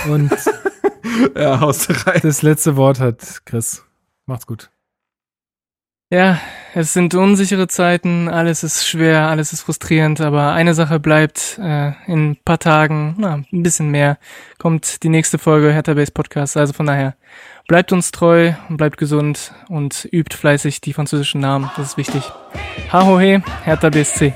[0.10, 0.32] Und
[1.36, 2.20] ja, haust rein.
[2.24, 3.84] das letzte Wort hat Chris.
[4.26, 4.70] Macht's gut.
[6.10, 6.40] Ja,
[6.74, 11.92] es sind unsichere Zeiten, alles ist schwer, alles ist frustrierend, aber eine Sache bleibt, äh,
[12.06, 14.18] in ein paar Tagen, na, ein bisschen mehr,
[14.58, 16.56] kommt die nächste Folge Hertha Base Podcast.
[16.56, 17.18] Also von daher,
[17.68, 22.24] bleibt uns treu und bleibt gesund und übt fleißig die französischen Namen, das ist wichtig.
[22.94, 24.34] Ha ho he, Hertha BSC.